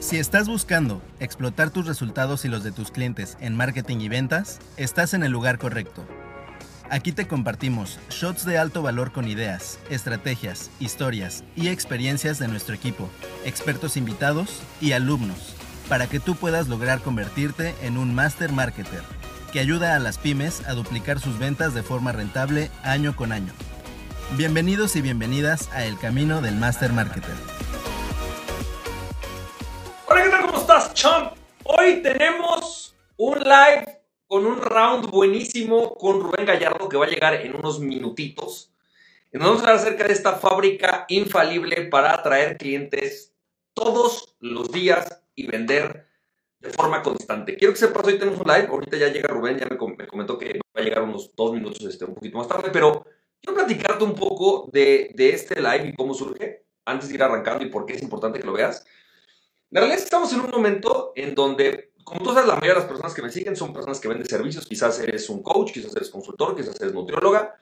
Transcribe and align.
Si 0.00 0.16
estás 0.16 0.48
buscando 0.48 1.02
explotar 1.18 1.70
tus 1.70 1.86
resultados 1.86 2.44
y 2.44 2.48
los 2.48 2.62
de 2.62 2.70
tus 2.70 2.92
clientes 2.92 3.36
en 3.40 3.56
marketing 3.56 3.98
y 3.98 4.08
ventas, 4.08 4.60
estás 4.76 5.12
en 5.12 5.24
el 5.24 5.32
lugar 5.32 5.58
correcto. 5.58 6.04
Aquí 6.88 7.10
te 7.10 7.26
compartimos 7.26 7.98
shots 8.08 8.44
de 8.44 8.58
alto 8.58 8.80
valor 8.80 9.10
con 9.12 9.26
ideas, 9.26 9.78
estrategias, 9.90 10.70
historias 10.78 11.42
y 11.56 11.68
experiencias 11.68 12.38
de 12.38 12.46
nuestro 12.46 12.76
equipo, 12.76 13.10
expertos 13.44 13.96
invitados 13.96 14.62
y 14.80 14.92
alumnos, 14.92 15.54
para 15.88 16.06
que 16.06 16.20
tú 16.20 16.36
puedas 16.36 16.68
lograr 16.68 17.00
convertirte 17.00 17.74
en 17.82 17.98
un 17.98 18.14
master 18.14 18.52
marketer 18.52 19.02
que 19.52 19.60
ayuda 19.60 19.96
a 19.96 19.98
las 19.98 20.16
pymes 20.16 20.66
a 20.68 20.74
duplicar 20.74 21.18
sus 21.18 21.38
ventas 21.38 21.74
de 21.74 21.82
forma 21.82 22.12
rentable 22.12 22.70
año 22.84 23.16
con 23.16 23.32
año. 23.32 23.52
Bienvenidos 24.36 24.94
y 24.94 25.02
bienvenidas 25.02 25.68
a 25.72 25.84
El 25.84 25.98
Camino 25.98 26.40
del 26.40 26.54
Master 26.54 26.92
Marketer. 26.92 27.57
¿Cómo 31.02 31.16
estás, 31.16 31.32
champ? 31.32 31.32
Hoy 31.64 32.02
tenemos 32.02 32.94
un 33.16 33.38
live 33.38 34.02
con 34.26 34.46
un 34.46 34.60
round 34.60 35.10
buenísimo 35.10 35.94
con 35.94 36.20
Rubén 36.20 36.46
Gallardo 36.46 36.88
que 36.88 36.96
va 36.96 37.06
a 37.06 37.08
llegar 37.08 37.34
en 37.34 37.54
unos 37.54 37.80
minutitos. 37.80 38.72
Nos 39.32 39.42
vamos 39.42 39.58
a 39.58 39.62
hablar 39.62 39.76
acerca 39.76 40.04
de 40.04 40.12
esta 40.12 40.32
fábrica 40.32 41.04
infalible 41.08 41.84
para 41.86 42.14
atraer 42.14 42.56
clientes 42.56 43.34
todos 43.74 44.36
los 44.40 44.70
días 44.72 45.22
y 45.34 45.46
vender 45.46 46.06
de 46.60 46.70
forma 46.70 47.02
constante. 47.02 47.56
Quiero 47.56 47.74
que 47.74 47.80
sepas, 47.80 48.06
hoy 48.06 48.18
tenemos 48.18 48.40
un 48.40 48.46
live, 48.46 48.68
ahorita 48.68 48.96
ya 48.96 49.08
llega 49.08 49.28
Rubén, 49.28 49.58
ya 49.58 49.66
me, 49.66 49.76
comentó 49.76 50.38
que 50.38 50.60
va 50.76 50.80
a 50.80 50.84
llegar 50.84 51.02
unos 51.02 51.34
dos 51.36 51.52
minutos, 51.52 51.82
este, 51.82 52.04
un 52.04 52.14
poquito 52.14 52.38
más 52.38 52.48
tarde, 52.48 52.70
pero 52.72 53.04
quiero 53.40 53.56
platicarte 53.56 54.04
un 54.04 54.14
poco 54.14 54.68
de, 54.72 55.12
de 55.14 55.30
este 55.30 55.60
live 55.60 55.88
y 55.88 55.94
cómo 55.94 56.14
surge, 56.14 56.64
antes 56.84 57.08
de 57.08 57.14
ir 57.14 57.22
arrancando 57.22 57.64
y 57.64 57.70
por 57.70 57.86
qué 57.86 57.94
es 57.94 58.02
importante 58.02 58.40
que 58.40 58.46
lo 58.46 58.52
veas. 58.52 58.84
En 59.70 59.76
realidad 59.76 59.98
estamos 59.98 60.32
en 60.32 60.40
un 60.40 60.50
momento 60.50 61.12
en 61.14 61.34
donde, 61.34 61.92
como 62.02 62.20
tú 62.20 62.30
sabes, 62.30 62.46
la 62.46 62.54
mayoría 62.54 62.74
de 62.74 62.80
las 62.80 62.88
personas 62.88 63.12
que 63.12 63.20
me 63.20 63.30
siguen 63.30 63.54
son 63.54 63.74
personas 63.74 64.00
que 64.00 64.08
venden 64.08 64.26
servicios. 64.26 64.66
Quizás 64.66 64.98
eres 65.00 65.28
un 65.28 65.42
coach, 65.42 65.72
quizás 65.72 65.94
eres 65.94 66.08
consultor, 66.08 66.56
quizás 66.56 66.80
eres 66.80 66.94
nutrióloga, 66.94 67.54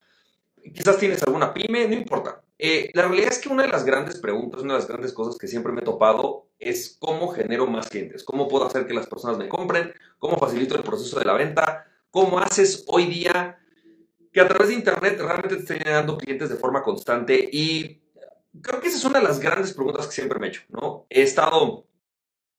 quizás 0.72 0.98
tienes 0.98 1.20
alguna 1.24 1.52
pyme, 1.52 1.88
no 1.88 1.94
importa. 1.94 2.42
Eh, 2.58 2.90
la 2.94 3.02
realidad 3.02 3.30
es 3.30 3.38
que 3.40 3.48
una 3.48 3.64
de 3.64 3.70
las 3.70 3.84
grandes 3.84 4.20
preguntas, 4.20 4.62
una 4.62 4.74
de 4.74 4.78
las 4.78 4.88
grandes 4.88 5.12
cosas 5.12 5.36
que 5.36 5.48
siempre 5.48 5.72
me 5.72 5.80
he 5.80 5.84
topado 5.84 6.46
es 6.60 6.96
cómo 7.00 7.28
genero 7.28 7.66
más 7.66 7.88
clientes, 7.88 8.22
cómo 8.22 8.46
puedo 8.46 8.64
hacer 8.64 8.86
que 8.86 8.94
las 8.94 9.08
personas 9.08 9.36
me 9.36 9.48
compren, 9.48 9.92
cómo 10.18 10.38
facilito 10.38 10.76
el 10.76 10.84
proceso 10.84 11.18
de 11.18 11.24
la 11.24 11.34
venta, 11.34 11.86
cómo 12.12 12.38
haces 12.38 12.84
hoy 12.86 13.06
día 13.06 13.58
que 14.32 14.40
a 14.40 14.48
través 14.48 14.68
de 14.68 14.74
Internet 14.74 15.18
realmente 15.18 15.56
te 15.56 15.62
estén 15.62 15.78
generando 15.78 16.16
clientes 16.16 16.48
de 16.50 16.56
forma 16.56 16.82
constante 16.82 17.48
y 17.52 18.00
creo 18.62 18.80
que 18.80 18.88
esa 18.88 18.96
es 18.96 19.04
una 19.04 19.18
de 19.18 19.24
las 19.24 19.40
grandes 19.40 19.74
preguntas 19.74 20.06
que 20.06 20.12
siempre 20.12 20.38
me 20.38 20.46
he 20.46 20.50
hecho, 20.50 20.62
¿no? 20.68 21.06
He 21.10 21.22
estado 21.22 21.86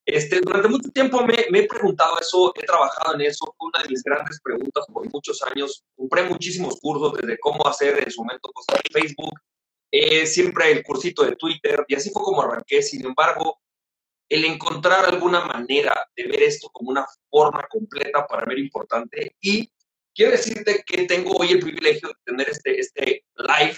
este, 0.08 0.39
durante 0.39 0.69
mucho 0.69 0.89
tiempo 0.89 1.22
me, 1.25 1.36
he 1.36 1.67
preguntado 1.67 2.17
eso, 2.17 2.53
he 2.55 2.66
trabajado 2.66 3.16
en 3.16 3.22
eso, 3.22 3.53
fue 3.58 3.67
una 3.67 3.83
de 3.83 3.89
mis 3.89 4.02
grandes 4.02 4.39
preguntas 4.41 4.86
por 4.88 5.05
muchos 5.11 5.44
años. 5.44 5.83
Compré 5.97 6.23
muchísimos 6.23 6.80
cursos 6.80 7.14
desde 7.19 7.38
cómo 7.39 7.67
hacer 7.67 8.02
en 8.02 8.09
su 8.09 8.23
momento 8.23 8.49
cosas 8.53 8.80
en 8.86 9.02
Facebook, 9.02 9.38
eh, 9.91 10.25
siempre 10.25 10.72
el 10.72 10.81
cursito 10.81 11.25
de 11.25 11.36
Twitter, 11.36 11.83
y 11.89 11.95
así 11.95 12.09
fue 12.11 12.23
como 12.23 12.41
arranqué. 12.41 12.81
Sin 12.81 13.05
embargo, 13.05 13.59
el 14.30 14.45
encontrar 14.45 15.03
alguna 15.03 15.41
manera 15.41 15.94
de 16.16 16.23
ver 16.23 16.42
esto 16.42 16.69
como 16.71 16.89
una 16.89 17.05
forma 17.30 17.67
completa 17.69 18.25
para 18.25 18.49
era 18.49 18.61
importante. 18.61 19.36
Y 19.42 19.69
quiero 20.16 20.31
decirte 20.31 20.86
que 20.86 21.03
tengo 21.03 21.36
hoy 21.36 21.52
el 21.52 21.59
privilegio 21.59 22.08
de 22.08 22.16
tener 22.23 22.49
este, 22.49 22.80
este 22.80 23.25
live 23.36 23.77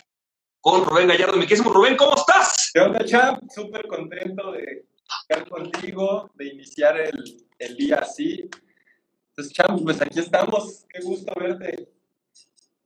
con 0.61 0.85
Rubén 0.85 1.07
Gallardo. 1.07 1.37
Mi 1.37 1.47
querido 1.47 1.73
Rubén, 1.73 1.97
¿cómo 1.97 2.15
estás? 2.15 2.69
¿Qué 2.71 2.81
onda, 2.81 3.03
Champ? 3.03 3.41
Súper 3.49 3.87
contento 3.87 4.51
de 4.51 4.85
estar 5.21 5.47
contigo, 5.49 6.29
de 6.35 6.47
iniciar 6.47 6.99
el, 6.99 7.47
el 7.57 7.75
día 7.75 7.97
así. 7.97 8.49
Entonces, 9.29 9.53
chamos, 9.53 9.81
pues 9.83 10.01
aquí 10.01 10.19
estamos. 10.19 10.85
Qué 10.89 11.01
gusto 11.01 11.33
verte. 11.39 11.89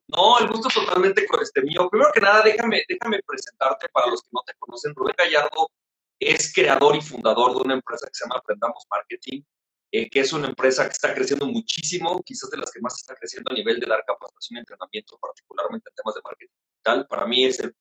No, 0.08 0.38
el 0.40 0.48
gusto 0.48 0.70
totalmente 0.70 1.26
con 1.26 1.42
este 1.42 1.62
mío. 1.62 1.90
Primero 1.90 2.12
que 2.14 2.22
nada, 2.22 2.44
déjame, 2.44 2.84
déjame 2.88 3.20
presentarte 3.26 3.90
para 3.90 4.08
los 4.08 4.22
que 4.22 4.30
no 4.32 4.42
te 4.46 4.54
conocen. 4.60 4.94
Rubén 4.94 5.16
Gallardo 5.18 5.72
es 6.20 6.54
creador 6.54 6.96
y 6.96 7.02
fundador 7.02 7.56
de 7.56 7.62
una 7.62 7.74
empresa 7.74 8.08
que 8.08 8.14
se 8.14 8.26
llama 8.26 8.38
Aprendamos 8.38 8.86
Marketing, 8.90 9.42
eh, 9.92 10.10
que 10.10 10.20
es 10.20 10.32
una 10.32 10.48
empresa 10.48 10.84
que 10.86 10.92
está 10.92 11.14
creciendo 11.14 11.48
muchísimo, 11.48 12.22
quizás 12.24 12.50
de 12.52 12.58
las 12.58 12.72
que 12.72 12.80
más 12.82 12.96
está 12.96 13.16
creciendo 13.16 13.52
a 13.52 13.56
nivel 13.56 13.80
de 13.80 13.88
dar 13.88 14.04
capacitación 14.06 14.58
y 14.58 14.60
entrenamiento, 14.60 15.18
particularmente 15.20 15.90
en 15.90 15.96
temas 15.96 16.16
de 16.16 16.22
marketing 16.24 16.54
digital. 16.70 17.08
Para 17.08 17.26
mí 17.26 17.46
es 17.46 17.60
el 17.60 17.76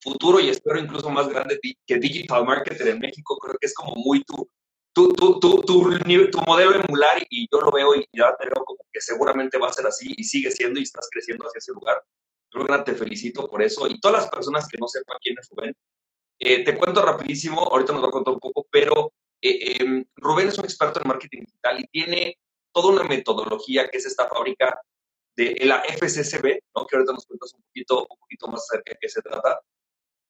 futuro 0.00 0.40
y 0.40 0.48
espero 0.48 0.78
incluso 0.78 1.10
más 1.10 1.28
grande 1.28 1.58
que 1.86 1.98
Digital 1.98 2.44
Marketer 2.44 2.88
en 2.88 2.98
México. 2.98 3.38
Creo 3.38 3.56
que 3.58 3.66
es 3.66 3.74
como 3.74 3.94
muy 3.96 4.22
tu, 4.24 4.48
tu, 4.92 5.12
tu, 5.12 5.38
tu, 5.40 5.62
tu, 5.62 6.40
modelo 6.46 6.74
emular 6.74 7.22
y 7.28 7.46
yo 7.52 7.60
lo 7.60 7.70
veo 7.70 7.94
y 7.94 8.08
ya 8.12 8.34
te 8.36 8.46
veo 8.46 8.64
como 8.64 8.80
que 8.92 9.00
seguramente 9.00 9.58
va 9.58 9.68
a 9.68 9.72
ser 9.72 9.86
así 9.86 10.14
y 10.16 10.24
sigue 10.24 10.50
siendo 10.50 10.80
y 10.80 10.84
estás 10.84 11.08
creciendo 11.10 11.46
hacia 11.46 11.58
ese 11.58 11.72
lugar. 11.72 12.02
Rubén, 12.50 12.84
te 12.84 12.94
felicito 12.94 13.48
por 13.48 13.62
eso 13.62 13.86
y 13.86 14.00
todas 14.00 14.22
las 14.22 14.30
personas 14.30 14.66
que 14.68 14.78
no 14.78 14.88
sepan 14.88 15.18
quién 15.20 15.36
es 15.38 15.48
Rubén. 15.50 15.74
Eh, 16.38 16.64
te 16.64 16.76
cuento 16.76 17.02
rapidísimo, 17.02 17.60
ahorita 17.60 17.92
nos 17.92 18.04
va 18.04 18.08
a 18.08 18.10
contar 18.10 18.34
un 18.34 18.40
poco, 18.40 18.66
pero 18.70 19.12
eh, 19.40 19.76
em, 19.80 20.04
Rubén 20.16 20.48
es 20.48 20.58
un 20.58 20.64
experto 20.64 21.00
en 21.00 21.08
marketing 21.08 21.40
digital 21.40 21.80
y 21.80 21.86
tiene 21.88 22.38
toda 22.72 22.92
una 22.92 23.04
metodología 23.04 23.88
que 23.88 23.98
es 23.98 24.06
esta 24.06 24.28
fábrica 24.28 24.78
de 25.36 25.60
la 25.64 25.82
FCCB, 25.84 26.60
¿no? 26.74 26.86
que 26.86 26.96
ahorita 26.96 27.12
nos 27.12 27.26
cuentas 27.26 27.52
un 27.54 27.62
poquito, 27.62 28.06
un 28.08 28.18
poquito 28.18 28.48
más 28.48 28.62
acerca 28.62 28.92
de 28.92 28.98
qué 29.00 29.08
se 29.08 29.20
trata. 29.20 29.60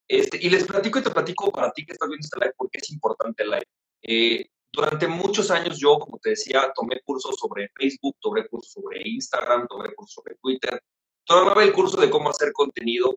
Este, 0.09 0.39
y 0.41 0.51
les 0.51 0.65
platico 0.65 0.99
y 0.99 1.03
te 1.03 1.11
platico 1.11 1.51
para 1.51 1.73
ti 1.73 1.85
que 1.85 1.93
estás 1.93 2.09
viendo 2.09 2.25
este 2.25 2.39
live 2.39 2.55
porque 2.57 2.79
es 2.79 2.91
importante 2.91 3.43
el 3.43 3.51
live. 3.51 3.69
Eh, 4.03 4.47
durante 4.73 5.09
muchos 5.09 5.51
años 5.51 5.79
yo, 5.79 5.99
como 5.99 6.19
te 6.19 6.31
decía, 6.31 6.71
tomé 6.75 7.01
cursos 7.03 7.37
sobre 7.37 7.71
Facebook, 7.75 8.17
tomé 8.21 8.47
cursos 8.47 8.73
sobre 8.73 9.09
Instagram, 9.09 9.67
tomé 9.69 9.95
cursos 9.95 10.15
sobre 10.15 10.37
Twitter, 10.37 10.81
tomaba 11.25 11.65
el 11.65 11.73
curso 11.73 12.01
de 12.01 12.11
cómo 12.11 12.31
hacer 12.31 12.53
contenido, 12.53 13.17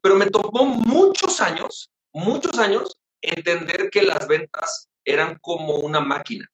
pero 0.00 0.16
me 0.16 0.30
tomó 0.30 0.64
muchos 0.64 1.40
años, 1.40 1.90
muchos 2.12 2.58
años, 2.58 2.96
entender 3.20 3.90
que 3.90 4.02
las 4.02 4.26
ventas 4.26 4.88
eran 5.04 5.38
como 5.40 5.76
una 5.76 6.00
máquina. 6.00 6.50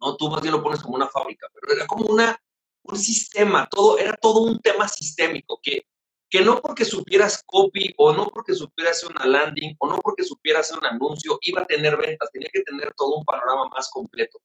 ¿no? 0.00 0.16
Tú 0.16 0.28
más 0.28 0.42
bien 0.42 0.52
lo 0.52 0.62
pones 0.62 0.82
como 0.82 0.96
una 0.96 1.08
fábrica, 1.08 1.46
pero 1.54 1.74
era 1.74 1.86
como 1.86 2.06
una, 2.06 2.36
un 2.82 2.98
sistema, 2.98 3.66
todo, 3.70 3.98
era 3.98 4.16
todo 4.16 4.42
un 4.42 4.60
tema 4.60 4.88
sistémico 4.88 5.58
que 5.62 5.86
que 6.32 6.40
no 6.40 6.62
porque 6.62 6.86
supieras 6.86 7.42
copy 7.44 7.92
o 7.98 8.10
no 8.14 8.26
porque 8.28 8.54
supieras 8.54 8.96
hacer 8.96 9.14
una 9.14 9.26
landing 9.26 9.76
o 9.78 9.86
no 9.86 9.98
porque 9.98 10.24
supieras 10.24 10.62
hacer 10.62 10.78
un 10.78 10.86
anuncio 10.86 11.38
iba 11.42 11.60
a 11.60 11.66
tener 11.66 11.94
ventas, 11.98 12.30
tenía 12.32 12.48
que 12.50 12.62
tener 12.62 12.90
todo 12.96 13.16
un 13.16 13.24
panorama 13.26 13.68
más 13.68 13.90
completo. 13.90 14.40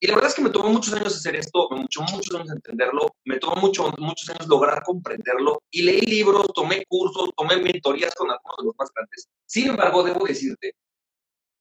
Y 0.00 0.06
la 0.06 0.14
verdad 0.14 0.30
es 0.30 0.36
que 0.36 0.42
me 0.42 0.48
tomó 0.48 0.70
muchos 0.70 0.94
años 0.94 1.14
hacer 1.14 1.36
esto, 1.36 1.68
me 1.70 1.86
tomó 1.92 2.08
muchos 2.12 2.34
años 2.34 2.50
entenderlo, 2.50 3.14
me 3.26 3.38
tomó 3.38 3.56
mucho, 3.56 3.92
muchos 3.98 4.30
años 4.30 4.48
lograr 4.48 4.82
comprenderlo 4.84 5.62
y 5.70 5.82
leí 5.82 6.00
libros, 6.00 6.46
tomé 6.54 6.82
cursos, 6.86 7.28
tomé 7.36 7.58
mentorías 7.58 8.14
con 8.14 8.30
algunos 8.30 8.56
de 8.56 8.64
los 8.64 8.74
más 8.78 8.90
grandes. 8.94 9.28
Sin 9.44 9.68
embargo, 9.68 10.02
debo 10.02 10.24
decirte 10.24 10.76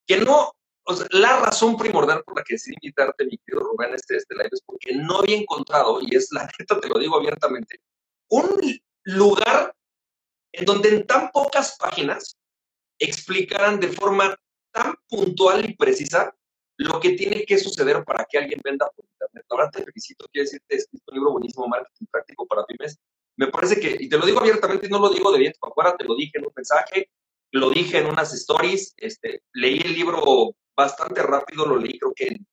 que 0.07 0.16
no, 0.16 0.53
o 0.85 0.94
sea, 0.94 1.07
la 1.12 1.41
razón 1.41 1.75
primordial 1.75 2.23
por 2.23 2.38
la 2.38 2.44
que 2.44 2.53
decidí 2.53 2.75
invitarte, 2.81 3.25
mi 3.25 3.38
querido 3.38 3.66
Rubén, 3.66 3.94
este, 3.95 4.16
este 4.16 4.33
live 4.33 4.50
es 4.53 4.62
porque 4.66 4.95
no 4.95 5.18
había 5.18 5.35
encontrado, 5.35 6.00
y 6.01 6.16
es 6.16 6.29
la 6.31 6.50
neta, 6.57 6.79
te 6.79 6.88
lo 6.88 6.97
digo 6.97 7.18
abiertamente, 7.18 7.81
un 8.29 8.57
lugar 9.03 9.73
en 10.53 10.66
donde 10.66 10.89
en 10.89 11.07
tan 11.07 11.31
pocas 11.31 11.78
páginas 11.78 12.38
explicaran 13.00 13.79
de 13.79 13.88
forma 13.89 14.35
tan 14.72 14.95
puntual 15.07 15.67
y 15.69 15.75
precisa 15.75 16.35
lo 16.78 17.00
que 17.00 17.12
tiene 17.12 17.45
que 17.45 17.57
suceder 17.57 18.03
para 18.03 18.25
que 18.25 18.38
alguien 18.38 18.59
venda 18.63 18.89
por 18.95 19.06
internet. 19.06 19.45
Verdad 19.50 19.72
te 19.72 19.84
felicito, 19.84 20.25
quiero 20.31 20.45
decirte, 20.45 20.75
es 20.75 20.88
un 20.91 21.16
libro 21.16 21.31
buenísimo, 21.31 21.67
marketing 21.67 22.06
práctico 22.12 22.47
para 22.47 22.66
pymes. 22.66 22.97
Me 23.38 23.47
parece 23.47 23.79
que, 23.79 23.97
y 24.00 24.09
te 24.09 24.17
lo 24.17 24.25
digo 24.25 24.39
abiertamente, 24.39 24.88
y 24.88 24.89
no 24.89 25.00
lo 25.00 25.09
digo 25.09 25.31
de 25.31 25.39
bien 25.39 25.53
para 25.59 25.72
afuera, 25.72 25.97
te 25.97 26.06
lo 26.06 26.16
dije 26.16 26.38
en 26.38 26.45
un 26.45 26.53
mensaje, 26.56 27.09
lo 27.51 27.69
dije 27.69 28.00
en 28.00 28.07
unas 28.07 28.33
stories, 28.33 28.94
este, 28.97 29.44
leí 29.53 29.79
el 29.79 29.94
libro 29.94 30.56
bastante 30.75 31.21
rápido, 31.21 31.65
lo 31.65 31.77
leí 31.77 32.00
creo 32.00 32.13
que 32.15 32.27
en 32.27 32.47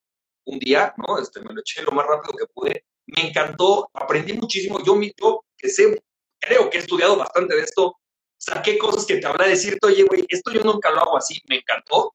un 0.44 0.58
día, 0.58 0.94
¿no? 0.96 1.18
Este, 1.18 1.40
me 1.40 1.52
lo 1.52 1.60
eché 1.60 1.82
lo 1.82 1.92
más 1.92 2.06
rápido 2.06 2.34
que 2.36 2.46
pude. 2.52 2.84
Me 3.06 3.28
encantó, 3.28 3.90
aprendí 3.92 4.32
muchísimo. 4.32 4.82
Yo 4.84 4.94
mismo, 4.94 5.44
que 5.56 5.68
sé 5.68 6.02
creo 6.38 6.70
que 6.70 6.79
he 6.79 6.81
estudiado 6.81 7.17
bastante 7.17 7.55
de 7.55 7.62
esto, 7.62 7.96
saqué 8.37 8.79
cosas 8.79 9.05
que 9.05 9.17
te 9.17 9.26
habrá 9.26 9.44
de 9.44 9.52
decirte, 9.52 9.87
oye, 9.87 10.05
güey, 10.05 10.25
esto 10.29 10.52
yo 10.52 10.62
nunca 10.62 10.90
lo 10.90 11.00
hago 11.00 11.17
así, 11.17 11.40
me 11.49 11.56
encantó. 11.56 12.14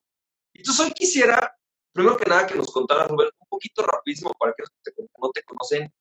Entonces 0.54 0.86
hoy 0.86 0.92
quisiera, 0.94 1.56
primero 1.92 2.18
que 2.18 2.30
nada, 2.30 2.48
que 2.48 2.56
nos 2.56 2.72
contaras, 2.72 3.08
Rubén, 3.10 3.30
un 3.40 3.48
poquito 3.48 3.84
rapidísimo 3.84 4.34
para 4.40 4.54
que 4.54 4.64
no 4.64 5.32
te 5.32 5.44
conocen. 5.44 5.94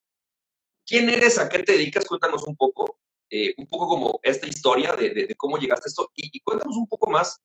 ¿Quién 0.86 1.08
eres? 1.08 1.38
¿A 1.38 1.48
qué 1.48 1.60
te 1.60 1.72
dedicas? 1.72 2.06
Cuéntanos 2.06 2.46
un 2.46 2.56
poco, 2.56 2.98
eh, 3.30 3.54
un 3.56 3.66
poco 3.66 3.88
como 3.88 4.20
esta 4.22 4.46
historia 4.46 4.94
de, 4.94 5.34
cómo 5.36 5.56
llegaste 5.58 5.88
a 5.88 5.90
esto 5.90 6.10
y, 6.14 6.40
cuéntanos 6.40 6.76
un 6.76 6.86
poco 6.86 7.10
más, 7.10 7.40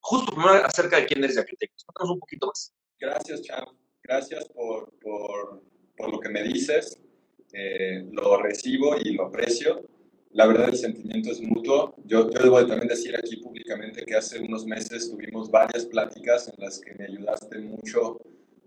justo 0.00 0.32
primero 0.32 0.64
acerca 0.64 0.96
de 0.96 1.06
quién 1.06 1.22
eres 1.24 1.36
y 1.36 1.40
a 1.40 1.44
qué 1.44 1.56
te 1.56 1.66
dedicas. 1.66 1.84
Cuéntanos 1.84 2.14
un 2.14 2.20
poquito 2.20 2.46
más. 2.46 2.72
Gracias, 2.98 3.42
Cham. 3.42 3.64
Gracias 4.02 4.48
por 4.48 4.92
lo 6.10 6.20
que 6.20 6.28
me 6.28 6.42
dices. 6.42 6.98
Eh, 7.52 8.08
lo 8.10 8.42
recibo 8.42 8.96
y 8.96 9.12
lo 9.12 9.26
aprecio. 9.26 9.82
La 10.32 10.46
verdad 10.46 10.68
el 10.70 10.76
sentimiento 10.76 11.30
es 11.30 11.40
mutuo. 11.40 11.94
Yo, 12.04 12.30
yo 12.30 12.38
debo 12.42 12.58
también 12.66 12.88
decir 12.88 13.14
aquí 13.16 13.36
públicamente 13.36 14.04
que 14.04 14.14
hace 14.14 14.40
unos 14.40 14.64
meses 14.64 15.10
tuvimos 15.10 15.50
varias 15.50 15.84
pláticas 15.86 16.48
en 16.48 16.54
las 16.64 16.80
que 16.80 16.94
me 16.94 17.04
ayudaste 17.04 17.58
mucho 17.58 18.18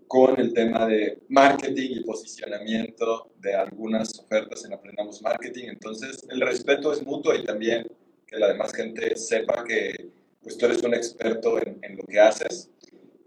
con 0.06 0.38
el 0.38 0.52
tema 0.52 0.86
de 0.86 1.18
marketing 1.28 1.90
y 1.90 2.04
posicionamiento 2.04 3.32
de 3.40 3.54
algunas 3.54 4.16
ofertas 4.18 4.64
en 4.64 4.74
Aprendamos 4.74 5.20
Marketing. 5.20 5.64
Entonces, 5.68 6.24
el 6.30 6.40
respeto 6.40 6.92
es 6.92 7.04
mutuo 7.04 7.34
y 7.34 7.44
también 7.44 7.86
que 8.26 8.38
la 8.38 8.48
demás 8.48 8.72
gente 8.72 9.16
sepa 9.16 9.64
que 9.64 10.10
pues, 10.42 10.56
tú 10.56 10.66
eres 10.66 10.82
un 10.84 10.94
experto 10.94 11.60
en, 11.60 11.78
en 11.82 11.96
lo 11.96 12.04
que 12.04 12.20
haces. 12.20 12.70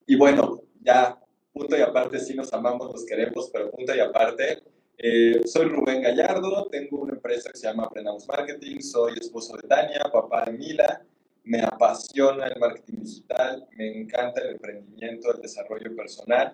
Y 0.08 0.16
bueno, 0.16 0.62
ya, 0.82 1.20
punto 1.52 1.78
y 1.78 1.82
aparte, 1.82 2.20
sí 2.20 2.34
nos 2.34 2.54
amamos, 2.54 2.92
nos 2.92 3.06
queremos, 3.06 3.50
pero 3.52 3.70
punto 3.70 3.94
y 3.94 4.00
aparte, 4.00 4.64
eh, 5.02 5.42
soy 5.46 5.66
Rubén 5.66 6.02
Gallardo, 6.02 6.68
tengo 6.70 7.00
una 7.00 7.14
empresa 7.14 7.50
que 7.52 7.58
se 7.58 7.68
llama 7.68 7.86
Aprendamos 7.86 8.28
Marketing, 8.28 8.82
soy 8.82 9.14
esposo 9.18 9.56
de 9.56 9.66
Tania, 9.66 10.02
papá 10.12 10.44
de 10.46 10.58
Mila, 10.58 11.02
me 11.46 11.62
apasiona 11.62 12.48
el 12.48 12.60
marketing 12.60 13.00
digital, 13.02 13.66
me 13.78 14.02
encanta 14.02 14.42
el 14.42 14.50
emprendimiento, 14.56 15.34
el 15.34 15.42
desarrollo 15.42 15.96
personal 15.96 16.54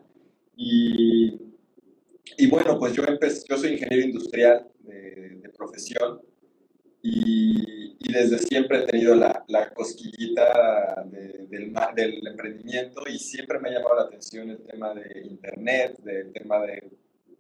y, 0.56 1.42
y 2.38 2.48
bueno, 2.48 2.78
pues 2.78 2.94
yo, 2.94 3.04
empecé, 3.06 3.46
yo 3.50 3.58
soy 3.58 3.74
ingeniero 3.74 4.06
industrial 4.06 4.68
de, 4.82 5.40
de 5.42 5.50
profesión 5.50 6.22
y, 7.02 7.98
y, 8.00 8.14
desde 8.14 8.38
siempre 8.38 8.80
he 8.80 8.86
tenido 8.86 9.16
la, 9.16 9.44
la 9.48 9.72
cosquillita 9.72 11.04
de, 11.06 11.48
del, 11.48 11.74
del 11.96 12.28
emprendimiento 12.28 13.02
y 13.08 13.18
siempre 13.18 13.60
me 13.60 13.70
ha 13.70 13.74
llamado 13.74 13.96
la 13.96 14.02
atención 14.04 14.52
el 14.52 14.60
tema 14.60 14.94
de 14.94 15.28
internet, 15.30 16.00
el 16.06 16.32
tema 16.32 16.62
de 16.62 16.92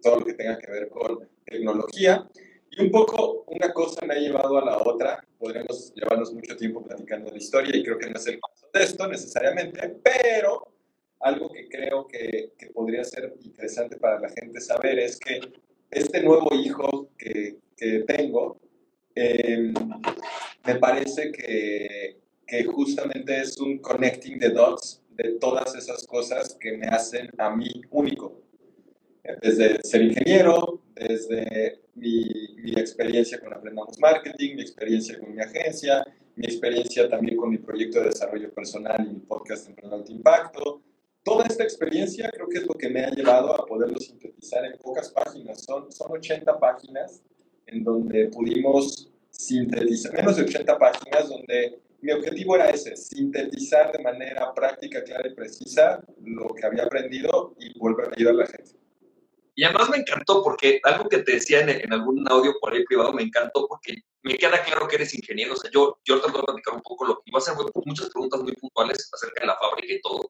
todo 0.01 0.19
lo 0.19 0.25
que 0.25 0.33
tenga 0.33 0.57
que 0.57 0.71
ver 0.71 0.89
con 0.89 1.27
tecnología. 1.45 2.27
Y 2.71 2.81
un 2.83 2.92
poco 2.92 3.45
una 3.47 3.71
cosa 3.71 4.06
me 4.06 4.15
ha 4.15 4.18
llevado 4.18 4.57
a 4.57 4.65
la 4.65 4.77
otra. 4.77 5.25
Podremos 5.38 5.94
llevarnos 5.95 6.33
mucho 6.33 6.56
tiempo 6.56 6.83
platicando 6.83 7.31
la 7.31 7.38
historia 7.38 7.75
y 7.75 7.83
creo 7.83 7.97
que 7.97 8.09
no 8.09 8.18
es 8.18 8.27
el 8.27 8.39
caso 8.39 8.68
de 8.74 8.83
esto 8.83 9.07
necesariamente, 9.07 9.95
pero 10.03 10.75
algo 11.21 11.50
que 11.51 11.68
creo 11.69 12.07
que, 12.07 12.51
que, 12.57 12.68
podría 12.68 13.03
ser 13.03 13.33
interesante 13.42 13.97
para 13.97 14.19
la 14.19 14.30
gente 14.30 14.59
saber 14.62 15.00
es 15.00 15.18
que 15.18 15.39
este 15.89 16.21
nuevo 16.21 16.53
hijo 16.53 17.09
que, 17.18 17.57
que 17.77 18.00
tengo, 18.00 18.59
eh, 19.15 19.74
me 20.65 20.75
parece 20.75 21.31
que, 21.31 22.18
que 22.45 22.63
justamente 22.65 23.41
es 23.41 23.57
un 23.57 23.80
connecting 23.80 24.39
the 24.39 24.50
dots 24.50 25.01
de 25.12 25.33
todas 25.39 25.74
esas 25.75 26.06
cosas 26.06 26.56
que 26.59 26.77
me 26.77 26.88
hacen 26.88 27.30
a 27.38 27.56
mí 27.56 27.81
único 27.89 28.41
desde 29.42 29.80
ser 29.83 30.01
ingeniero, 30.01 30.81
desde 30.95 31.81
mi, 31.95 32.25
mi, 32.57 32.72
experiencia 32.74 33.39
con 33.39 33.54
Aprendamos 33.54 34.00
Marketing, 34.00 34.56
mi 34.56 34.62
experiencia 34.62 35.19
con 35.19 35.33
mi 35.33 35.42
agencia, 35.42 36.06
mi 36.36 36.45
experiencia 36.45 37.10
también 37.10 37.38
con 37.38 37.50
mi 37.50 37.57
proyecto 37.57 38.00
de 38.00 38.07
desarrollo 38.07 38.54
personal 38.54 39.06
y 39.06 39.13
mi 39.13 39.19
podcast 39.22 39.69
Emprendedor 39.69 40.06
de 40.06 40.13
Impacto. 40.13 40.81
Toda 41.24 41.45
esta 41.45 41.63
experiencia 41.63 42.30
creo 42.31 42.48
que 42.48 42.60
es 42.60 42.68
lo 42.68 42.74
que 42.74 42.89
me 42.89 43.04
ha 43.04 43.10
llevado 43.10 43.54
a 43.54 43.66
poderlo 43.66 44.00
sintetizar 44.00 44.66
en 44.66 44.77
pocas 44.77 45.10
páginas. 45.10 45.63
Son, 45.63 45.92
son 45.92 46.12
80 46.12 46.60
páginas 46.60 47.24
en 47.66 47.83
donde 47.83 48.27
pudimos 48.27 49.12
sintetizar, 49.31 50.13
menos 50.13 50.36
de 50.36 50.44
80 50.44 50.77
páginas, 50.77 51.30
donde 51.30 51.80
mi 52.01 52.12
objetivo 52.12 52.56
era 52.56 52.69
ese, 52.69 52.95
sintetizar 52.95 53.92
de 53.92 54.04
manera 54.04 54.54
práctica, 54.54 55.04
clara 55.04 55.27
y 55.27 55.33
precisa 55.33 56.04
lo 56.24 56.54
que 56.54 56.66
había 56.66 56.83
aprendido 56.83 57.56
y 57.60 57.77
volver 57.80 58.10
a 58.10 58.13
ayudar 58.16 58.36
a 58.36 58.38
la 58.38 58.45
gente. 58.45 58.85
Y 59.56 59.63
además 59.63 59.90
me 59.90 59.98
encantó 59.98 60.44
porque 60.44 60.81
algo 60.84 61.07
que 61.07 61.19
te 61.19 61.34
decía 61.34 61.62
en, 61.62 61.69
en, 61.69 61.94
algún 61.94 62.30
audio 62.30 62.54
por 62.60 62.74
ahí 62.74 62.84
privado 62.84 63.13
me 63.13 63.24
encantó 63.24 63.68
porque 63.68 64.02
me 64.22 64.38
queda 64.38 64.62
claro 64.63 64.88
que 64.88 64.96
eres 64.96 65.13
ingeniero. 65.16 65.54
O 65.54 65.56
sea, 65.56 65.72
yo, 65.72 66.00
yo 66.04 66.19
te 66.19 66.30
voy 66.30 66.42
a 66.42 66.46
platicar 66.46 66.75
un 66.75 66.81
poco 66.81 67.06
lo 67.06 67.16
que 67.16 67.24
iba 67.28 67.40
a 67.40 67.42
hacer 67.42 67.54
muchas 67.86 68.10
preguntas 68.10 68.42
muy 68.42 68.54
puntuales 68.54 69.10
acerca 69.13 69.42
de 69.42 69.48
la 69.48 69.57
fábrica 69.57 69.94
y 69.94 70.02
todo. 70.02 70.30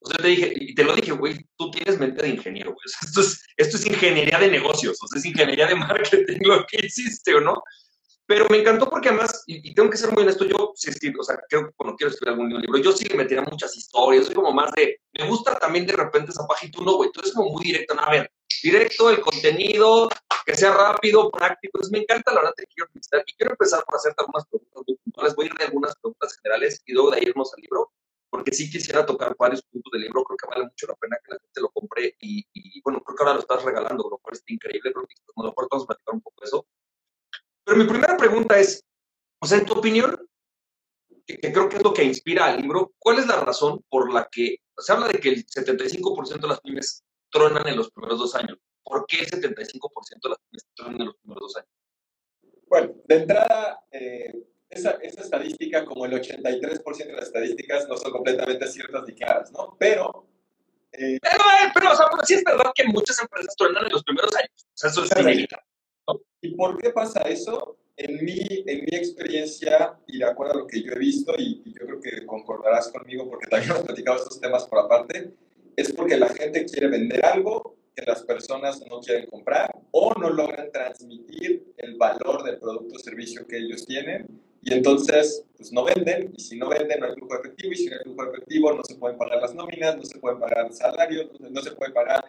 O 0.00 0.08
sea, 0.10 0.18
te 0.18 0.28
dije, 0.28 0.52
y 0.54 0.74
te 0.74 0.84
lo 0.84 0.94
dije, 0.94 1.12
güey, 1.12 1.38
tú 1.56 1.70
tienes 1.70 1.98
mente 1.98 2.22
de 2.22 2.30
ingeniero, 2.30 2.72
güey. 2.72 2.84
O 2.84 2.88
sea, 2.88 2.98
esto, 3.08 3.20
es, 3.20 3.44
esto 3.56 3.76
es 3.76 3.86
ingeniería 3.86 4.38
de 4.38 4.50
negocios, 4.50 4.98
o 5.02 5.06
sea, 5.06 5.18
es 5.18 5.24
ingeniería 5.24 5.66
de 5.66 5.74
marketing 5.74 6.38
lo 6.42 6.66
que 6.66 6.86
hiciste, 6.86 7.34
¿o 7.34 7.40
no? 7.40 7.62
Pero 8.26 8.46
me 8.50 8.58
encantó 8.58 8.90
porque 8.90 9.08
además, 9.08 9.44
y, 9.46 9.70
y, 9.70 9.74
tengo 9.74 9.88
que 9.88 9.96
ser 9.96 10.12
muy 10.12 10.24
honesto, 10.24 10.44
yo 10.44 10.72
sí 10.74 10.90
escribo, 10.90 11.20
o 11.20 11.24
sea, 11.24 11.38
creo 11.48 11.72
cuando 11.76 11.96
quiero 11.96 12.10
escribir 12.10 12.32
algún 12.32 12.60
libro, 12.60 12.78
yo 12.78 12.92
sí 12.92 13.04
le 13.04 13.16
metería 13.16 13.44
muchas 13.44 13.76
historias, 13.76 14.26
soy 14.26 14.34
como 14.34 14.52
más 14.52 14.72
de, 14.72 15.00
me 15.12 15.28
gusta 15.28 15.56
también 15.58 15.86
de 15.86 15.92
repente 15.92 16.32
esa 16.32 16.46
página, 16.46 16.72
tú 16.72 16.84
no, 16.84 16.96
güey, 16.96 17.10
tú 17.12 17.20
eres 17.20 17.32
como 17.32 17.50
muy 17.50 17.64
directo, 17.64 17.94
a 17.98 18.10
ver, 18.10 18.30
directo, 18.62 19.10
el 19.10 19.20
contenido, 19.20 20.08
que 20.44 20.54
sea 20.54 20.72
rápido, 20.72 21.30
práctico. 21.30 21.78
Entonces, 21.78 21.92
me 21.92 21.98
encanta 21.98 22.32
la 22.32 22.40
verdad 22.40 22.54
que 22.56 22.66
quiero 22.66 22.88
felicitar 22.90 23.22
y 23.26 23.32
quiero 23.34 23.52
empezar 23.52 23.84
por 23.84 23.96
hacerte 23.96 24.22
algunas 24.22 24.46
preguntas 24.46 24.82
muy 24.86 24.96
puntuales. 24.96 25.34
Voy 25.34 25.44
a 25.44 25.48
ir 25.48 25.54
de 25.54 25.64
algunas 25.64 25.96
preguntas 25.96 26.36
generales 26.36 26.82
y 26.86 26.92
luego 26.92 27.10
de 27.10 27.22
irnos 27.22 27.52
al 27.54 27.62
libro, 27.62 27.92
porque 28.30 28.52
sí 28.52 28.70
quisiera 28.70 29.04
tocar 29.04 29.36
varios 29.38 29.62
puntos 29.62 29.90
del 29.92 30.02
libro. 30.02 30.24
Creo 30.24 30.36
que 30.36 30.46
vale 30.48 30.64
mucho 30.64 30.86
la 30.86 30.94
pena 30.94 31.18
que 31.24 31.32
la 31.32 31.40
gente 31.40 31.60
lo 31.60 31.68
compre 31.70 32.16
y, 32.20 32.46
y 32.52 32.80
bueno, 32.82 33.02
creo 33.02 33.16
que 33.16 33.22
ahora 33.22 33.34
lo 33.34 33.40
estás 33.40 33.64
regalando, 33.64 34.08
lo 34.08 34.18
cual 34.18 34.34
está 34.34 34.52
increíble. 34.52 34.92
Creo 34.92 35.06
que 35.06 35.14
a 35.14 35.42
lo 35.42 35.54
vamos 35.70 35.84
a 35.84 35.86
platicar 35.86 36.14
un 36.14 36.20
poco 36.20 36.40
de 36.40 36.46
eso. 36.46 36.66
Pero 37.64 37.78
mi 37.78 37.84
primera 37.84 38.16
pregunta 38.16 38.58
es, 38.58 38.84
o 39.40 39.46
sea, 39.46 39.58
en 39.58 39.66
tu 39.66 39.74
opinión, 39.74 40.28
que, 41.26 41.38
que 41.38 41.52
creo 41.52 41.68
que 41.68 41.78
es 41.78 41.82
lo 41.82 41.92
que 41.92 42.04
inspira 42.04 42.46
al 42.46 42.62
libro, 42.62 42.94
¿cuál 42.98 43.18
es 43.18 43.26
la 43.26 43.40
razón 43.40 43.84
por 43.88 44.12
la 44.12 44.28
que 44.30 44.58
se 44.78 44.92
habla 44.92 45.08
de 45.08 45.18
que 45.18 45.30
el 45.30 45.46
75% 45.46 46.40
de 46.40 46.48
las 46.48 46.60
pymes 46.60 47.04
tronan 47.30 47.66
en 47.68 47.76
los 47.76 47.90
primeros 47.90 48.18
dos 48.18 48.34
años. 48.34 48.58
¿Por 48.82 49.06
qué 49.06 49.18
el 49.18 49.26
75% 49.26 50.22
de 50.22 50.28
las 50.28 50.38
pymes 50.38 50.66
tronan 50.74 51.00
en 51.00 51.06
los 51.06 51.16
primeros 51.16 51.42
dos 51.42 51.56
años? 51.56 51.70
Bueno, 52.68 52.94
de 53.04 53.14
entrada, 53.16 53.80
eh, 53.90 54.34
esa, 54.68 54.92
esa, 55.02 55.22
estadística, 55.22 55.84
como 55.84 56.06
el 56.06 56.12
83% 56.12 57.06
de 57.06 57.12
las 57.12 57.26
estadísticas, 57.26 57.88
no 57.88 57.96
son 57.96 58.12
completamente 58.12 58.66
ciertas 58.68 59.04
ni 59.06 59.14
claras, 59.14 59.50
¿no? 59.52 59.76
Pero... 59.78 60.28
Eh, 60.92 61.18
pero, 61.20 61.44
pero, 61.74 61.92
o 61.92 61.96
sea, 61.96 62.06
pero 62.10 62.24
sí 62.24 62.34
es 62.34 62.44
verdad 62.44 62.72
que 62.74 62.84
muchas 62.84 63.20
empresas 63.20 63.54
tronan 63.56 63.84
en 63.84 63.92
los 63.92 64.02
primeros 64.02 64.34
años. 64.34 64.50
O 64.56 64.70
sea, 64.72 64.90
eso 64.90 65.04
es 65.04 65.10
inevitable. 65.18 65.66
¿no? 66.08 66.20
¿Y 66.40 66.54
por 66.54 66.78
qué 66.78 66.90
pasa 66.90 67.22
eso? 67.22 67.78
En 67.96 68.24
mi, 68.24 68.38
en 68.66 68.84
mi 68.84 68.96
experiencia, 68.96 69.98
y 70.06 70.18
de 70.18 70.24
acuerdo 70.24 70.54
a 70.54 70.56
lo 70.58 70.66
que 70.66 70.82
yo 70.82 70.92
he 70.92 70.98
visto, 70.98 71.34
y, 71.36 71.62
y 71.64 71.72
yo 71.72 71.86
creo 71.86 72.00
que 72.00 72.26
concordarás 72.26 72.88
conmigo 72.88 73.28
porque 73.28 73.46
también 73.46 73.72
hemos 73.72 73.84
platicado 73.84 74.18
estos 74.18 74.40
temas 74.40 74.66
por 74.66 74.78
aparte, 74.78 75.34
es 75.76 75.92
porque 75.92 76.16
la 76.16 76.28
gente 76.28 76.64
quiere 76.64 76.88
vender 76.88 77.24
algo 77.24 77.76
que 77.94 78.04
las 78.04 78.22
personas 78.22 78.82
no 78.90 79.00
quieren 79.00 79.26
comprar 79.26 79.70
o 79.90 80.12
no 80.14 80.30
logran 80.30 80.70
transmitir 80.70 81.72
el 81.76 81.96
valor 81.96 82.42
del 82.44 82.58
producto 82.58 82.96
o 82.96 82.98
servicio 82.98 83.46
que 83.46 83.58
ellos 83.58 83.86
tienen 83.86 84.26
y 84.62 84.74
entonces 84.74 85.44
pues 85.56 85.72
no 85.72 85.84
venden 85.84 86.32
y 86.36 86.40
si 86.40 86.58
no 86.58 86.68
venden 86.68 87.00
no 87.00 87.06
hay 87.06 87.14
flujo 87.14 87.38
efectivo 87.38 87.72
y 87.72 87.76
si 87.76 87.86
no 87.86 87.96
hay 87.96 88.02
flujo 88.02 88.24
efectivo 88.24 88.72
no 88.72 88.84
se 88.84 88.96
pueden 88.96 89.16
pagar 89.16 89.40
las 89.40 89.54
nóminas, 89.54 89.96
no 89.96 90.02
se 90.02 90.18
pueden 90.18 90.40
pagar 90.40 90.72
salarios, 90.72 91.30
no, 91.40 91.62
se 91.62 91.72
puede 91.72 91.92
pagar 91.92 92.24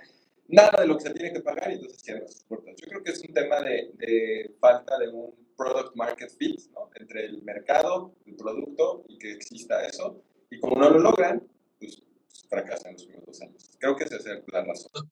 nada 0.48 0.82
de 0.82 0.88
lo 0.88 0.98
que 0.98 1.04
se 1.04 1.14
tiene 1.14 1.34
que 1.34 1.42
pagar 1.42 1.72
y 1.72 1.76
entonces 1.76 2.02
cierran 2.02 2.28
sus 2.30 2.44
puertas. 2.44 2.76
Yo 2.78 2.88
creo 2.88 3.04
que 3.04 3.12
es 3.12 3.22
un 3.22 3.34
tema 3.34 3.62
de, 3.62 3.92
de 3.98 4.56
falta 4.60 4.98
de 5.00 5.10
un 5.10 5.34
product 5.58 5.96
market 5.96 6.30
fit 6.38 6.62
¿no? 6.74 6.90
entre 6.96 7.26
el 7.26 7.42
mercado, 7.44 8.14
el 8.26 8.36
producto 8.36 9.04
y 9.10 9.18
que 9.18 9.32
exista 9.32 9.86
eso 9.86 10.22
y 10.50 10.60
como 10.60 10.80
no 10.80 10.90
lo 10.92 11.00
logran, 11.00 11.44
pues 11.80 12.02
fracasa 12.48 12.90
en 12.90 12.94
los 12.94 13.04
primeros 13.04 13.26
dos 13.28 13.42
años. 13.42 13.70
Creo 13.80 13.96
que 13.96 14.04
esa 14.04 14.16
es 14.16 14.26
la 14.48 14.64
razón. 14.64 15.12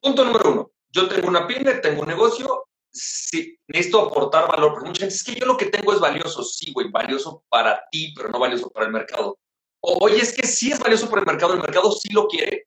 Punto 0.00 0.24
número 0.24 0.52
uno. 0.52 0.72
Yo 0.90 1.08
tengo 1.08 1.28
una 1.28 1.46
pyme, 1.46 1.74
tengo 1.74 2.02
un 2.02 2.08
negocio, 2.08 2.66
sí, 2.90 3.58
necesito 3.68 4.00
aportar 4.00 4.48
valor. 4.48 4.72
Porque 4.72 4.88
mucha 4.88 5.00
gente 5.00 5.14
es 5.14 5.22
que 5.22 5.34
yo 5.34 5.46
lo 5.46 5.56
que 5.56 5.66
tengo 5.66 5.92
es 5.92 6.00
valioso. 6.00 6.42
Sí, 6.42 6.72
güey, 6.72 6.90
valioso 6.90 7.44
para 7.48 7.84
ti, 7.90 8.12
pero 8.16 8.28
no 8.28 8.38
valioso 8.38 8.70
para 8.70 8.86
el 8.86 8.92
mercado. 8.92 9.38
Oye, 9.80 10.18
es 10.18 10.36
que 10.36 10.46
sí 10.46 10.72
es 10.72 10.78
valioso 10.78 11.08
para 11.08 11.22
el 11.22 11.26
mercado, 11.26 11.54
el 11.54 11.60
mercado 11.60 11.90
sí 11.92 12.12
lo 12.12 12.28
quiere, 12.28 12.66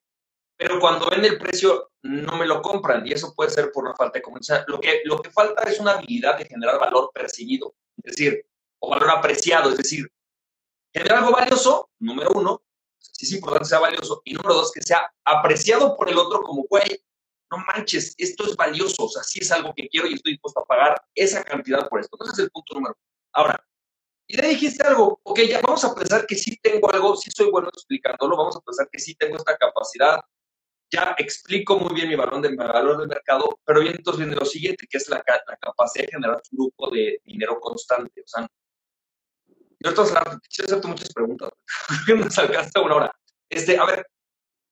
pero 0.56 0.80
cuando 0.80 1.08
ven 1.08 1.24
el 1.24 1.38
precio 1.38 1.92
no 2.02 2.36
me 2.36 2.46
lo 2.46 2.60
compran 2.60 3.06
y 3.06 3.12
eso 3.12 3.32
puede 3.36 3.50
ser 3.50 3.70
por 3.70 3.84
una 3.84 3.94
falta 3.94 4.18
de 4.18 4.22
comunicación. 4.22 4.64
Lo 4.66 4.80
que, 4.80 5.00
lo 5.04 5.22
que 5.22 5.30
falta 5.30 5.62
es 5.62 5.78
una 5.78 5.92
habilidad 5.92 6.36
de 6.38 6.46
generar 6.46 6.78
valor 6.80 7.10
percibido, 7.14 7.76
es 8.02 8.16
decir, 8.16 8.46
o 8.80 8.90
valor 8.90 9.10
apreciado, 9.10 9.70
es 9.70 9.76
decir, 9.76 10.10
generar 10.92 11.18
algo 11.18 11.32
valioso, 11.32 11.90
número 12.00 12.30
uno, 12.34 12.63
sí 13.12 13.26
es 13.26 13.32
importante 13.32 13.64
que 13.64 13.68
sea 13.68 13.80
valioso. 13.80 14.22
Y 14.24 14.34
número 14.34 14.54
dos, 14.54 14.72
que 14.72 14.82
sea 14.82 15.12
apreciado 15.24 15.96
por 15.96 16.08
el 16.08 16.18
otro 16.18 16.42
como, 16.42 16.64
güey, 16.68 17.04
no 17.50 17.58
manches, 17.58 18.14
esto 18.18 18.46
es 18.46 18.56
valioso, 18.56 19.04
o 19.04 19.08
sea, 19.08 19.22
sí 19.22 19.40
es 19.40 19.50
algo 19.52 19.72
que 19.74 19.88
quiero 19.88 20.08
y 20.08 20.14
estoy 20.14 20.32
dispuesto 20.32 20.60
a 20.60 20.64
pagar 20.64 21.02
esa 21.14 21.44
cantidad 21.44 21.88
por 21.88 22.00
esto. 22.00 22.16
Entonces 22.16 22.38
es 22.38 22.44
el 22.44 22.50
punto 22.50 22.74
número 22.74 22.94
uno. 22.96 23.08
Ahora, 23.32 23.64
y 24.26 24.36
le 24.36 24.48
dijiste 24.48 24.82
algo, 24.86 25.20
ok, 25.22 25.40
ya 25.40 25.60
vamos 25.60 25.84
a 25.84 25.94
pensar 25.94 26.26
que 26.26 26.34
sí 26.36 26.56
tengo 26.62 26.90
algo, 26.90 27.16
sí 27.16 27.30
soy 27.30 27.50
bueno 27.50 27.68
explicándolo, 27.68 28.36
vamos 28.36 28.56
a 28.56 28.60
pensar 28.60 28.88
que 28.90 28.98
sí 28.98 29.14
tengo 29.14 29.36
esta 29.36 29.56
capacidad, 29.56 30.20
ya 30.90 31.14
explico 31.18 31.78
muy 31.78 31.94
bien 31.94 32.08
mi 32.08 32.16
valor 32.16 32.40
de, 32.40 32.50
mi 32.50 32.56
valor 32.56 32.98
del 32.98 33.08
mercado, 33.08 33.60
pero 33.64 33.80
bien, 33.80 33.96
entonces 33.96 34.24
viene 34.24 34.36
lo 34.36 34.46
siguiente, 34.46 34.86
que 34.88 34.96
es 34.96 35.08
la, 35.08 35.22
la 35.46 35.56
capacidad 35.56 36.06
de 36.06 36.12
generar 36.12 36.40
flujo 36.48 36.90
de 36.90 37.20
dinero 37.24 37.60
constante. 37.60 38.22
O 38.22 38.26
sea, 38.26 38.46
yo 39.84 39.90
ahorita 39.90 40.40
quisiera 40.48 40.66
hacerte 40.66 40.88
muchas 40.88 41.12
preguntas. 41.12 41.50
Nos 42.16 42.38
alcanza 42.38 42.80
una 42.80 42.94
hora. 42.94 43.12
Este, 43.50 43.76
a 43.76 43.84
ver, 43.84 44.06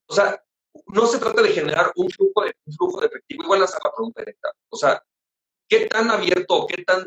o 0.07 0.15
sea, 0.15 0.43
no 0.87 1.07
se 1.07 1.19
trata 1.19 1.43
de 1.43 1.51
generar 1.51 1.93
un 1.97 2.09
flujo 2.09 2.45
de, 2.45 2.55
flujo 2.77 3.01
de 3.01 3.07
efectivo. 3.09 3.45
Igual 3.45 3.63
hacer 3.63 3.81
la 3.85 3.93
pregunta 3.93 4.23
directa. 4.23 4.53
O 4.71 4.77
sea, 4.77 5.03
¿qué 5.69 5.87
tan 5.87 6.11
abierto, 6.11 6.67
qué 6.67 6.83
tan 6.83 7.07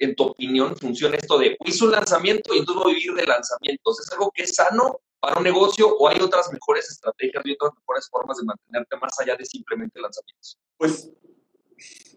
en 0.00 0.14
tu 0.14 0.24
opinión, 0.24 0.76
funciona 0.76 1.16
esto 1.16 1.38
de, 1.38 1.56
hice 1.64 1.84
un 1.84 1.90
lanzamiento 1.90 2.54
y 2.54 2.58
entonces 2.58 2.84
voy 2.84 2.92
a 2.92 2.96
vivir 2.96 3.14
de 3.14 3.26
lanzamientos? 3.26 4.00
¿Es 4.00 4.12
algo 4.12 4.30
que 4.32 4.42
es 4.44 4.54
sano 4.54 5.00
para 5.18 5.38
un 5.38 5.42
negocio 5.42 5.88
o 5.88 6.08
hay 6.08 6.20
otras 6.20 6.52
mejores 6.52 6.88
estrategias 6.88 7.44
y 7.44 7.52
otras 7.52 7.72
mejores 7.80 8.08
formas 8.08 8.36
de 8.36 8.44
mantenerte 8.44 8.96
más 8.98 9.18
allá 9.18 9.34
de 9.34 9.44
simplemente 9.44 10.00
lanzamientos? 10.00 10.56
Pues, 10.76 11.10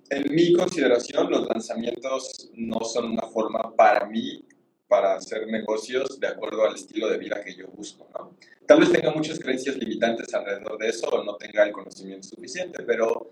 en 0.10 0.36
mi 0.36 0.54
consideración, 0.54 1.32
los 1.32 1.48
lanzamientos 1.48 2.52
no 2.54 2.82
son 2.82 3.14
una 3.14 3.24
forma 3.24 3.74
para 3.76 4.06
mí 4.06 4.46
para 4.92 5.16
hacer 5.16 5.48
negocios 5.48 6.20
de 6.20 6.28
acuerdo 6.28 6.66
al 6.66 6.76
estilo 6.76 7.08
de 7.08 7.18
vida 7.18 7.42
que 7.42 7.56
yo 7.56 7.66
busco, 7.68 8.10
¿no? 8.14 8.36
Tal 8.68 8.82
vez 8.82 8.92
tenga 8.92 9.10
muchas 9.12 9.40
creencias 9.40 9.78
limitantes 9.78 10.34
alrededor 10.34 10.78
de 10.78 10.90
eso 10.90 11.08
o 11.08 11.24
no 11.24 11.38
tenga 11.38 11.64
el 11.64 11.72
conocimiento 11.72 12.28
suficiente, 12.28 12.84
pero 12.84 13.32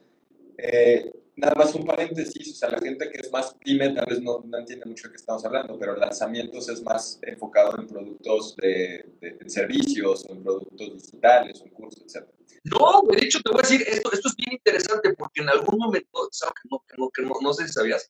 eh, 0.58 1.12
nada 1.36 1.56
más 1.56 1.76
un 1.76 1.86
paréntesis, 1.86 2.54
o 2.54 2.56
sea, 2.56 2.70
la 2.70 2.80
gente 2.80 3.10
que 3.10 3.20
es 3.20 3.30
más 3.30 3.54
pyme 3.56 3.90
tal 3.90 4.06
vez 4.06 4.22
no, 4.22 4.42
no, 4.46 4.58
entiende 4.58 4.86
mucho 4.86 5.10
de 5.10 5.12
qué 5.12 5.18
estamos 5.18 5.44
hablando, 5.44 5.78
pero 5.78 5.98
lanzamientos 5.98 6.70
es 6.70 6.82
más 6.82 7.20
enfocado 7.24 7.78
en 7.78 7.88
productos 7.88 8.56
de, 8.56 9.06
de, 9.20 9.50
servicios 9.50 10.26
o 10.30 10.32
en 10.32 10.42
productos 10.42 10.94
digitales 10.94 11.60
o 11.60 11.66
en 11.66 11.72
cursos, 11.72 12.04
etc. 12.04 12.26
No, 12.64 13.02
de 13.12 13.26
hecho 13.26 13.42
te 13.42 13.52
voy 13.52 13.60
a 13.60 13.68
decir, 13.68 13.84
esto, 13.86 14.14
esto 14.14 14.30
es 14.30 14.36
bien 14.38 14.54
interesante 14.54 15.14
porque 15.14 15.42
en 15.42 15.50
algún 15.50 15.78
momento, 15.78 16.30
no, 16.72 16.86
no, 16.98 17.12
no, 17.18 17.34
no 17.42 17.54
sé 17.54 17.68
si 17.68 17.74
sabías, 17.74 18.10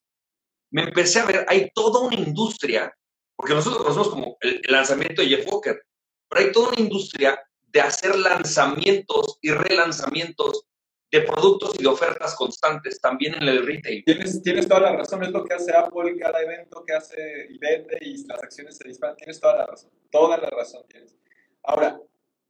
me 0.69 0.83
empecé 0.83 1.19
a 1.19 1.25
ver, 1.25 1.45
hay 1.49 1.71
toda 1.73 2.01
una 2.01 2.15
industria, 2.15 2.93
porque 3.39 3.53
nosotros 3.53 3.83
conocemos 3.83 4.09
como 4.09 4.37
el, 4.41 4.61
lanzamiento 4.67 5.21
de 5.21 5.29
Jeff 5.29 5.47
Walker, 5.49 5.81
pero 6.27 6.45
hay 6.45 6.51
toda 6.51 6.73
una 6.73 6.81
industria 6.81 7.41
de 7.67 7.79
hacer 7.79 8.19
lanzamientos 8.19 9.39
y 9.41 9.51
relanzamientos 9.51 10.65
de 11.09 11.21
productos 11.21 11.79
y 11.79 11.83
de 11.83 11.87
ofertas 11.87 12.35
constantes 12.35 12.99
también 12.99 13.35
en 13.35 13.47
el 13.47 13.65
retail. 13.65 14.03
Tienes, 14.03 14.41
tienes 14.41 14.67
toda 14.67 14.81
la 14.81 14.97
razón, 14.97 15.23
es 15.23 15.31
lo 15.31 15.45
que 15.45 15.53
hace 15.53 15.71
Apple 15.73 16.17
cada 16.19 16.41
evento 16.41 16.83
que 16.85 16.93
hace 16.93 17.47
y 17.49 17.57
vende 17.59 17.97
y 18.01 18.27
las 18.27 18.43
acciones 18.43 18.75
se 18.75 18.85
disparan. 18.85 19.15
Tienes 19.15 19.39
toda 19.39 19.55
la 19.55 19.65
razón, 19.67 19.89
toda 20.11 20.37
la 20.37 20.49
razón 20.49 20.83
tienes. 20.89 21.15
Ahora, 21.63 21.97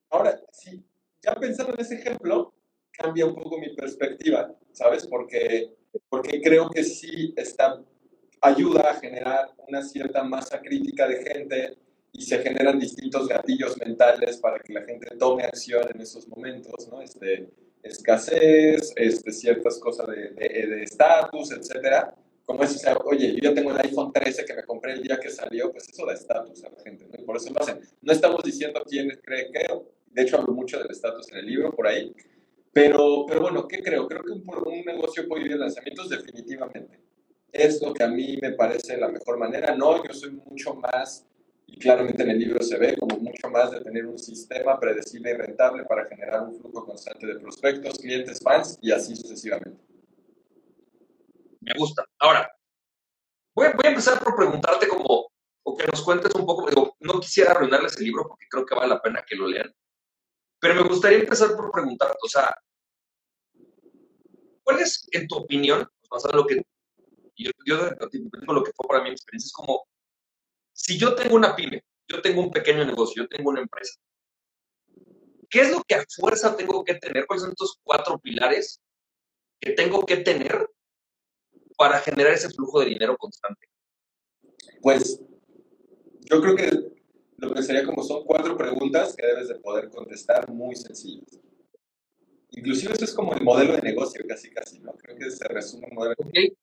ahora, 0.10 0.42
ya 1.22 1.36
pensando 1.36 1.76
en 1.76 1.82
ese 1.82 2.00
ejemplo, 2.00 2.52
cambia 2.92 3.28
un 3.28 3.36
poco 3.36 3.60
mi 3.60 3.76
perspectiva, 3.76 4.58
¿sabes? 4.72 5.06
Porque, 5.06 5.72
porque 6.10 6.42
creo 6.42 6.68
que 6.68 6.84
sí 6.84 7.32
está, 7.38 7.80
ayuda 8.42 8.92
a 8.92 8.96
generar 8.96 9.52
una 9.68 9.82
cierta 9.82 10.24
masa 10.24 10.60
crítica 10.62 11.08
de 11.08 11.24
gente 11.24 11.78
y 12.12 12.22
se 12.22 12.40
generan 12.40 12.80
distintos 12.80 13.28
gatillos 13.28 13.78
mentales 13.78 14.38
para 14.38 14.60
que 14.60 14.74
la 14.74 14.82
gente 14.84 15.16
tome 15.18 15.44
acción 15.44 15.84
en 15.94 16.02
esos 16.02 16.28
momentos, 16.28 16.88
¿no? 16.90 17.02
Este, 17.02 17.50
escasez, 17.84 18.94
este, 18.96 19.32
ciertas 19.32 19.80
cosas 19.80 20.08
de 20.08 20.84
estatus, 20.84 21.52
etcétera. 21.52 22.14
Como 22.46 22.64
es, 22.64 22.76
o 22.76 22.80
sea, 22.80 22.98
oye, 23.06 23.40
yo 23.40 23.54
tengo 23.54 23.70
el 23.72 23.78
iPhone 23.78 24.12
13 24.12 24.44
que 24.44 24.56
me 24.56 24.64
compré 24.64 24.94
el 24.94 25.04
día 25.04 25.20
que 25.20 25.30
salió, 25.30 25.72
pues 25.72 25.88
eso 25.88 26.04
da 26.06 26.14
estatus 26.14 26.64
a 26.64 26.70
la 26.70 26.82
gente, 26.84 27.06
¿no? 27.08 27.22
Y 27.22 27.24
por 27.24 27.38
eso 27.38 27.54
lo 27.54 27.62
hacen. 27.62 27.80
No 28.02 28.12
estamos 28.12 28.44
diciendo 28.44 28.82
quién 28.88 29.08
cree 29.24 29.52
que, 29.52 29.68
de 30.08 30.22
hecho 30.24 30.38
hablo 30.38 30.54
mucho 30.54 30.80
del 30.80 30.90
estatus 30.90 31.32
en 31.32 31.38
el 31.38 31.46
libro, 31.46 31.72
por 31.72 31.88
ahí, 31.88 32.12
pero, 32.74 33.26
pero 33.28 33.42
bueno, 33.42 33.68
¿qué 33.68 33.84
creo? 33.84 34.08
Creo 34.08 34.24
que 34.24 34.32
un, 34.32 34.44
un 34.48 34.86
negocio 34.86 35.28
puede 35.28 35.44
vivir 35.44 35.60
lanzamientos 35.60 36.10
definitivamente. 36.10 37.00
Es 37.52 37.82
lo 37.82 37.94
que 37.94 38.04
a 38.04 38.08
mí 38.08 38.38
me 38.42 38.52
parece 38.52 38.98
la 38.98 39.08
mejor 39.08 39.38
manera. 39.38 39.76
No, 39.76 40.04
yo 40.04 40.14
soy 40.14 40.32
mucho 40.32 40.76
más 40.76 41.26
y 41.66 41.78
claramente 41.78 42.24
en 42.24 42.32
el 42.32 42.40
libro 42.40 42.64
se 42.64 42.78
ve 42.78 42.96
como 42.98 43.18
mucho 43.18 43.50
más 43.50 43.72
de 43.72 43.82
tener 43.82 44.06
un 44.06 44.18
sistema 44.18 44.80
predecible 44.80 45.32
y 45.32 45.34
rentable 45.34 45.84
para 45.86 46.06
generar 46.08 46.42
un 46.44 46.60
flujo 46.60 46.86
constante 46.86 47.28
de 47.28 47.40
prospectos, 47.40 48.00
clientes, 48.00 48.40
fans 48.44 48.78
y 48.82 48.92
así 48.92 49.16
sucesivamente. 49.16 49.80
Me 51.62 51.74
gusta. 51.78 52.06
Ahora, 52.20 52.50
voy, 53.54 53.68
a 53.68 53.88
empezar 53.88 54.24
por 54.24 54.36
preguntarte 54.36 54.88
como, 54.88 55.28
o 55.64 55.78
que 55.78 55.86
nos 55.86 56.02
cuentes 56.02 56.34
un 56.36 56.46
poco, 56.46 56.68
digo, 56.70 56.96
no 57.02 57.20
quisiera 57.20 57.52
arruinarles 57.52 57.98
el 57.98 58.06
libro 58.06 58.28
porque 58.28 58.48
creo 58.50 58.66
que 58.66 58.76
vale 58.76 58.90
la 58.90 59.02
pena 59.02 59.24
que 59.28 59.36
lo 59.36 59.48
lean, 59.48 59.72
pero 60.60 60.76
me 60.76 60.88
gustaría 60.88 61.20
empezar 61.20 61.56
por 61.56 61.72
preguntarte, 61.72 62.18
o 62.24 62.28
sea, 62.28 62.56
¿cuál 64.64 64.80
es, 64.80 65.08
en 65.12 65.28
tu 65.28 65.36
opinión, 65.36 65.88
basado 66.10 66.34
en 66.34 66.38
lo 66.38 66.48
que 66.48 66.62
yo, 67.46 67.52
yo 67.66 67.78
lo 68.48 68.64
que 68.64 68.72
fue 68.76 68.88
para 68.88 69.04
mi 69.04 69.10
experiencia, 69.10 69.48
es 69.48 69.54
como, 69.54 69.88
si 70.74 70.98
yo 70.98 71.16
tengo 71.16 71.36
una 71.36 71.56
pyme, 71.56 71.84
yo 72.08 72.22
tengo 72.22 72.42
un 72.42 72.52
pequeño 72.52 72.86
negocio, 72.86 73.24
yo 73.24 73.30
tengo 73.30 73.50
una 73.50 73.62
empresa, 73.62 74.00
¿qué 75.50 75.62
es 75.62 75.72
lo 75.72 75.84
que 75.84 75.96
a 75.96 76.06
fuerza 76.16 76.56
tengo 76.56 76.84
que 76.84 76.96
tener? 76.96 77.26
¿Cuáles 77.26 77.44
son 77.44 77.52
estos 77.52 77.80
cuatro 77.84 78.20
pilares 78.20 78.82
que 79.60 79.72
tengo 79.72 80.06
que 80.06 80.18
tener 80.18 80.70
para 81.78 82.00
generar 82.00 82.34
ese 82.34 82.50
flujo 82.50 82.80
de 82.80 82.88
dinero 82.88 83.18
constante? 83.18 83.68
Pues 84.82 85.20
yo 86.30 86.42
creo 86.42 86.56
que 86.56 87.00
lo 87.38 87.54
que 87.54 87.64
sería 87.64 87.86
como 87.86 88.04
son 88.04 88.24
cuatro 88.26 88.58
preguntas 88.58 89.16
que 89.16 89.26
debes 89.26 89.48
de 89.48 89.56
poder 89.56 89.90
contestar 89.90 90.50
muy 90.50 90.76
sencillas. 90.76 91.40
Inclusive 92.52 92.94
eso 92.94 93.06
es 93.06 93.14
como 93.14 93.34
el 93.34 93.44
modelo 93.44 93.76
de 93.76 93.82
negocio, 93.82 94.24
casi 94.28 94.50
casi, 94.52 94.80
¿no? 94.80 94.94
Creo 94.94 95.18
que 95.18 95.32
se 95.32 95.48
resume 95.48 95.88
el 95.88 95.94
modelo 95.94 96.16
okay. 96.18 96.56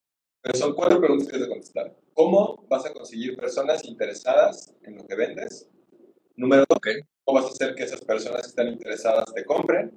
Pero 0.46 0.58
son 0.60 0.74
cuatro 0.74 1.00
preguntas 1.00 1.26
que 1.26 1.32
debes 1.32 1.48
de 1.48 1.54
contestar. 1.54 1.96
¿Cómo 2.14 2.64
vas 2.68 2.86
a 2.86 2.92
conseguir 2.92 3.36
personas 3.36 3.84
interesadas 3.84 4.72
en 4.84 4.96
lo 4.96 5.04
que 5.04 5.16
vendes? 5.16 5.68
Número 6.36 6.64
dos, 6.68 6.78
¿cómo 7.24 7.40
vas 7.40 7.50
a 7.50 7.52
hacer 7.52 7.74
que 7.74 7.82
esas 7.82 8.00
personas 8.02 8.42
que 8.42 8.48
están 8.50 8.68
interesadas 8.68 9.24
te 9.34 9.44
compren? 9.44 9.90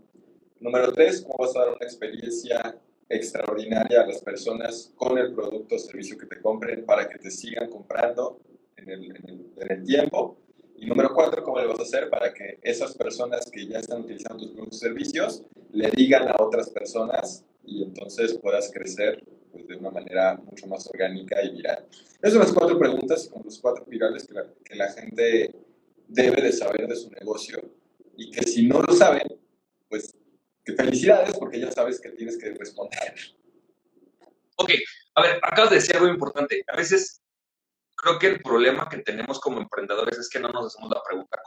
Número 0.59 0.91
tres, 0.91 1.21
¿cómo 1.21 1.45
vas 1.45 1.55
a 1.55 1.59
dar 1.59 1.67
una 1.67 1.85
experiencia 1.85 2.75
extraordinaria 3.07 4.01
a 4.01 4.07
las 4.07 4.23
personas 4.23 4.91
con 4.95 5.19
el 5.19 5.35
producto 5.35 5.75
o 5.75 5.77
servicio 5.77 6.17
que 6.17 6.25
te 6.25 6.41
compren 6.41 6.83
para 6.83 7.07
que 7.07 7.19
te 7.19 7.29
sigan 7.29 7.69
comprando 7.69 8.39
en 8.75 8.89
el, 8.89 9.03
en 9.03 9.29
el, 9.29 9.53
en 9.55 9.71
el 9.71 9.83
tiempo? 9.83 10.35
Y 10.77 10.87
número 10.87 11.13
cuatro, 11.13 11.43
¿cómo 11.43 11.59
le 11.59 11.67
vas 11.67 11.79
a 11.79 11.83
hacer 11.83 12.09
para 12.09 12.33
que 12.33 12.57
esas 12.63 12.95
personas 12.95 13.51
que 13.51 13.67
ya 13.67 13.77
están 13.77 14.01
utilizando 14.01 14.41
tus 14.41 14.53
productos 14.53 14.77
y 14.77 14.79
servicios 14.79 15.43
le 15.73 15.91
digan 15.91 16.27
a 16.27 16.37
otras 16.39 16.71
personas 16.71 17.45
y 17.69 17.83
entonces 17.83 18.37
puedas 18.41 18.71
crecer 18.73 19.23
pues, 19.51 19.67
de 19.67 19.75
una 19.75 19.91
manera 19.91 20.35
mucho 20.35 20.67
más 20.67 20.87
orgánica 20.87 21.41
y 21.43 21.55
viral. 21.55 21.87
Esas 22.21 22.33
son 22.33 22.41
las 22.41 22.53
cuatro 22.53 22.79
preguntas 22.79 23.29
con 23.31 23.43
los 23.43 23.59
cuatro 23.59 23.85
virales 23.85 24.25
que 24.25 24.33
la, 24.33 24.45
que 24.63 24.75
la 24.75 24.91
gente 24.91 25.55
debe 26.07 26.41
de 26.41 26.51
saber 26.51 26.87
de 26.87 26.95
su 26.95 27.09
negocio 27.11 27.61
y 28.17 28.31
que 28.31 28.43
si 28.43 28.67
no 28.67 28.81
lo 28.81 28.93
saben, 28.93 29.27
pues 29.87 30.13
que 30.65 30.73
felicidades 30.73 31.37
porque 31.37 31.59
ya 31.59 31.71
sabes 31.71 32.01
que 32.01 32.09
tienes 32.09 32.37
que 32.37 32.51
responder. 32.51 33.13
Ok, 34.57 34.71
a 35.15 35.21
ver, 35.21 35.39
acabas 35.43 35.69
de 35.69 35.77
decir 35.77 35.95
algo 35.95 36.09
importante. 36.09 36.63
A 36.67 36.75
veces 36.75 37.21
creo 37.95 38.19
que 38.19 38.27
el 38.27 38.41
problema 38.41 38.89
que 38.89 38.97
tenemos 38.97 39.39
como 39.39 39.61
emprendedores 39.61 40.17
es 40.17 40.29
que 40.29 40.39
no 40.39 40.49
nos 40.49 40.67
hacemos 40.67 40.89
la 40.89 41.01
pregunta. 41.03 41.39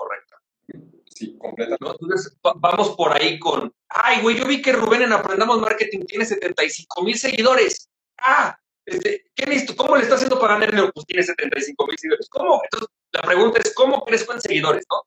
Sí, 1.23 1.39
completamente. 1.39 1.85
¿no? 1.85 1.93
Entonces, 1.93 2.37
vamos 2.43 2.97
por 2.97 3.13
ahí 3.13 3.39
con, 3.39 3.73
ay, 3.89 4.21
güey, 4.23 4.37
yo 4.37 4.45
vi 4.45 4.61
que 4.61 4.73
Rubén 4.73 5.03
en 5.03 5.13
Aprendamos 5.13 5.61
Marketing 5.61 6.01
tiene 6.01 6.25
75 6.25 7.03
mil 7.03 7.17
seguidores 7.17 7.89
ah, 8.23 8.59
este, 8.85 9.31
¿qué 9.35 9.47
listo? 9.47 9.77
¿Cómo 9.77 9.97
le 9.97 10.03
está 10.03 10.17
haciendo 10.17 10.39
para 10.41 10.55
ganar 10.55 10.71
dinero? 10.71 10.91
Pues 10.93 11.07
tiene 11.07 11.23
75 11.23 11.87
mil 11.87 11.99
seguidores. 11.99 12.29
¿Cómo? 12.29 12.61
Entonces, 12.65 12.89
la 13.13 13.23
pregunta 13.23 13.61
es, 13.61 13.75
¿cómo 13.75 14.05
crezco 14.05 14.33
en 14.33 14.41
seguidores, 14.41 14.85
no? 14.91 15.03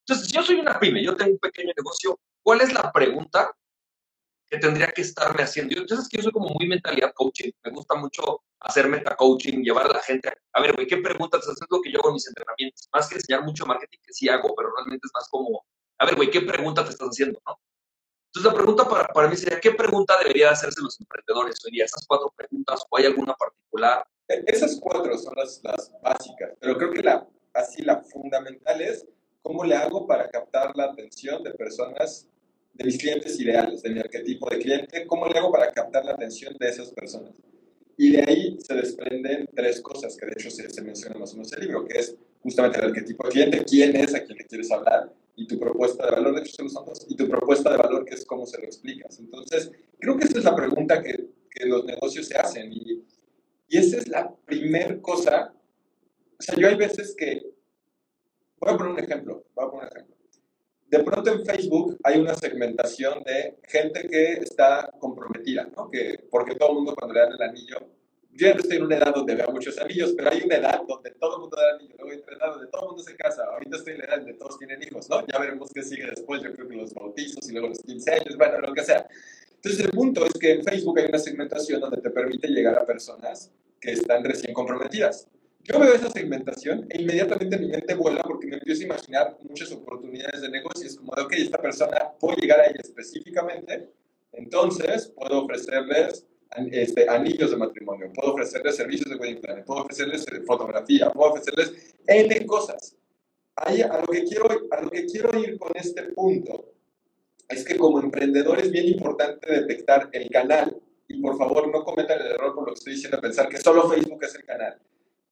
Entonces, 0.00 0.28
si 0.28 0.34
yo 0.34 0.42
soy 0.42 0.56
una 0.56 0.78
pyme, 0.78 1.02
yo 1.02 1.16
tengo 1.16 1.32
un 1.32 1.38
pequeño 1.38 1.72
negocio, 1.76 2.18
¿cuál 2.42 2.60
es 2.60 2.72
la 2.72 2.92
pregunta 2.92 3.54
que 4.54 4.60
tendría 4.60 4.88
que 4.88 5.02
estarme 5.02 5.42
haciendo? 5.42 5.74
Yo, 5.74 5.82
entonces, 5.82 6.08
que 6.08 6.18
yo 6.18 6.24
soy 6.24 6.32
como 6.32 6.48
muy 6.48 6.66
mentalidad 6.66 7.12
coaching. 7.14 7.50
Me 7.64 7.70
gusta 7.70 7.94
mucho 7.94 8.42
hacer 8.60 8.88
meta 8.88 9.16
coaching, 9.16 9.62
llevar 9.62 9.86
a 9.86 9.94
la 9.94 10.00
gente 10.00 10.32
a, 10.52 10.60
ver, 10.60 10.74
güey, 10.74 10.86
¿qué 10.86 10.96
preguntas 10.98 11.40
estás 11.40 11.54
haciendo 11.54 11.82
que 11.82 11.92
yo 11.92 11.98
hago 11.98 12.08
en 12.08 12.14
mis 12.14 12.26
entrenamientos? 12.28 12.88
Más 12.92 13.08
que 13.08 13.16
enseñar 13.16 13.44
mucho 13.44 13.66
marketing, 13.66 13.98
que 14.02 14.12
sí 14.12 14.28
hago, 14.28 14.54
pero 14.54 14.70
realmente 14.74 15.06
es 15.06 15.12
más 15.12 15.28
como, 15.28 15.64
a 15.98 16.06
ver, 16.06 16.16
güey, 16.16 16.30
¿qué 16.30 16.40
pregunta 16.40 16.84
te 16.84 16.90
estás 16.90 17.08
haciendo, 17.08 17.40
no? 17.46 17.58
Entonces, 18.28 18.52
la 18.52 18.56
pregunta 18.56 18.88
para, 18.88 19.08
para 19.08 19.28
mí 19.28 19.36
sería, 19.36 19.60
¿qué 19.60 19.72
pregunta 19.72 20.16
debería 20.18 20.50
hacerse 20.50 20.80
los 20.80 20.98
emprendedores 21.00 21.56
hoy 21.64 21.72
día? 21.72 21.84
¿Esas 21.84 22.04
cuatro 22.06 22.32
preguntas 22.34 22.84
o 22.88 22.96
hay 22.96 23.06
alguna 23.06 23.34
particular? 23.34 24.06
E, 24.28 24.44
esas 24.46 24.78
cuatro 24.80 25.16
son 25.18 25.34
las, 25.36 25.60
las 25.62 25.92
básicas, 26.02 26.50
pero 26.60 26.76
creo 26.76 26.90
que 26.90 27.02
la, 27.02 27.26
así 27.52 27.82
la 27.82 28.00
fundamental 28.02 28.80
es 28.80 29.06
cómo 29.42 29.62
le 29.64 29.76
hago 29.76 30.06
para 30.06 30.30
captar 30.30 30.74
la 30.74 30.84
atención 30.84 31.42
de 31.42 31.52
personas, 31.52 32.28
de 32.74 32.84
mis 32.84 32.98
clientes 32.98 33.38
ideales, 33.40 33.82
de 33.82 33.90
mi 33.90 34.00
arquetipo 34.00 34.50
de 34.50 34.58
cliente, 34.58 35.06
cómo 35.06 35.26
le 35.26 35.38
hago 35.38 35.50
para 35.50 35.72
captar 35.72 36.04
la 36.04 36.12
atención 36.12 36.54
de 36.58 36.68
esas 36.68 36.90
personas. 36.90 37.32
Y 37.96 38.10
de 38.10 38.22
ahí 38.22 38.58
se 38.60 38.74
desprenden 38.74 39.48
tres 39.54 39.80
cosas 39.80 40.16
que 40.16 40.26
de 40.26 40.32
hecho 40.32 40.50
se, 40.50 40.68
se 40.68 40.82
menciona 40.82 41.16
más 41.16 41.32
o 41.32 41.36
menos 41.36 41.52
en 41.52 41.60
el 41.60 41.66
libro, 41.66 41.84
que 41.84 41.98
es 41.98 42.16
justamente 42.42 42.78
el 42.78 42.86
arquetipo 42.86 43.24
de 43.24 43.30
cliente, 43.30 43.64
quién 43.64 43.94
es, 43.96 44.14
a 44.14 44.24
quién 44.24 44.36
le 44.36 44.44
quieres 44.44 44.70
hablar, 44.72 45.12
y 45.36 45.46
tu 45.46 45.58
propuesta 45.58 46.04
de 46.04 46.12
valor, 46.12 46.34
de 46.34 46.40
hecho 46.42 46.56
son 46.56 46.64
los 46.66 46.74
dos, 46.74 47.06
y 47.08 47.16
tu 47.16 47.28
propuesta 47.28 47.70
de 47.70 47.76
valor, 47.76 48.04
que 48.04 48.14
es 48.14 48.24
cómo 48.24 48.46
se 48.46 48.58
lo 48.58 48.64
explicas. 48.64 49.18
Entonces, 49.18 49.70
creo 49.98 50.16
que 50.16 50.24
esa 50.24 50.38
es 50.38 50.44
la 50.44 50.56
pregunta 50.56 51.02
que, 51.02 51.28
que 51.50 51.66
los 51.66 51.84
negocios 51.84 52.26
se 52.26 52.36
hacen, 52.36 52.72
y, 52.72 53.04
y 53.68 53.78
esa 53.78 53.98
es 53.98 54.08
la 54.08 54.34
primer 54.44 55.00
cosa. 55.00 55.54
O 56.38 56.42
sea, 56.42 56.56
yo 56.56 56.68
hay 56.68 56.74
veces 56.74 57.14
que, 57.16 57.42
voy 58.58 58.74
a 58.74 58.76
poner 58.76 58.92
un 58.92 58.98
ejemplo, 58.98 59.44
voy 59.54 59.66
a 59.66 59.70
poner 59.70 59.86
un 59.86 59.96
ejemplo. 59.96 60.16
De 60.86 61.02
pronto 61.02 61.32
en 61.32 61.44
Facebook 61.44 61.98
hay 62.04 62.20
una 62.20 62.34
segmentación 62.34 63.22
de 63.24 63.56
gente 63.64 64.08
que 64.08 64.32
está 64.34 64.90
comprometida, 64.98 65.68
¿no? 65.76 65.90
Que, 65.90 66.18
porque 66.30 66.54
todo 66.54 66.70
el 66.70 66.74
mundo 66.76 66.94
cuando 66.94 67.14
le 67.14 67.20
dan 67.20 67.32
el 67.32 67.42
anillo 67.42 67.78
yo 68.36 68.52
no 68.52 68.60
estoy 68.60 68.78
en 68.78 68.82
una 68.82 68.96
edad 68.96 69.14
donde 69.14 69.34
vea 69.36 69.46
muchos 69.46 69.78
anillos, 69.78 70.12
pero 70.16 70.30
hay 70.30 70.42
una 70.42 70.56
edad 70.56 70.82
donde 70.88 71.10
todo 71.12 71.36
el 71.36 71.40
mundo 71.42 71.56
da 71.56 71.76
anillos, 71.76 71.96
luego 71.98 72.12
hay 72.12 72.18
otra 72.18 72.36
edad 72.36 72.52
donde 72.54 72.66
todo 72.66 72.82
el 72.82 72.88
mundo 72.88 73.02
se 73.04 73.16
casa, 73.16 73.44
ahorita 73.44 73.76
estoy 73.76 73.92
en 73.92 73.98
la 74.00 74.04
edad 74.06 74.16
donde 74.16 74.34
todos 74.34 74.58
tienen 74.58 74.82
hijos, 74.82 75.08
¿no? 75.08 75.24
Ya 75.26 75.38
veremos 75.38 75.70
qué 75.72 75.82
sigue 75.82 76.06
después, 76.06 76.42
yo 76.42 76.52
creo 76.52 76.68
que 76.68 76.74
los 76.74 76.92
bautizos 76.94 77.48
y 77.48 77.52
luego 77.52 77.68
los 77.68 77.78
15 77.78 78.12
años, 78.12 78.36
bueno, 78.36 78.58
lo 78.58 78.74
que 78.74 78.82
sea. 78.82 79.06
Entonces 79.54 79.84
el 79.84 79.90
punto 79.92 80.26
es 80.26 80.32
que 80.32 80.52
en 80.52 80.64
Facebook 80.64 80.98
hay 80.98 81.06
una 81.06 81.18
segmentación 81.18 81.80
donde 81.80 81.98
te 81.98 82.10
permite 82.10 82.48
llegar 82.48 82.76
a 82.76 82.84
personas 82.84 83.52
que 83.80 83.92
están 83.92 84.24
recién 84.24 84.52
comprometidas. 84.52 85.28
Yo 85.64 85.80
veo 85.80 85.94
esa 85.94 86.10
segmentación 86.10 86.86
e 86.90 87.00
inmediatamente 87.00 87.58
mi 87.58 87.68
mente 87.68 87.94
vuela 87.94 88.22
porque 88.22 88.46
me 88.46 88.56
empiezo 88.56 88.82
a 88.82 88.84
imaginar 88.84 89.38
muchas 89.48 89.72
oportunidades 89.72 90.42
de 90.42 90.50
negocios, 90.50 90.96
como 90.96 91.14
de, 91.14 91.22
ok, 91.22 91.32
esta 91.38 91.56
persona, 91.56 92.12
puedo 92.20 92.36
llegar 92.36 92.60
a 92.60 92.66
ella 92.66 92.80
específicamente, 92.80 93.88
entonces 94.32 95.10
puedo 95.16 95.44
ofrecerles 95.44 96.26
este, 96.70 97.08
anillos 97.08 97.50
de 97.50 97.56
matrimonio, 97.56 98.12
puedo 98.12 98.34
ofrecerles 98.34 98.76
servicios 98.76 99.08
de 99.08 99.16
wedding 99.16 99.40
planning, 99.40 99.64
puedo 99.64 99.80
ofrecerles 99.84 100.26
eh, 100.28 100.42
fotografía, 100.46 101.10
puedo 101.10 101.30
ofrecerles 101.30 101.94
N 102.06 102.46
cosas. 102.46 102.94
Ahí, 103.56 103.80
a, 103.80 104.00
lo 104.00 104.06
que 104.06 104.24
quiero, 104.24 104.46
a 104.70 104.80
lo 104.82 104.90
que 104.90 105.06
quiero 105.06 105.38
ir 105.38 105.58
con 105.58 105.72
este 105.76 106.02
punto 106.12 106.72
es 107.48 107.64
que 107.64 107.78
como 107.78 108.00
emprendedor 108.00 108.60
es 108.60 108.70
bien 108.70 108.86
importante 108.86 109.50
detectar 109.50 110.10
el 110.12 110.28
canal. 110.28 110.76
Y 111.08 111.20
por 111.20 111.38
favor 111.38 111.70
no 111.70 111.84
cometan 111.84 112.20
el 112.20 112.32
error 112.32 112.54
por 112.54 112.66
lo 112.66 112.74
que 112.74 112.78
estoy 112.78 112.94
diciendo, 112.94 113.20
pensar 113.20 113.48
que 113.48 113.58
solo 113.58 113.88
Facebook 113.88 114.24
es 114.24 114.34
el 114.34 114.44
canal, 114.44 114.78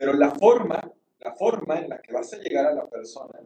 pero 0.02 0.14
la 0.14 0.32
forma, 0.32 0.92
la 1.20 1.32
forma 1.36 1.78
en 1.78 1.90
la 1.90 2.02
que 2.02 2.12
vas 2.12 2.32
a 2.32 2.38
llegar 2.38 2.66
a 2.66 2.74
la 2.74 2.88
persona 2.88 3.38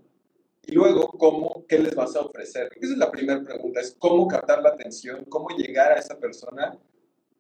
y 0.62 0.72
luego 0.72 1.08
cómo, 1.08 1.66
qué 1.68 1.78
les 1.78 1.94
vas 1.94 2.16
a 2.16 2.22
ofrecer. 2.22 2.70
Esa 2.80 2.92
es 2.94 2.98
la 2.98 3.10
primera 3.10 3.44
pregunta, 3.44 3.82
es 3.82 3.94
cómo 3.98 4.26
captar 4.26 4.62
la 4.62 4.70
atención, 4.70 5.26
cómo 5.26 5.50
llegar 5.50 5.92
a 5.92 5.96
esa 5.96 6.18
persona 6.18 6.75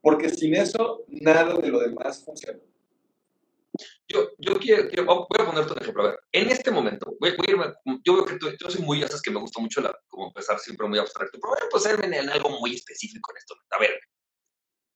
porque 0.02 0.28
sin 0.28 0.54
eso 0.54 1.06
nada 1.08 1.54
de 1.54 1.68
lo 1.68 1.78
demás 1.78 2.22
funciona. 2.22 2.58
Yo, 4.06 4.32
yo 4.36 4.58
quiero, 4.58 5.06
voy 5.06 5.26
a 5.38 5.46
ponerte 5.46 5.72
un 5.72 5.80
ejemplo. 5.80 6.02
A 6.02 6.08
ver, 6.08 6.18
en 6.32 6.50
este 6.50 6.70
momento, 6.70 7.16
voy, 7.18 7.30
a 7.30 7.50
irme, 7.50 7.72
yo 8.04 8.16
veo 8.16 8.26
que 8.26 8.36
tú, 8.36 8.48
yo 8.60 8.68
soy 8.68 8.82
muy, 8.82 9.00
sabes 9.00 9.22
que 9.22 9.30
me 9.30 9.40
gusta 9.40 9.62
mucho 9.62 9.80
la, 9.80 9.98
como 10.08 10.26
empezar 10.26 10.58
siempre 10.58 10.86
muy 10.88 10.98
abstracto, 10.98 11.38
pero 11.40 11.54
voy 11.54 11.66
a 11.66 11.70
posarme 11.70 12.18
en 12.18 12.28
algo 12.28 12.50
muy 12.60 12.74
específico 12.74 13.32
en 13.32 13.38
esto. 13.38 13.54
A 13.70 13.78
ver, 13.78 13.98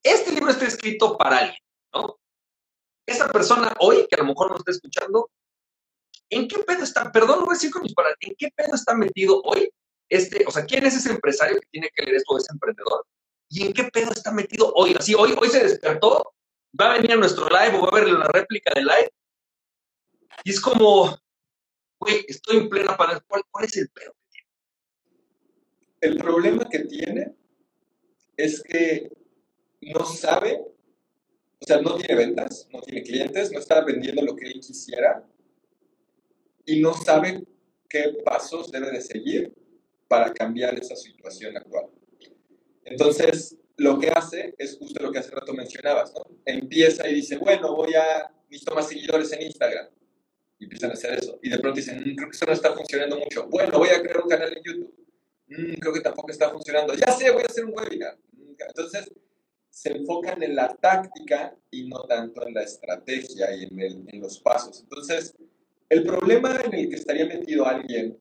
este 0.02 0.30
libro 0.32 0.50
está 0.50 0.66
escrito 0.66 1.16
para 1.16 1.38
alguien, 1.38 1.62
¿no? 1.94 2.19
Esa 3.10 3.28
persona 3.28 3.74
hoy, 3.80 4.06
que 4.08 4.14
a 4.14 4.18
lo 4.18 4.26
mejor 4.26 4.50
nos 4.50 4.60
está 4.60 4.70
escuchando, 4.70 5.30
¿en 6.28 6.46
qué 6.46 6.60
pedo 6.60 6.84
está? 6.84 7.10
Perdón, 7.10 7.40
lo 7.40 7.46
voy 7.46 7.54
a 7.54 7.58
decir 7.58 7.72
con 7.72 7.82
mis 7.82 7.92
palabras, 7.92 8.16
¿en 8.20 8.36
qué 8.38 8.50
pedo 8.54 8.72
está 8.76 8.94
metido 8.94 9.42
hoy? 9.42 9.68
Este, 10.08 10.44
o 10.46 10.50
sea, 10.52 10.64
¿quién 10.64 10.86
es 10.86 10.94
ese 10.94 11.10
empresario 11.10 11.60
que 11.60 11.66
tiene 11.72 11.90
que 11.92 12.04
leer 12.04 12.18
esto, 12.18 12.38
ese 12.38 12.52
emprendedor? 12.52 13.04
¿Y 13.48 13.66
en 13.66 13.72
qué 13.72 13.84
pedo 13.84 14.12
está 14.12 14.30
metido 14.30 14.72
hoy? 14.76 14.94
Así, 14.96 15.12
hoy, 15.14 15.36
hoy 15.40 15.48
se 15.48 15.60
despertó, 15.60 16.34
va 16.80 16.92
a 16.92 16.96
venir 16.98 17.12
a 17.12 17.16
nuestro 17.16 17.48
live 17.48 17.76
o 17.76 17.82
va 17.82 17.88
a 17.88 18.00
ver 18.00 18.08
la 18.08 18.28
réplica 18.28 18.72
del 18.74 18.84
live. 18.84 19.12
Y 20.44 20.50
es 20.50 20.60
como, 20.60 21.18
güey, 21.98 22.24
estoy 22.28 22.58
en 22.58 22.68
plena 22.68 22.96
palabra. 22.96 23.24
¿Cuál, 23.26 23.42
¿Cuál 23.50 23.64
es 23.64 23.76
el 23.76 23.88
pedo 23.90 24.12
que 24.12 24.28
tiene? 24.30 24.48
El 26.00 26.16
problema 26.16 26.68
que 26.68 26.78
tiene 26.80 27.34
es 28.36 28.62
que 28.62 29.10
no 29.80 30.04
sabe, 30.04 30.64
o 31.60 31.66
sea, 31.66 31.80
no 31.80 31.96
tiene 31.96 32.14
ventas, 32.14 32.66
no 32.72 32.80
tiene 32.80 33.02
clientes, 33.02 33.52
no 33.52 33.58
está 33.58 33.84
vendiendo 33.84 34.22
lo 34.22 34.34
que 34.34 34.46
él 34.46 34.60
quisiera 34.60 35.22
y 36.64 36.80
no 36.80 36.94
sabe 36.94 37.44
qué 37.88 38.16
pasos 38.24 38.70
debe 38.70 38.90
de 38.90 39.00
seguir 39.00 39.52
para 40.08 40.32
cambiar 40.32 40.78
esa 40.78 40.96
situación 40.96 41.56
actual. 41.56 41.86
Entonces, 42.84 43.56
lo 43.76 43.98
que 43.98 44.10
hace 44.10 44.54
es 44.58 44.76
justo 44.78 45.02
lo 45.02 45.12
que 45.12 45.18
hace 45.18 45.30
rato 45.30 45.52
mencionabas, 45.52 46.12
¿no? 46.14 46.22
Empieza 46.44 47.08
y 47.08 47.14
dice, 47.14 47.36
bueno, 47.36 47.74
voy 47.74 47.94
a, 47.94 48.30
necesito 48.48 48.74
más 48.74 48.88
seguidores 48.88 49.32
en 49.32 49.42
Instagram. 49.42 49.88
Y 50.58 50.64
empiezan 50.64 50.90
a 50.90 50.94
hacer 50.94 51.18
eso. 51.18 51.38
Y 51.42 51.48
de 51.48 51.58
pronto 51.58 51.76
dicen, 51.76 51.98
mm, 51.98 52.16
creo 52.16 52.30
que 52.30 52.36
eso 52.36 52.46
no 52.46 52.52
está 52.52 52.74
funcionando 52.74 53.18
mucho. 53.18 53.46
Bueno, 53.48 53.78
voy 53.78 53.88
a 53.88 54.02
crear 54.02 54.20
un 54.20 54.28
canal 54.28 54.52
en 54.54 54.62
YouTube. 54.62 54.94
Mm, 55.48 55.74
creo 55.74 55.92
que 55.92 56.00
tampoco 56.00 56.30
está 56.30 56.50
funcionando. 56.50 56.94
Ya 56.94 57.10
sé, 57.12 57.30
voy 57.30 57.42
a 57.42 57.46
hacer 57.46 57.64
un 57.64 57.72
webinar. 57.74 58.18
Mm, 58.32 58.54
entonces, 58.68 59.10
se 59.70 59.92
enfocan 59.92 60.42
en 60.42 60.56
la 60.56 60.74
táctica 60.74 61.56
y 61.70 61.88
no 61.88 62.02
tanto 62.02 62.46
en 62.46 62.54
la 62.54 62.62
estrategia 62.62 63.54
y 63.54 63.64
en, 63.64 63.80
el, 63.80 64.04
en 64.08 64.20
los 64.20 64.40
pasos. 64.40 64.80
Entonces, 64.82 65.34
el 65.88 66.02
problema 66.02 66.60
en 66.64 66.74
el 66.74 66.88
que 66.88 66.96
estaría 66.96 67.26
metido 67.26 67.66
alguien 67.66 68.18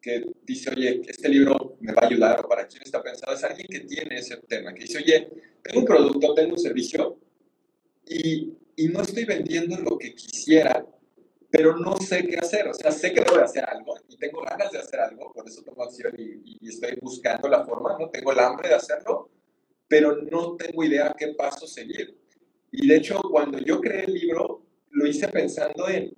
que 0.00 0.24
dice, 0.44 0.70
oye, 0.70 1.02
este 1.06 1.28
libro 1.28 1.76
me 1.80 1.92
va 1.92 2.02
a 2.02 2.06
ayudar 2.06 2.40
o 2.44 2.48
para 2.48 2.66
quién 2.66 2.82
está 2.82 3.02
pensado, 3.02 3.34
es 3.34 3.44
alguien 3.44 3.68
que 3.68 3.80
tiene 3.80 4.18
ese 4.18 4.36
tema, 4.38 4.72
que 4.72 4.82
dice, 4.82 4.98
oye, 4.98 5.28
tengo 5.62 5.80
un 5.80 5.84
producto, 5.84 6.34
tengo 6.34 6.52
un 6.52 6.58
servicio 6.58 7.18
y, 8.06 8.54
y 8.76 8.88
no 8.88 9.02
estoy 9.02 9.24
vendiendo 9.24 9.76
lo 9.78 9.98
que 9.98 10.14
quisiera, 10.14 10.86
pero 11.50 11.76
no 11.76 11.96
sé 11.98 12.26
qué 12.26 12.38
hacer. 12.38 12.68
O 12.68 12.74
sea, 12.74 12.90
sé 12.90 13.12
que 13.12 13.22
debo 13.22 13.36
hacer 13.36 13.64
algo 13.64 13.94
y 14.08 14.16
tengo 14.16 14.42
ganas 14.42 14.70
de 14.72 14.78
hacer 14.78 15.00
algo, 15.00 15.32
por 15.32 15.46
eso 15.46 15.62
tomo 15.62 15.82
acción 15.82 16.14
y, 16.16 16.68
estoy 16.68 16.96
buscando 17.00 17.48
la 17.48 17.64
forma, 17.64 17.96
no 17.98 18.08
tengo 18.08 18.32
el 18.32 18.38
hambre 18.38 18.68
de 18.68 18.74
hacerlo, 18.76 19.28
pero 19.90 20.22
no 20.22 20.56
tengo 20.56 20.84
idea 20.84 21.12
qué 21.18 21.34
paso 21.34 21.66
seguir. 21.66 22.16
Y 22.70 22.86
de 22.86 22.96
hecho, 22.96 23.20
cuando 23.28 23.58
yo 23.58 23.80
creé 23.80 24.04
el 24.04 24.14
libro, 24.14 24.62
lo 24.92 25.04
hice 25.04 25.26
pensando 25.26 25.88
en 25.88 26.14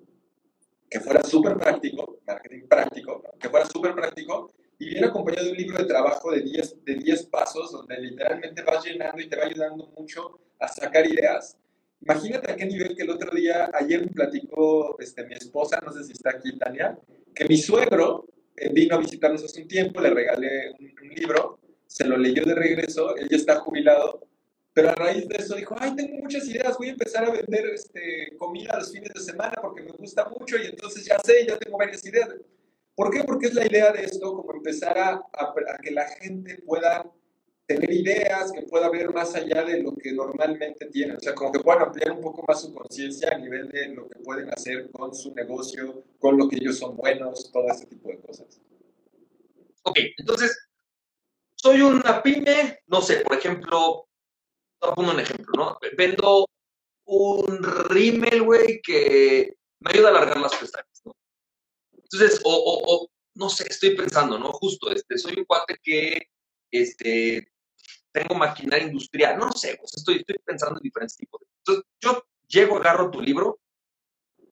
que 0.90 1.00
fuera 1.00 1.22
súper 1.22 1.56
práctico, 1.56 2.20
marketing 2.26 2.68
práctico, 2.68 3.22
que 3.40 3.48
fuera 3.48 3.64
súper 3.64 3.94
práctico 3.94 4.52
y 4.78 4.90
viene 4.90 5.06
acompañado 5.06 5.46
de 5.46 5.52
un 5.52 5.56
libro 5.56 5.78
de 5.78 5.86
trabajo 5.86 6.30
de 6.32 6.42
10 6.42 6.84
de 6.84 6.96
10 6.96 7.26
pasos 7.26 7.72
donde 7.72 7.98
literalmente 7.98 8.60
vas 8.60 8.84
llenando 8.84 9.22
y 9.22 9.28
te 9.30 9.36
va 9.36 9.46
ayudando 9.46 9.86
mucho 9.96 10.38
a 10.60 10.68
sacar 10.68 11.06
ideas. 11.06 11.56
Imagínate 12.02 12.52
a 12.52 12.56
qué 12.56 12.66
nivel 12.66 12.94
que 12.94 13.04
el 13.04 13.10
otro 13.10 13.30
día, 13.34 13.70
ayer 13.72 14.02
me 14.02 14.08
platicó 14.08 14.98
este, 14.98 15.24
mi 15.24 15.32
esposa, 15.32 15.80
no 15.82 15.92
sé 15.92 16.04
si 16.04 16.12
está 16.12 16.30
aquí 16.30 16.58
Tania, 16.58 16.98
que 17.34 17.46
mi 17.46 17.56
suegro 17.56 18.26
eh, 18.54 18.70
vino 18.70 18.96
a 18.96 18.98
visitarnos 18.98 19.42
hace 19.42 19.62
un 19.62 19.68
tiempo, 19.68 19.98
le 20.02 20.10
regalé 20.10 20.74
un, 20.78 20.92
un 21.08 21.14
libro, 21.14 21.58
se 21.92 22.04
lo 22.04 22.16
leyó 22.16 22.44
de 22.44 22.54
regreso, 22.54 23.16
él 23.16 23.28
ya 23.28 23.36
está 23.36 23.56
jubilado 23.56 24.26
pero 24.74 24.90
a 24.90 24.94
raíz 24.94 25.28
de 25.28 25.36
eso 25.36 25.54
dijo, 25.54 25.74
ay, 25.78 25.94
tengo 25.94 26.16
muchas 26.18 26.48
ideas, 26.48 26.78
voy 26.78 26.88
a 26.88 26.92
empezar 26.92 27.24
a 27.24 27.30
vender 27.30 27.66
este, 27.74 28.34
comida 28.38 28.78
los 28.78 28.90
fines 28.90 29.12
de 29.12 29.20
semana 29.20 29.54
porque 29.60 29.82
me 29.82 29.92
gusta 29.92 30.28
mucho 30.30 30.56
y 30.56 30.66
entonces 30.66 31.04
ya 31.04 31.18
sé, 31.18 31.46
ya 31.46 31.58
tengo 31.58 31.76
varias 31.76 32.04
ideas. 32.06 32.30
¿Por 32.94 33.10
qué? 33.10 33.22
Porque 33.24 33.46
es 33.46 33.54
la 33.54 33.66
idea 33.66 33.92
de 33.92 34.04
esto, 34.04 34.34
como 34.34 34.54
empezar 34.54 34.98
a, 34.98 35.22
a, 35.32 35.54
que 35.82 35.90
la 35.90 36.08
gente 36.08 36.56
pueda 36.64 37.10
tener 37.66 37.90
ideas, 37.90 38.50
que 38.52 38.62
pueda 38.62 38.88
ver 38.90 39.12
más 39.12 39.34
allá 39.34 39.62
de 39.62 39.82
lo 39.82 39.94
que 39.94 40.12
normalmente 40.12 40.86
tienen. 40.86 41.16
O 41.16 41.20
sea, 41.20 41.34
como 41.34 41.52
que 41.52 41.60
puedan 41.60 41.82
ampliar 41.82 42.12
un 42.12 42.20
poco 42.20 42.42
más 42.46 42.62
su 42.62 42.72
conciencia 42.72 43.30
a 43.30 43.38
nivel 43.38 43.68
de 43.68 43.88
lo 43.88 44.08
que 44.08 44.20
pueden 44.20 44.48
hacer 44.50 44.90
con 44.90 45.14
su 45.14 45.34
negocio, 45.34 46.02
con 46.18 46.38
lo 46.38 46.48
que 46.48 46.56
ellos 46.56 46.78
son 46.78 46.96
buenos, 46.96 47.50
todo 47.52 47.68
ese 47.68 47.86
tipo 47.86 48.08
de 48.08 48.20
cosas. 48.20 48.60
Ok, 49.84 49.98
entonces, 50.16 50.56
soy 51.62 51.80
una 51.80 52.22
pyme, 52.22 52.80
no 52.88 53.00
sé, 53.00 53.20
por 53.20 53.36
ejemplo, 53.38 54.08
a 54.80 54.94
poner 54.94 55.14
un 55.14 55.20
ejemplo, 55.20 55.52
¿no? 55.56 55.78
Vendo 55.96 56.48
un 57.04 57.62
rímel, 57.88 58.42
güey, 58.42 58.80
que 58.82 59.54
me 59.78 59.90
ayuda 59.92 60.08
a 60.08 60.10
alargar 60.10 60.40
las 60.40 60.56
pestañas, 60.56 61.02
¿no? 61.04 61.14
Entonces, 61.92 62.40
o, 62.44 62.52
o, 62.52 63.08
no 63.34 63.48
sé, 63.48 63.64
estoy 63.68 63.96
pensando, 63.96 64.40
¿no? 64.40 64.52
Justo, 64.52 64.90
este, 64.90 65.16
soy 65.16 65.38
un 65.38 65.44
cuate 65.44 65.78
que, 65.80 66.20
este, 66.70 67.46
tengo 68.10 68.34
maquinaria 68.34 68.88
industrial, 68.88 69.38
no 69.38 69.52
sé, 69.52 69.76
pues 69.78 69.96
estoy, 69.96 70.16
estoy 70.16 70.36
pensando 70.44 70.78
en 70.78 70.82
diferentes 70.82 71.16
tipos. 71.16 71.40
De... 71.40 71.46
Entonces, 71.58 71.84
yo 72.00 72.24
llego, 72.48 72.76
agarro 72.76 73.10
tu 73.10 73.20
libro, 73.20 73.60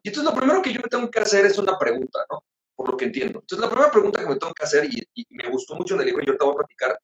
y 0.03 0.09
entonces 0.09 0.33
lo 0.33 0.39
primero 0.39 0.63
que 0.63 0.73
yo 0.73 0.81
tengo 0.83 1.11
que 1.11 1.19
hacer 1.19 1.45
es 1.45 1.59
una 1.59 1.77
pregunta, 1.77 2.25
¿no? 2.31 2.45
Por 2.81 2.93
lo 2.93 2.97
que 2.97 3.05
entiendo. 3.05 3.41
Entonces, 3.41 3.61
la 3.61 3.71
primera 3.71 3.91
pregunta 3.91 4.21
que 4.21 4.27
me 4.27 4.37
tengo 4.37 4.55
que 4.55 4.65
hacer, 4.65 4.87
y, 4.87 5.07
y 5.15 5.27
me 5.31 5.51
gustó 5.51 5.75
mucho 5.75 5.95
en 5.95 6.01
el 6.01 6.07
libro, 6.07 6.23
y 6.23 6.27
yo 6.27 6.37
te 6.37 6.45
voy 6.45 6.55
a 6.55 6.57
platicar, 6.57 6.99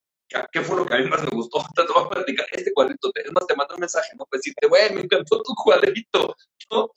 ¿Qué 0.52 0.60
fue 0.62 0.76
lo 0.76 0.84
que 0.84 0.94
a 0.94 0.98
mí 0.98 1.08
más 1.08 1.22
me 1.22 1.30
gustó? 1.30 1.58
Te 1.76 1.92
voy 1.92 2.04
a 2.04 2.08
platicar 2.08 2.46
este 2.50 2.72
cuadrito. 2.72 3.12
Es 3.14 3.32
más, 3.32 3.46
te 3.46 3.54
mando 3.54 3.74
un 3.74 3.80
mensaje, 3.80 4.10
¿no? 4.16 4.26
Pues 4.26 4.40
decirte, 4.40 4.66
güey, 4.66 4.92
me 4.92 5.02
encantó 5.02 5.40
tu 5.42 5.54
cuadrito, 5.54 6.34
¿no? 6.70 6.90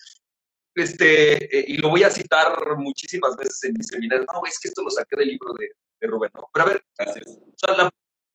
Este, 0.75 1.59
eh, 1.59 1.65
y 1.67 1.77
lo 1.77 1.89
voy 1.89 2.03
a 2.03 2.09
citar 2.09 2.77
muchísimas 2.77 3.35
veces 3.35 3.63
en 3.65 3.73
mi 3.73 3.83
seminario. 3.83 4.25
No, 4.33 4.41
es 4.47 4.59
que 4.59 4.69
esto 4.69 4.81
lo 4.81 4.89
saqué 4.89 5.15
del 5.17 5.29
libro 5.29 5.53
de, 5.53 5.69
de 5.99 6.07
Rubén, 6.07 6.31
¿no? 6.33 6.49
Pero 6.51 6.65
a 6.65 6.69
ver, 6.69 6.83
Gracias. 6.97 7.27
o 7.27 7.53
sea, 7.55 7.77
la, 7.77 7.89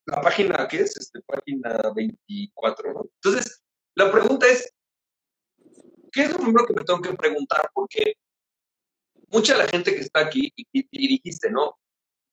la, 0.06 0.20
página, 0.20 0.68
¿qué 0.68 0.80
es? 0.82 0.96
Este, 0.96 1.20
página 1.22 1.92
24, 1.94 2.92
¿no? 2.92 3.02
Entonces, 3.22 3.62
la 3.96 4.12
pregunta 4.12 4.46
es, 4.48 4.72
¿qué 6.12 6.22
es 6.22 6.32
lo 6.32 6.38
primero 6.38 6.66
que 6.66 6.74
me 6.74 6.84
tengo 6.84 7.00
que 7.00 7.14
preguntar? 7.14 7.70
Porque 7.72 8.14
mucha 9.28 9.54
de 9.54 9.64
la 9.64 9.68
gente 9.68 9.94
que 9.94 10.00
está 10.00 10.20
aquí, 10.20 10.52
y, 10.56 10.66
y, 10.72 10.88
y 10.90 11.08
dijiste, 11.08 11.50
¿no? 11.50 11.78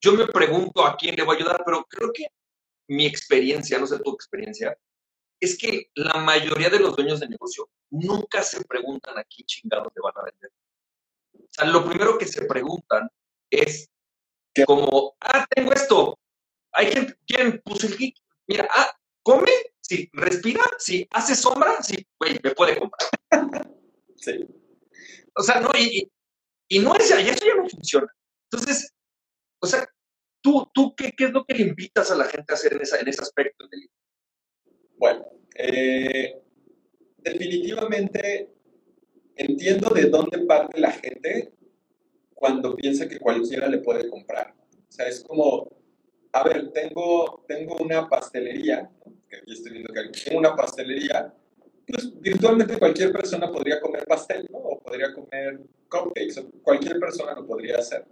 Yo 0.00 0.12
me 0.12 0.26
pregunto 0.26 0.84
a 0.84 0.96
quién 0.96 1.14
le 1.14 1.24
va 1.24 1.32
a 1.32 1.36
ayudar, 1.36 1.62
pero 1.64 1.84
creo 1.84 2.12
que 2.12 2.26
mi 2.88 3.06
experiencia, 3.06 3.78
no 3.78 3.86
sé 3.86 3.98
tu 4.00 4.12
experiencia, 4.12 4.76
es 5.40 5.58
que 5.58 5.90
la 5.94 6.20
mayoría 6.20 6.70
de 6.70 6.78
los 6.78 6.94
dueños 6.94 7.20
de 7.20 7.28
negocio 7.28 7.68
nunca 7.90 8.42
se 8.42 8.64
preguntan 8.64 9.18
a 9.18 9.24
quién 9.24 9.46
chingados 9.46 9.92
le 9.94 10.00
van 10.02 10.12
a 10.16 10.24
vender. 10.24 10.50
O 11.34 11.48
sea, 11.50 11.66
lo 11.66 11.84
primero 11.84 12.16
que 12.16 12.26
se 12.26 12.44
preguntan 12.44 13.08
es 13.50 13.90
que 14.54 14.64
como, 14.64 15.16
ah, 15.20 15.46
tengo 15.50 15.72
esto. 15.72 16.18
Hay 16.72 16.92
gente, 16.92 17.16
¿quién 17.26 17.60
puso 17.64 17.86
el 17.86 17.96
geek? 17.96 18.16
Mira, 18.46 18.68
ah, 18.70 18.92
come, 19.22 19.50
si 19.80 20.08
respira, 20.12 20.62
si 20.78 21.06
hace 21.10 21.34
sombra, 21.34 21.82
sí, 21.82 22.06
güey, 22.18 22.38
me 22.42 22.50
puede 22.52 22.78
comprar. 22.78 23.10
Sí. 24.16 24.46
O 25.34 25.42
sea, 25.42 25.58
no, 25.58 25.70
y, 25.76 26.08
y 26.72 26.78
no 26.78 26.94
es, 26.94 27.10
eso 27.10 27.20
ya 27.20 27.54
no 27.54 27.68
funciona. 27.68 28.06
Entonces, 28.50 28.94
o 29.60 29.66
sea, 29.66 29.86
¿tú, 30.40 30.70
tú 30.72 30.94
qué, 30.96 31.12
qué 31.14 31.24
es 31.24 31.30
lo 31.30 31.44
que 31.44 31.54
le 31.54 31.64
invitas 31.64 32.10
a 32.10 32.16
la 32.16 32.24
gente 32.24 32.50
a 32.50 32.54
hacer 32.54 32.72
en, 32.72 32.80
esa, 32.80 32.98
en 32.98 33.08
ese 33.08 33.20
aspecto? 33.20 33.68
Bueno, 34.96 35.22
eh, 35.54 36.40
definitivamente 37.18 38.54
entiendo 39.36 39.90
de 39.90 40.06
dónde 40.06 40.38
parte 40.46 40.80
la 40.80 40.92
gente 40.92 41.52
cuando 42.34 42.74
piensa 42.74 43.06
que 43.06 43.20
cualquiera 43.20 43.68
le 43.68 43.78
puede 43.78 44.08
comprar. 44.08 44.54
O 44.88 44.92
sea, 44.92 45.08
es 45.08 45.22
como, 45.22 45.68
a 46.32 46.42
ver, 46.42 46.72
tengo, 46.72 47.44
tengo 47.46 47.76
una 47.76 48.08
pastelería, 48.08 48.90
tengo 49.28 50.38
una 50.38 50.56
pastelería, 50.56 51.34
pues 51.86 52.20
virtualmente 52.20 52.78
cualquier 52.78 53.12
persona 53.12 53.50
podría 53.50 53.80
comer 53.80 54.04
pastel, 54.04 54.46
¿no? 54.50 54.58
O 54.58 54.80
podría 54.80 55.12
comer 55.12 55.60
cupcakes, 55.88 56.38
o 56.38 56.50
cualquier 56.62 56.98
persona 56.98 57.34
lo 57.34 57.46
podría 57.46 57.78
hacer. 57.78 58.04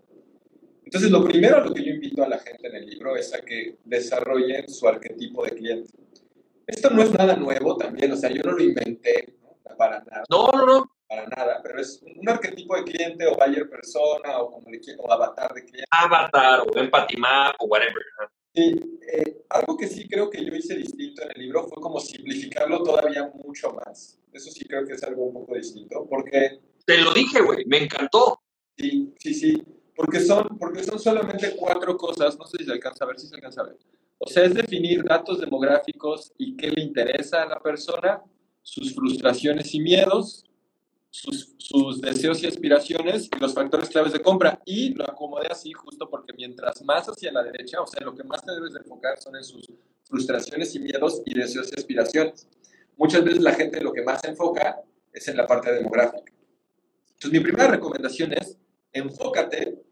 Entonces, 0.84 1.10
lo 1.10 1.24
primero 1.24 1.56
a 1.56 1.60
lo 1.60 1.72
que 1.72 1.84
yo 1.84 1.92
invito 1.92 2.24
a 2.24 2.28
la 2.28 2.38
gente 2.38 2.66
en 2.66 2.74
el 2.74 2.86
libro 2.86 3.16
es 3.16 3.32
a 3.32 3.40
que 3.40 3.76
desarrollen 3.84 4.68
su 4.68 4.88
arquetipo 4.88 5.44
de 5.44 5.50
cliente. 5.52 5.92
Esto 6.66 6.90
no 6.90 7.02
es 7.02 7.12
nada 7.12 7.36
nuevo 7.36 7.76
también, 7.76 8.12
o 8.12 8.16
sea, 8.16 8.30
yo 8.30 8.42
no 8.42 8.52
lo 8.52 8.62
inventé 8.62 9.34
¿no? 9.42 9.76
para 9.76 10.00
nada. 10.00 10.24
No, 10.28 10.48
no, 10.52 10.66
no. 10.66 10.96
Para 11.08 11.26
nada, 11.26 11.60
pero 11.62 11.80
es 11.80 12.00
un 12.02 12.28
arquetipo 12.28 12.76
de 12.76 12.84
cliente 12.84 13.26
o 13.26 13.36
buyer 13.36 13.68
persona 13.68 14.38
o 14.38 14.50
como 14.50 14.70
le 14.70 14.80
quieran, 14.80 15.04
o 15.04 15.12
avatar 15.12 15.52
de 15.54 15.64
cliente. 15.64 15.88
Avatar 15.90 16.60
o 16.60 16.78
empathy 16.78 17.16
map 17.16 17.56
o 17.58 17.66
whatever. 17.66 18.02
Sí, 18.54 18.98
eh, 19.12 19.44
algo 19.48 19.76
que 19.76 19.86
sí 19.86 20.08
creo 20.08 20.28
que 20.28 20.44
yo 20.44 20.54
hice 20.54 20.76
distinto 20.76 21.22
en 21.22 21.30
el 21.34 21.42
libro 21.42 21.68
fue 21.68 21.80
como 21.80 22.00
simplificarlo 22.00 22.82
todavía 22.82 23.30
mucho 23.44 23.72
más. 23.72 24.18
Eso 24.32 24.50
sí 24.50 24.64
creo 24.64 24.84
que 24.84 24.94
es 24.94 25.02
algo 25.04 25.24
un 25.24 25.34
poco 25.34 25.54
distinto, 25.54 26.06
porque... 26.08 26.60
Te 26.84 26.98
lo 26.98 27.12
dije, 27.12 27.40
güey, 27.42 27.64
me 27.66 27.84
encantó. 27.84 28.40
Sí, 28.76 29.14
sí, 29.18 29.34
sí, 29.34 29.62
porque 29.94 30.20
son, 30.20 30.58
porque 30.58 30.82
son 30.82 30.98
solamente 30.98 31.54
cuatro 31.56 31.96
cosas, 31.96 32.38
no 32.38 32.46
sé 32.46 32.58
si 32.58 32.64
se 32.64 32.72
alcanza 32.72 33.04
a 33.04 33.08
ver, 33.08 33.20
si 33.20 33.28
se 33.28 33.34
alcanza 33.34 33.60
a 33.60 33.64
ver. 33.64 33.78
O 34.18 34.26
sea, 34.26 34.44
es 34.44 34.54
definir 34.54 35.04
datos 35.04 35.40
demográficos 35.40 36.32
y 36.36 36.56
qué 36.56 36.70
le 36.70 36.82
interesa 36.82 37.42
a 37.42 37.46
la 37.46 37.60
persona, 37.60 38.22
sus 38.62 38.94
frustraciones 38.94 39.74
y 39.74 39.80
miedos, 39.80 40.44
sus, 41.10 42.00
deseos 42.00 42.42
y 42.42 42.46
aspiraciones 42.46 43.28
y 43.34 43.40
los 43.40 43.52
factores 43.52 43.88
claves 43.88 44.12
de 44.12 44.22
compra. 44.22 44.60
Y 44.64 44.94
lo 44.94 45.04
acomodé 45.04 45.48
así 45.48 45.72
justo 45.72 46.08
porque 46.08 46.32
mientras 46.32 46.82
más 46.84 47.08
hacia 47.08 47.32
la 47.32 47.42
derecha, 47.42 47.80
o 47.80 47.86
sea, 47.86 48.04
lo 48.04 48.14
que 48.14 48.24
más 48.24 48.44
te 48.44 48.52
debes 48.52 48.72
de 48.72 48.80
enfocar 48.80 49.20
son 49.20 49.36
en 49.36 49.44
sus 49.44 49.68
frustraciones 50.04 50.74
y 50.74 50.80
miedos 50.80 51.22
y 51.24 51.34
deseos 51.34 51.70
y 51.72 51.78
aspiraciones. 51.78 52.46
Muchas 52.96 53.24
veces 53.24 53.42
la 53.42 53.54
gente 53.54 53.80
lo 53.80 53.92
que 53.92 54.02
más 54.02 54.20
se 54.20 54.28
enfoca 54.28 54.80
es 55.12 55.26
en 55.28 55.36
la 55.36 55.46
parte 55.46 55.72
demográfica. 55.72 56.32
Entonces, 57.12 57.32
mi 57.32 57.40
primera 57.40 57.68
recomendación 57.68 58.32
es 58.32 58.56
enfócate 58.92 59.82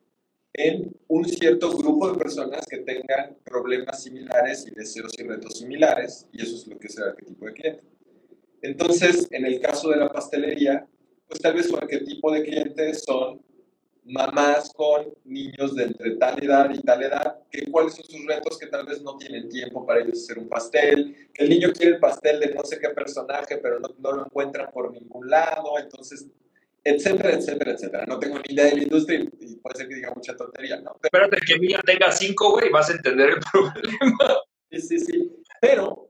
en 0.52 0.92
un 1.06 1.24
cierto 1.24 1.70
grupo 1.76 2.10
de 2.10 2.18
personas 2.18 2.66
que 2.66 2.78
tengan 2.78 3.36
problemas 3.44 4.02
similares 4.02 4.66
y 4.66 4.74
deseos 4.74 5.12
y 5.18 5.22
retos 5.22 5.58
similares, 5.58 6.26
y 6.32 6.42
eso 6.42 6.56
es 6.56 6.66
lo 6.66 6.78
que 6.78 6.88
es 6.88 6.96
el 6.98 7.04
arquetipo 7.04 7.46
de 7.46 7.52
cliente. 7.52 7.84
Entonces, 8.62 9.28
en 9.30 9.46
el 9.46 9.60
caso 9.60 9.90
de 9.90 9.98
la 9.98 10.10
pastelería, 10.10 10.88
pues 11.28 11.40
tal 11.40 11.54
vez 11.54 11.68
su 11.68 11.76
arquetipo 11.76 12.32
de 12.32 12.42
clientes 12.42 13.04
son 13.04 13.40
mamás 14.04 14.72
con 14.74 15.12
niños 15.24 15.74
de 15.74 15.84
entre 15.84 16.16
tal 16.16 16.42
edad 16.42 16.70
y 16.72 16.80
tal 16.80 17.02
edad, 17.02 17.38
que 17.50 17.70
cuáles 17.70 17.94
son 17.94 18.06
sus 18.06 18.26
retos 18.26 18.58
que 18.58 18.66
tal 18.66 18.86
vez 18.86 19.02
no 19.02 19.16
tienen 19.18 19.48
tiempo 19.48 19.86
para 19.86 20.00
ellos 20.00 20.22
hacer 20.22 20.38
un 20.38 20.48
pastel, 20.48 21.28
que 21.34 21.44
el 21.44 21.50
niño 21.50 21.72
quiere 21.72 21.94
el 21.94 22.00
pastel 22.00 22.40
de 22.40 22.54
no 22.54 22.64
sé 22.64 22.78
qué 22.80 22.88
personaje, 22.90 23.58
pero 23.58 23.78
no, 23.78 23.88
no 23.98 24.12
lo 24.12 24.24
encuentran 24.24 24.70
por 24.72 24.90
ningún 24.92 25.28
lado, 25.28 25.78
entonces, 25.78 26.26
etcétera, 26.82 27.34
etcétera, 27.34 27.72
etcétera. 27.72 28.06
No 28.06 28.18
tengo 28.18 28.38
ni 28.38 28.54
idea 28.54 28.66
de 28.66 28.76
la 28.76 28.82
industria 28.84 29.20
y 29.20 29.56
puede 29.56 29.76
ser 29.76 29.88
que 29.88 29.94
diga 29.96 30.12
mucha 30.14 30.34
tontería, 30.34 30.80
¿no? 30.80 30.96
Pero, 31.00 31.24
Espérate 31.24 31.46
que 31.46 31.58
mi 31.58 31.74
tenga 31.84 32.10
cinco, 32.10 32.52
güey, 32.52 32.70
vas 32.70 32.88
a 32.88 32.94
entender 32.94 33.30
el 33.30 33.40
problema. 33.52 34.38
Sí, 34.70 34.80
sí, 34.80 34.98
sí. 35.00 35.32
Pero, 35.60 36.07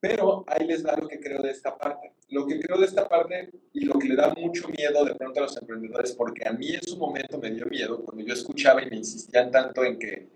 pero 0.00 0.44
ahí 0.46 0.66
les 0.66 0.82
da 0.82 0.96
lo 0.96 1.08
que 1.08 1.20
creo 1.20 1.42
de 1.42 1.50
esta 1.50 1.76
parte. 1.76 2.12
Lo 2.28 2.46
que 2.46 2.60
creo 2.60 2.78
de 2.78 2.86
esta 2.86 3.08
parte 3.08 3.50
y 3.72 3.84
lo 3.84 3.98
que 3.98 4.08
le 4.08 4.16
da 4.16 4.34
mucho 4.34 4.68
miedo 4.68 5.04
de 5.04 5.14
pronto 5.14 5.40
a 5.40 5.42
los 5.44 5.56
emprendedores, 5.56 6.12
porque 6.12 6.46
a 6.46 6.52
mí 6.52 6.74
en 6.74 6.82
su 6.82 6.96
momento 6.96 7.38
me 7.38 7.50
dio 7.50 7.66
miedo 7.66 8.02
cuando 8.04 8.24
yo 8.24 8.34
escuchaba 8.34 8.82
y 8.82 8.90
me 8.90 8.96
insistían 8.96 9.50
tanto 9.50 9.84
en 9.84 9.98
que 9.98 10.28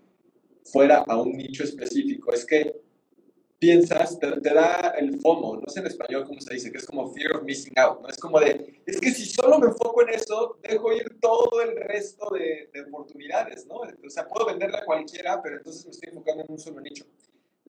fuera 0.63 0.99
a 1.07 1.21
un 1.21 1.33
nicho 1.33 1.63
específico, 1.63 2.33
es 2.33 2.45
que 2.45 2.81
piensas, 3.59 4.17
te, 4.17 4.31
te, 4.41 4.53
da 4.53 4.95
el 4.97 5.19
FOMO, 5.19 5.57
no 5.57 5.67
sé 5.67 5.81
en 5.81 5.87
español 5.87 6.25
cómo 6.25 6.41
se 6.41 6.55
dice, 6.55 6.71
que 6.71 6.79
es 6.79 6.85
como 6.85 7.13
fear 7.13 7.35
of 7.35 7.43
missing 7.43 7.77
out, 7.77 8.01
¿no? 8.01 8.07
Es 8.07 8.17
como 8.17 8.39
de, 8.39 8.81
es 8.87 8.99
que 8.99 9.11
si 9.11 9.25
solo 9.25 9.59
me 9.59 9.67
enfoco 9.67 10.01
en 10.01 10.09
eso, 10.09 10.57
dejo 10.63 10.91
ir 10.93 11.19
todo 11.19 11.61
el 11.61 11.75
resto 11.75 12.31
de, 12.31 12.71
de 12.73 12.81
oportunidades, 12.81 13.67
¿no? 13.67 13.75
O 13.75 14.09
sea, 14.09 14.27
puedo 14.27 14.47
venderla 14.47 14.79
a 14.79 14.85
cualquiera, 14.85 15.39
pero 15.43 15.57
entonces 15.57 15.85
me 15.85 15.91
estoy 15.91 16.09
enfocando 16.09 16.43
en 16.43 16.51
un 16.51 16.57
solo 16.57 16.81
nicho. 16.81 17.05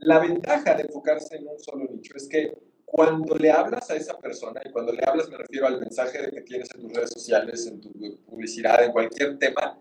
La 0.02 0.18
ventaja 0.18 0.74
de 0.74 0.82
enfocarse 0.82 1.36
en 1.36 1.46
un 1.46 1.60
solo 1.60 1.84
nicho 1.88 2.16
es 2.16 2.26
que 2.26 2.52
cuando 2.84 3.36
le 3.36 3.52
hablas 3.52 3.88
a 3.88 3.94
esa 3.94 4.18
persona, 4.18 4.60
y 4.64 4.70
cuando 4.72 4.92
le 4.92 5.00
hablas 5.06 5.28
me 5.28 5.38
refiero 5.38 5.68
al 5.68 5.78
mensaje 5.78 6.28
que 6.28 6.40
tienes 6.40 6.68
en 6.74 6.80
tus 6.80 6.92
redes 6.92 7.10
sociales, 7.10 7.66
en 7.68 7.80
tu 7.80 7.92
publicidad, 8.26 8.82
en 8.82 8.90
cualquier 8.90 9.38
tema, 9.38 9.78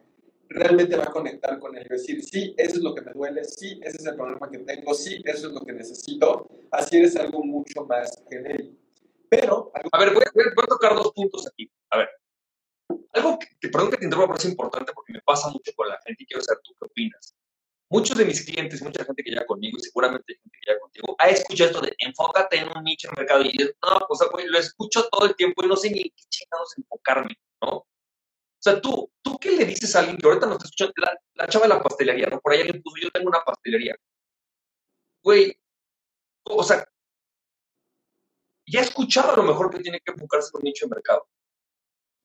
realmente 0.47 0.95
va 0.95 1.05
a 1.05 1.11
conectar 1.11 1.57
con 1.57 1.75
él 1.75 1.87
y 1.87 1.93
decir, 1.93 2.23
sí, 2.23 2.53
eso 2.55 2.75
es 2.75 2.81
lo 2.83 2.93
que 2.93 3.01
me 3.01 3.13
duele, 3.13 3.43
sí, 3.45 3.79
ese 3.83 3.97
es 3.97 4.05
el 4.05 4.15
problema 4.15 4.47
que 4.51 4.59
tengo, 4.59 4.93
sí, 4.93 5.23
eso 5.25 5.47
es 5.47 5.53
lo 5.53 5.61
que 5.61 5.73
necesito. 5.73 6.47
Así 6.69 6.97
eres 6.97 7.15
algo 7.15 7.43
mucho 7.43 7.83
más 7.85 8.23
genérico. 8.29 8.75
Pero... 9.27 9.71
A 9.91 9.99
ver, 9.99 10.13
voy 10.13 10.23
a, 10.23 10.31
voy 10.35 10.63
a, 10.63 10.67
tocar 10.67 10.93
dos 10.93 11.11
puntos 11.13 11.47
aquí. 11.47 11.67
A 11.89 11.97
ver, 11.97 12.09
algo 13.13 13.39
que, 13.39 13.47
que 13.59 13.69
perdón 13.69 13.89
que 13.89 13.97
te 13.97 14.05
interrumpa, 14.05 14.35
pero 14.35 14.39
es 14.39 14.45
importante 14.45 14.91
porque 14.93 15.13
me 15.13 15.21
pasa 15.21 15.49
mucho 15.49 15.71
con 15.75 15.89
la 15.89 15.99
gente 16.05 16.21
y 16.21 16.27
quiero 16.27 16.43
saber 16.43 16.61
tú 16.63 16.75
qué 16.79 16.85
opinas 16.85 17.35
muchos 17.91 18.17
de 18.17 18.25
mis 18.25 18.43
clientes, 18.45 18.81
mucha 18.81 19.03
gente 19.03 19.21
que 19.21 19.31
llega 19.31 19.45
conmigo 19.45 19.77
y 19.77 19.81
seguramente 19.81 20.33
gente 20.41 20.57
que 20.59 20.71
llega 20.71 20.79
contigo, 20.79 21.15
ha 21.19 21.29
escuchado 21.29 21.69
esto 21.69 21.81
de 21.81 21.93
enfócate 21.99 22.57
en 22.57 22.69
un 22.75 22.83
nicho 22.83 23.09
de 23.09 23.21
mercado 23.21 23.41
y 23.43 23.51
dices, 23.51 23.75
no, 23.83 23.99
pues 24.07 24.19
güey, 24.31 24.47
lo 24.47 24.57
escucho 24.57 25.07
todo 25.09 25.25
el 25.25 25.35
tiempo 25.35 25.63
y 25.63 25.67
no 25.67 25.75
sé 25.75 25.91
ni 25.91 25.99
en 25.99 26.09
qué 26.15 26.23
chingados 26.29 26.77
enfocarme, 26.77 27.37
¿no? 27.61 27.69
O 27.69 27.87
sea, 28.63 28.79
tú, 28.79 29.11
¿tú 29.21 29.37
qué 29.39 29.51
le 29.51 29.65
dices 29.65 29.95
a 29.95 29.99
alguien 29.99 30.17
que 30.17 30.25
ahorita 30.25 30.45
no 30.45 30.53
está 30.53 30.65
escuchando? 30.65 30.93
La, 30.97 31.17
la 31.33 31.47
chava 31.47 31.67
de 31.67 31.73
la 31.73 31.83
pastelería, 31.83 32.27
¿no? 32.27 32.39
Por 32.39 32.53
ahí 32.53 32.61
alguien 32.61 32.81
puso, 32.81 32.97
yo 33.01 33.11
tengo 33.11 33.27
una 33.27 33.43
pastelería. 33.43 33.95
Güey, 35.23 35.59
o 36.45 36.63
sea, 36.63 36.85
ya 38.67 38.79
he 38.79 38.83
escuchado 38.83 39.33
a 39.33 39.35
lo 39.35 39.43
mejor 39.43 39.69
que 39.69 39.79
tiene 39.79 39.99
que 39.99 40.11
enfocarse 40.11 40.51
en 40.53 40.59
un 40.59 40.63
nicho 40.63 40.85
de 40.85 40.95
mercado. 40.95 41.27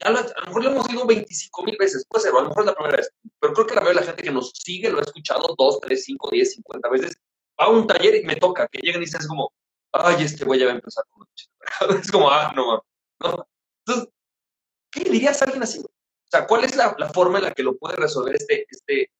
Ya 0.00 0.10
lo, 0.10 0.18
a 0.18 0.22
lo 0.22 0.46
mejor 0.46 0.64
lo 0.64 0.70
hemos 0.70 0.88
oído 0.88 1.06
25 1.06 1.64
mil 1.64 1.76
veces, 1.78 2.04
puede 2.06 2.24
ser, 2.24 2.32
a 2.32 2.42
lo 2.42 2.48
mejor 2.48 2.62
es 2.62 2.66
la 2.66 2.74
primera 2.74 2.96
vez, 2.96 3.10
pero 3.40 3.54
creo 3.54 3.66
que 3.66 3.74
la 3.74 3.80
mayoría 3.80 4.00
la 4.02 4.06
gente 4.06 4.22
que 4.22 4.30
nos 4.30 4.50
sigue 4.50 4.90
lo 4.90 4.98
ha 4.98 5.02
escuchado 5.02 5.54
2, 5.56 5.80
3, 5.80 6.04
5, 6.04 6.28
10, 6.32 6.52
50 6.54 6.88
veces. 6.90 7.16
Va 7.58 7.66
a 7.66 7.68
un 7.70 7.86
taller 7.86 8.16
y 8.16 8.24
me 8.24 8.36
toca, 8.36 8.68
que 8.68 8.78
lleguen 8.78 9.02
y 9.02 9.06
dicen, 9.06 9.26
como, 9.26 9.52
ay, 9.92 10.22
este 10.22 10.44
güey 10.44 10.60
ya 10.60 10.66
va 10.66 10.72
a 10.72 10.74
empezar 10.74 11.04
con 11.10 11.22
un 11.22 11.28
Es 12.00 12.10
como, 12.10 12.30
ah, 12.30 12.52
no, 12.54 12.84
no. 13.20 13.48
Entonces, 13.86 14.12
¿qué 14.90 15.04
dirías 15.04 15.40
a 15.40 15.46
alguien 15.46 15.62
así? 15.62 15.78
O 15.78 16.28
sea, 16.30 16.46
¿cuál 16.46 16.64
es 16.64 16.76
la, 16.76 16.94
la, 16.98 17.08
forma 17.08 17.38
en 17.38 17.44
la 17.44 17.52
que 17.52 17.62
lo 17.62 17.76
puede 17.78 17.96
resolver 17.96 18.34
este, 18.34 18.66
este, 18.68 19.10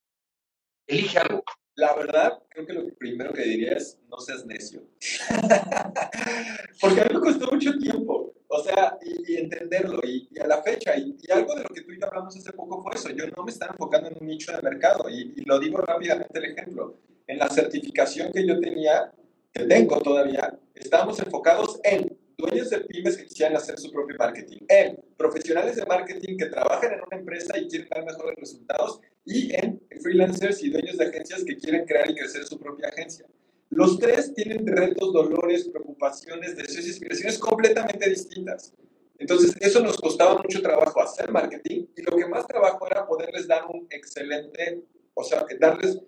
elige 0.87 1.17
algo? 1.19 1.43
La 1.77 1.93
verdad, 1.95 2.43
creo 2.49 2.65
que 2.65 2.73
lo 2.73 2.87
primero 2.95 3.31
que 3.33 3.43
diría 3.43 3.73
es, 3.73 3.97
no 4.09 4.19
seas 4.19 4.45
necio. 4.45 4.81
Porque 6.81 7.01
a 7.01 7.05
mí 7.05 7.15
me 7.15 7.19
costó 7.21 7.51
mucho 7.51 7.77
tiempo 7.77 8.27
o 8.49 8.63
sea, 8.63 8.97
y, 9.01 9.33
y 9.33 9.37
entenderlo, 9.37 9.99
y, 10.03 10.27
y, 10.31 10.39
a 10.39 10.47
la 10.47 10.61
fecha, 10.63 10.95
y, 10.95 11.17
y, 11.21 11.31
algo 11.31 11.53
de 11.55 11.63
lo 11.63 11.69
que 11.69 11.81
tú 11.81 11.91
y 11.91 11.99
yo 11.99 12.07
hablamos 12.07 12.35
hace 12.35 12.51
poco 12.53 12.81
fue 12.81 12.93
eso, 12.95 13.09
yo 13.09 13.25
no 13.35 13.43
me 13.43 13.51
estaba 13.51 13.73
enfocando 13.73 14.09
en 14.09 14.17
un 14.19 14.27
nicho 14.27 14.51
de 14.53 14.61
mercado, 14.61 15.09
y, 15.09 15.43
lo 15.45 15.59
digo 15.59 15.79
rápidamente 15.79 16.39
el 16.39 16.45
ejemplo, 16.45 16.97
en 17.27 17.39
la 17.39 17.49
certificación 17.49 18.31
que 18.31 18.47
yo 18.47 18.59
tenía, 18.59 19.11
que 19.51 19.63
tengo 19.65 20.01
todavía, 20.01 20.57
estábamos 20.73 21.19
enfocados 21.19 21.79
en 21.83 22.17
dueños 22.37 22.69
de 22.69 22.81
pymes 22.81 23.17
que 23.17 23.25
quisieran 23.25 23.57
hacer 23.57 23.79
su 23.79 23.91
propio 23.91 24.15
marketing, 24.17 24.59
en 24.67 24.99
profesionales 25.17 25.75
de 25.75 25.85
marketing 25.85 26.37
que 26.37 26.45
trabajan 26.45 26.93
en 26.93 26.99
una 27.05 27.17
empresa 27.17 27.57
y 27.57 27.67
quieren 27.67 27.89
dar 27.89 28.05
mejores 28.05 28.35
resultados, 28.37 29.01
y 29.25 29.53
en 29.55 29.81
freelancers 30.01 30.63
y 30.63 30.69
dueños 30.69 30.97
de 30.97 31.05
agencias 31.05 31.43
que 31.43 31.57
quieren 31.57 31.85
crear 31.85 32.09
y 32.09 32.15
crecer 32.15 32.45
su 32.45 32.59
propia 32.59 32.89
agencia. 32.89 33.25
Los 33.69 33.99
tres 33.99 34.33
tienen 34.33 34.65
retos, 34.65 35.11
dolores, 35.11 35.67
preocupaciones, 35.67 36.55
deseos 36.55 36.87
y 36.87 36.91
aspiraciones 36.91 37.37
completamente 37.37 38.09
distintas. 38.09 38.73
Entonces, 39.19 39.55
eso 39.59 39.81
nos 39.81 39.97
costaba 39.97 40.41
mucho 40.41 40.61
trabajo 40.61 41.01
hacer 41.01 41.31
marketing 41.31 41.87
y 41.95 42.01
lo 42.03 42.15
que 42.15 42.27
más 42.27 42.47
trabajo 42.47 42.87
era 42.87 43.05
poderles 43.07 43.47
dar 43.47 43.65
un 43.65 43.87
excelente, 43.89 44.83
o 45.15 45.23
sea, 45.23 45.45
darles 45.59 45.99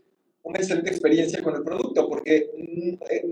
una 0.43 0.59
excelente 0.59 0.91
experiencia 0.91 1.41
con 1.41 1.55
el 1.55 1.63
producto, 1.63 2.07
porque 2.07 2.49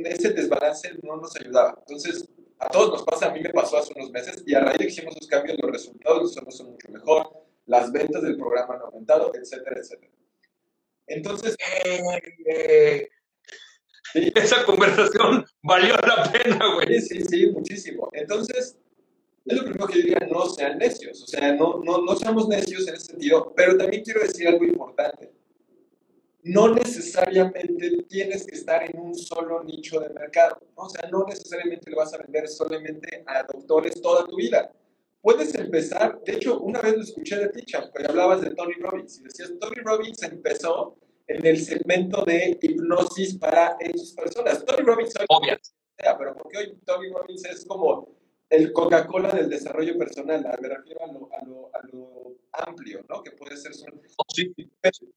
ese 0.06 0.32
desbalance 0.32 0.90
no 1.04 1.18
nos 1.18 1.36
ayudaba. 1.36 1.76
Entonces, 1.88 2.28
a 2.60 2.70
todos 2.70 2.90
nos 2.92 3.04
pasa, 3.04 3.28
a 3.28 3.34
mí 3.34 3.40
me 3.40 3.50
pasó 3.50 3.78
hace 3.78 3.94
unos 3.96 4.12
meses 4.12 4.44
y 4.46 4.54
a 4.56 4.62
raíz 4.62 4.80
de 4.80 4.86
que 4.86 4.92
hicimos 4.92 5.16
los 5.16 5.28
cambios, 5.28 5.58
los 5.62 5.72
resultados 5.72 6.34
son 6.34 6.72
mucho 6.72 6.92
mejor, 6.92 7.30
las 7.66 7.92
ventas 7.92 8.24
del 8.24 8.38
programa 8.38 8.76
han 8.76 8.82
aumentado, 8.82 9.32
etcétera, 9.34 9.78
etcétera. 9.80 10.12
Entonces, 11.08 11.56
eh, 11.86 12.02
eh, 12.46 13.10
esa 14.36 14.66
conversación 14.66 15.46
valió 15.62 15.96
la 15.96 16.32
pena, 16.32 16.74
güey. 16.76 17.00
Sí, 17.00 17.20
sí, 17.20 17.26
sí, 17.26 17.52
muchísimo. 17.52 18.10
Entonces, 18.14 18.78
es 19.46 19.58
lo 19.58 19.64
primero 19.64 19.88
que 19.88 19.94
yo 19.94 20.02
diría, 20.02 20.28
no 20.30 20.46
sean 20.50 20.78
necios, 20.78 21.22
o 21.24 21.28
sea, 21.28 21.54
no, 21.54 21.82
no, 21.84 22.02
no 22.02 22.16
seamos 22.16 22.50
necios 22.50 22.88
en 22.88 22.96
ese 22.96 23.06
sentido, 23.06 23.54
pero 23.56 23.78
también 23.78 24.04
quiero 24.04 24.22
decir 24.22 24.48
algo 24.48 24.66
importante. 24.66 25.32
No 26.48 26.74
necesariamente 26.74 28.04
tienes 28.10 28.46
que 28.46 28.56
estar 28.56 28.84
en 28.84 29.00
un 29.00 29.16
solo 29.16 29.64
nicho 29.64 30.00
de 30.00 30.10
mercado, 30.10 30.58
o 30.76 30.90
sea, 30.90 31.10
no 31.10 31.26
necesariamente 31.28 31.90
le 31.90 31.96
vas 31.96 32.14
a 32.14 32.18
vender 32.18 32.48
solamente 32.48 33.24
a 33.26 33.44
doctores 33.44 34.02
toda 34.02 34.26
tu 34.26 34.36
vida. 34.36 34.72
Puedes 35.22 35.54
empezar, 35.56 36.22
de 36.24 36.34
hecho, 36.34 36.60
una 36.60 36.80
vez 36.82 36.96
lo 36.96 37.02
escuché 37.02 37.38
de 37.38 37.50
ti, 37.50 37.64
porque 37.92 38.08
hablabas 38.08 38.42
de 38.42 38.52
Tony 38.52 38.74
Robbins, 38.80 39.20
y 39.20 39.24
decías, 39.24 39.52
Tony 39.60 39.82
Robbins 39.84 40.24
empezó 40.24 40.96
en 41.28 41.46
el 41.46 41.60
segmento 41.60 42.24
de 42.24 42.58
hipnosis 42.62 43.38
para 43.38 43.76
X 43.80 44.14
personas. 44.14 44.64
Tony 44.64 44.84
Robbins 44.84 45.14
hoy, 45.28 45.50
pero 45.98 46.36
porque 46.36 46.58
hoy 46.58 46.78
Tony 46.86 47.10
Robbins 47.10 47.44
es 47.46 47.66
como 47.66 48.17
el 48.50 48.72
Coca-Cola 48.72 49.30
del 49.30 49.50
desarrollo 49.50 49.98
personal, 49.98 50.46
me 50.62 50.70
refiero 50.70 51.04
a 51.04 51.12
lo, 51.12 51.30
a 51.34 51.46
lo, 51.46 51.70
a 51.74 51.88
lo 51.92 52.36
amplio, 52.52 53.04
¿no? 53.10 53.22
Que 53.22 53.32
puede 53.32 53.58
ser 53.58 53.74
solo... 53.74 54.00
Oh, 54.18 54.24
sí. 54.34 54.54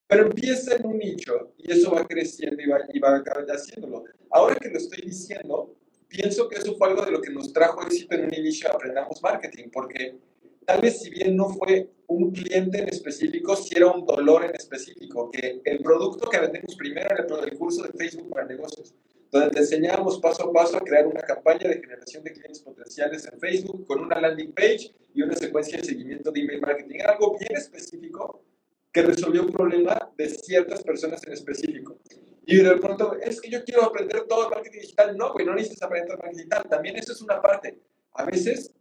Pero, 0.09 0.27
empieza 0.27 0.77
en 0.77 0.87
un 0.87 0.99
nicho 0.99 1.53
y 1.59 1.71
eso 1.71 1.93
va 1.93 2.07
creciendo 2.07 2.61
y 2.61 2.67
va, 2.67 2.81
y 2.93 2.99
va 2.99 3.23
haciéndolo. 3.55 4.05
Ahora 4.31 4.57
que 4.57 4.71
lo 4.71 4.79
estoy 4.79 5.03
diciendo, 5.03 5.77
pienso 6.09 6.49
que 6.49 6.57
eso 6.57 6.75
fue 6.77 6.89
algo 6.89 7.05
de 7.05 7.13
lo 7.13 7.21
que 7.21 7.31
nos 7.31 7.53
trajo 7.53 7.83
éxito 7.83 8.17
en 8.17 8.25
un 8.25 8.35
inicio 8.35 8.71
Aprendamos 8.71 9.23
Marketing, 9.23 9.69
porque 9.73 10.19
tal 10.67 10.81
vez 10.81 11.01
si 11.01 11.11
bien 11.11 11.37
no 11.37 11.49
fue 11.51 11.89
un 12.09 12.33
cliente 12.33 12.83
en 12.83 12.89
específico, 12.89 13.55
si 13.55 13.77
era 13.77 13.87
un 13.87 14.05
dolor 14.05 14.45
en 14.45 14.55
específico, 14.57 15.31
que 15.31 15.61
el 15.65 15.79
producto 15.79 16.29
que 16.29 16.41
vendemos 16.41 16.75
primero 16.75 17.09
era 17.11 17.45
el 17.45 17.57
curso 17.57 17.85
de 17.85 17.93
Facebook 17.93 18.31
para 18.31 18.47
negocios 18.47 18.95
donde 19.31 19.51
te 19.51 19.59
enseñamos 19.61 20.19
paso 20.19 20.45
a 20.45 20.53
paso 20.53 20.77
a 20.77 20.81
crear 20.81 21.07
una 21.07 21.21
campaña 21.21 21.69
de 21.69 21.81
generación 21.81 22.25
de 22.25 22.33
clientes 22.33 22.61
potenciales 22.61 23.29
en 23.33 23.39
Facebook 23.39 23.87
con 23.87 24.01
una 24.01 24.21
landing 24.21 24.53
page 24.53 24.93
y 25.15 25.23
una 25.23 25.35
secuencia 25.37 25.79
de 25.79 25.85
seguimiento 25.85 26.33
de 26.33 26.41
email 26.41 26.61
marketing. 26.61 27.01
Algo 27.07 27.39
bien 27.39 27.57
específico 27.57 28.43
que 28.93 29.03
resolvió 29.03 29.43
un 29.43 29.53
problema 29.53 30.13
de 30.17 30.29
ciertas 30.29 30.83
personas 30.83 31.25
en 31.27 31.33
específico. 31.33 31.99
Y 32.45 32.57
de 32.57 32.77
pronto, 32.79 33.17
es 33.21 33.41
que 33.41 33.49
yo 33.49 33.63
quiero 33.65 33.85
aprender 33.85 34.25
todo 34.29 34.49
el 34.49 34.51
marketing 34.51 34.81
digital. 34.81 35.17
No, 35.17 35.33
güey, 35.33 35.47
no 35.47 35.55
necesitas 35.55 35.85
aprender 35.85 36.09
todo 36.09 36.17
el 36.17 36.23
marketing 36.23 36.39
digital. 36.39 36.69
También 36.69 36.97
eso 36.97 37.13
es 37.13 37.23
una 37.23 37.41
parte. 37.41 37.79
A 38.15 38.25
veces, 38.25 38.73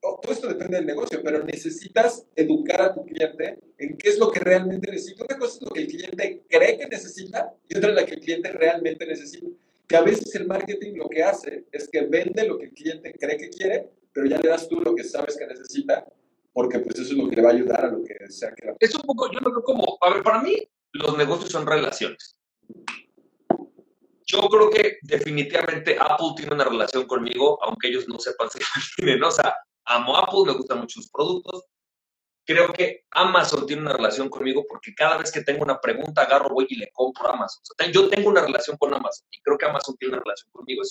todo 0.00 0.32
esto 0.32 0.48
depende 0.48 0.78
del 0.78 0.86
negocio, 0.86 1.20
pero 1.22 1.44
necesitas 1.44 2.24
educar 2.34 2.80
a 2.80 2.94
tu 2.94 3.04
cliente 3.04 3.58
en 3.76 3.98
qué 3.98 4.08
es 4.08 4.18
lo 4.18 4.30
que 4.30 4.40
realmente 4.40 4.90
necesita. 4.90 5.24
Una 5.24 5.38
cosa 5.38 5.56
es 5.56 5.62
lo 5.62 5.70
que 5.70 5.80
el 5.82 5.88
cliente 5.88 6.42
cree 6.48 6.78
que 6.78 6.86
necesita 6.86 7.52
y 7.68 7.76
otra 7.76 7.90
es 7.90 7.96
la 7.96 8.06
que 8.06 8.14
el 8.14 8.20
cliente 8.20 8.50
realmente 8.52 9.04
necesita 9.04 9.48
que 9.90 9.96
a 9.96 10.02
veces 10.02 10.32
el 10.36 10.46
marketing 10.46 10.98
lo 10.98 11.08
que 11.08 11.24
hace 11.24 11.66
es 11.72 11.88
que 11.90 12.02
vende 12.02 12.46
lo 12.46 12.56
que 12.56 12.66
el 12.66 12.72
cliente 12.72 13.12
cree 13.18 13.36
que 13.36 13.50
quiere, 13.50 13.90
pero 14.12 14.28
ya 14.28 14.38
le 14.38 14.48
das 14.48 14.68
tú 14.68 14.80
lo 14.80 14.94
que 14.94 15.02
sabes 15.02 15.36
que 15.36 15.44
necesita, 15.48 16.06
porque 16.52 16.78
pues 16.78 17.00
eso 17.00 17.10
es 17.10 17.18
lo 17.18 17.28
que 17.28 17.34
le 17.34 17.42
va 17.42 17.50
a 17.50 17.54
ayudar 17.54 17.84
a 17.86 17.90
lo 17.90 18.04
que 18.04 18.14
sea 18.28 18.54
que... 18.54 18.72
Es 18.78 18.94
un 18.94 19.02
poco, 19.02 19.28
yo 19.32 19.40
lo 19.40 19.50
veo 19.50 19.64
como, 19.64 19.98
a 20.00 20.14
ver, 20.14 20.22
para 20.22 20.42
mí 20.42 20.56
los 20.92 21.18
negocios 21.18 21.50
son 21.50 21.66
relaciones. 21.66 22.38
Yo 24.26 24.42
creo 24.48 24.70
que 24.70 24.98
definitivamente 25.02 25.96
Apple 25.98 26.34
tiene 26.36 26.54
una 26.54 26.66
relación 26.66 27.08
conmigo, 27.08 27.58
aunque 27.64 27.88
ellos 27.88 28.06
no 28.06 28.20
sepan 28.20 28.48
si 28.48 28.60
tienen, 28.96 29.24
O 29.24 29.30
sea, 29.32 29.56
amo 29.86 30.16
Apple, 30.16 30.42
me 30.46 30.52
gustan 30.52 30.78
mucho 30.78 31.00
sus 31.00 31.10
productos, 31.10 31.64
creo 32.50 32.72
que 32.72 33.04
Amazon 33.12 33.64
tiene 33.64 33.82
una 33.82 33.92
relación 33.92 34.28
conmigo 34.28 34.64
porque 34.68 34.92
cada 34.92 35.16
vez 35.18 35.30
que 35.30 35.42
tengo 35.42 35.62
una 35.62 35.80
pregunta 35.80 36.22
agarro, 36.22 36.50
voy 36.52 36.66
y 36.68 36.76
le 36.76 36.90
compro 36.90 37.28
a 37.28 37.34
Amazon. 37.34 37.62
yo 37.92 38.08
tengo 38.08 38.28
una 38.28 38.40
relación 38.40 38.76
con 38.76 38.92
Amazon 38.92 39.28
y 39.30 39.40
creo 39.40 39.56
que 39.56 39.66
Amazon 39.66 39.96
tiene 39.96 40.14
una 40.14 40.22
relación 40.24 40.50
conmigo. 40.50 40.82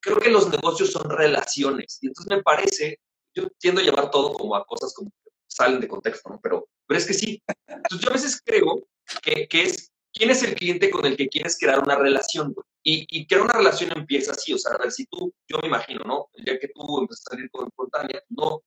creo 0.00 0.18
que 0.20 0.30
los 0.30 0.48
negocios 0.50 0.92
son 0.92 1.10
relaciones 1.10 1.98
y 2.00 2.06
entonces 2.06 2.36
me 2.36 2.42
parece, 2.44 3.00
yo 3.34 3.48
tiendo 3.58 3.80
a 3.80 3.84
llevar 3.84 4.08
todo 4.12 4.32
como 4.32 4.54
a 4.54 4.64
cosas 4.64 4.94
como 4.94 5.10
que 5.10 5.30
salen 5.48 5.80
de 5.80 5.88
contexto, 5.88 6.30
¿no? 6.30 6.38
Pero, 6.40 6.68
pero 6.86 6.98
es 6.98 7.06
que 7.06 7.14
sí. 7.14 7.42
Entonces 7.66 8.00
yo 8.00 8.10
a 8.10 8.12
veces 8.12 8.40
creo 8.44 8.86
que, 9.20 9.48
que 9.48 9.62
es, 9.62 9.90
¿quién 10.12 10.30
es 10.30 10.44
el 10.44 10.54
cliente 10.54 10.90
con 10.90 11.04
el 11.06 11.16
que 11.16 11.28
quieres 11.28 11.58
crear 11.58 11.80
una 11.80 11.96
relación? 11.96 12.54
Y, 12.84 13.04
y 13.10 13.26
crear 13.26 13.42
una 13.42 13.54
relación 13.54 13.90
empieza 13.96 14.30
así, 14.30 14.52
o 14.54 14.58
sea, 14.58 14.74
a 14.74 14.78
ver, 14.78 14.92
si 14.92 15.06
tú, 15.06 15.34
yo 15.48 15.58
me 15.60 15.66
imagino, 15.66 16.04
¿no? 16.04 16.28
El 16.34 16.44
día 16.44 16.58
que 16.60 16.68
tú 16.68 17.00
empezaste 17.00 17.30
a 17.30 17.36
salir 17.36 17.50
con, 17.50 17.68
con 17.74 17.88
no 18.28 18.62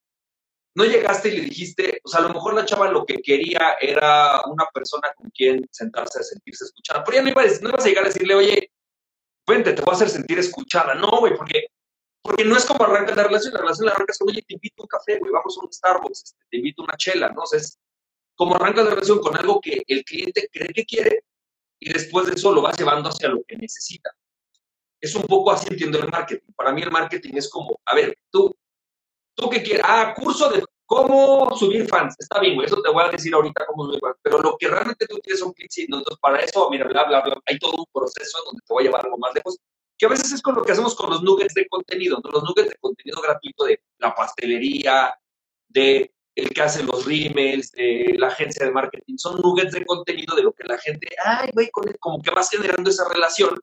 no 0.73 0.85
llegaste 0.85 1.29
y 1.29 1.37
le 1.37 1.41
dijiste, 1.41 2.01
o 2.03 2.09
sea, 2.09 2.21
a 2.21 2.23
lo 2.23 2.33
mejor 2.33 2.53
la 2.53 2.65
chava 2.65 2.89
lo 2.89 3.05
que 3.05 3.21
quería 3.21 3.75
era 3.79 4.41
una 4.45 4.65
persona 4.73 5.11
con 5.15 5.29
quien 5.31 5.67
sentarse 5.71 6.19
a 6.19 6.23
sentirse 6.23 6.65
escuchada, 6.65 7.03
pero 7.03 7.17
ya 7.17 7.23
no, 7.23 7.29
ibas, 7.29 7.61
no 7.61 7.69
ibas 7.69 7.85
a 7.85 7.87
llegar 7.89 8.05
a 8.05 8.07
decirle, 8.07 8.35
oye, 8.35 8.71
vente, 9.47 9.73
te 9.73 9.81
voy 9.81 9.91
a 9.91 9.95
hacer 9.95 10.09
sentir 10.09 10.39
escuchada. 10.39 10.93
No, 10.95 11.19
güey, 11.19 11.35
porque, 11.35 11.67
porque 12.21 12.45
no 12.45 12.55
es 12.55 12.65
como 12.65 12.85
arrancar 12.85 13.17
la 13.17 13.23
relación, 13.23 13.53
la 13.53 13.61
relación 13.61 13.85
la 13.85 13.91
arrancas 13.91 14.17
con, 14.17 14.29
oye, 14.29 14.41
te 14.47 14.53
invito 14.53 14.81
a 14.81 14.83
un 14.83 14.87
café, 14.87 15.19
güey, 15.19 15.31
vamos 15.31 15.57
a 15.57 15.65
un 15.65 15.73
Starbucks, 15.73 16.23
este, 16.23 16.45
te 16.49 16.57
invito 16.57 16.81
a 16.81 16.85
una 16.85 16.97
chela, 16.97 17.29
¿no? 17.29 17.41
O 17.41 17.45
sea, 17.45 17.59
es 17.59 17.77
como 18.35 18.55
arrancas 18.55 18.85
la 18.85 18.91
relación 18.91 19.19
con 19.19 19.35
algo 19.35 19.59
que 19.59 19.83
el 19.85 20.03
cliente 20.05 20.49
cree 20.51 20.69
que 20.69 20.85
quiere 20.85 21.25
y 21.79 21.91
después 21.91 22.27
de 22.27 22.33
eso 22.33 22.53
lo 22.53 22.61
vas 22.61 22.77
llevando 22.77 23.09
hacia 23.09 23.27
lo 23.27 23.43
que 23.43 23.57
necesita. 23.57 24.11
Es 25.01 25.15
un 25.15 25.23
poco 25.23 25.51
así 25.51 25.67
entiendo 25.69 25.97
el 25.97 26.09
marketing. 26.09 26.53
Para 26.55 26.71
mí 26.71 26.83
el 26.83 26.91
marketing 26.91 27.33
es 27.35 27.49
como, 27.49 27.79
a 27.85 27.95
ver, 27.95 28.15
tú 28.29 28.55
tú 29.35 29.49
que 29.49 29.63
quieras, 29.63 29.87
ah, 29.89 30.13
curso 30.15 30.49
de 30.49 30.63
cómo 30.85 31.55
subir 31.55 31.87
fans. 31.87 32.15
Está 32.19 32.39
bien, 32.39 32.55
güey, 32.55 32.67
eso 32.67 32.81
te 32.81 32.91
voy 32.91 33.03
a 33.05 33.09
decir 33.09 33.33
ahorita 33.33 33.65
cómo 33.67 33.85
subir 33.85 33.99
fans. 34.01 34.17
Pero 34.21 34.39
lo 34.41 34.57
que 34.57 34.67
realmente 34.67 35.07
tú 35.07 35.19
quieres 35.23 35.39
son 35.39 35.53
clics 35.53 35.77
entonces 35.77 36.17
para 36.21 36.39
eso, 36.39 36.69
mira, 36.69 36.87
bla, 36.87 37.05
bla, 37.05 37.21
bla, 37.21 37.41
hay 37.45 37.57
todo 37.57 37.73
un 37.77 37.85
proceso 37.93 38.39
donde 38.45 38.61
te 38.65 38.73
voy 38.73 38.83
a 38.83 38.85
llevar 38.87 39.05
algo 39.05 39.17
más 39.17 39.33
lejos. 39.33 39.57
Que 39.97 40.05
a 40.07 40.09
veces 40.09 40.31
es 40.33 40.41
con 40.41 40.55
lo 40.55 40.63
que 40.63 40.71
hacemos 40.71 40.95
con 40.95 41.09
los 41.09 41.21
nuggets 41.21 41.53
de 41.53 41.67
contenido, 41.67 42.19
¿no? 42.23 42.31
Los 42.31 42.43
nuggets 42.43 42.69
de 42.69 42.75
contenido 42.79 43.21
gratuito 43.21 43.65
de 43.65 43.81
la 43.99 44.13
pastelería, 44.15 45.13
de 45.69 46.13
el 46.35 46.49
que 46.49 46.61
hace 46.61 46.83
los 46.83 47.05
emails, 47.07 47.71
de 47.71 48.15
la 48.17 48.27
agencia 48.27 48.65
de 48.65 48.71
marketing. 48.71 49.17
Son 49.17 49.39
nuggets 49.41 49.73
de 49.73 49.85
contenido 49.85 50.35
de 50.35 50.43
lo 50.43 50.53
que 50.53 50.63
la 50.63 50.77
gente, 50.77 51.07
ay, 51.23 51.49
güey, 51.53 51.69
como 51.99 52.21
que 52.21 52.31
vas 52.31 52.49
generando 52.49 52.89
esa 52.89 53.07
relación, 53.07 53.59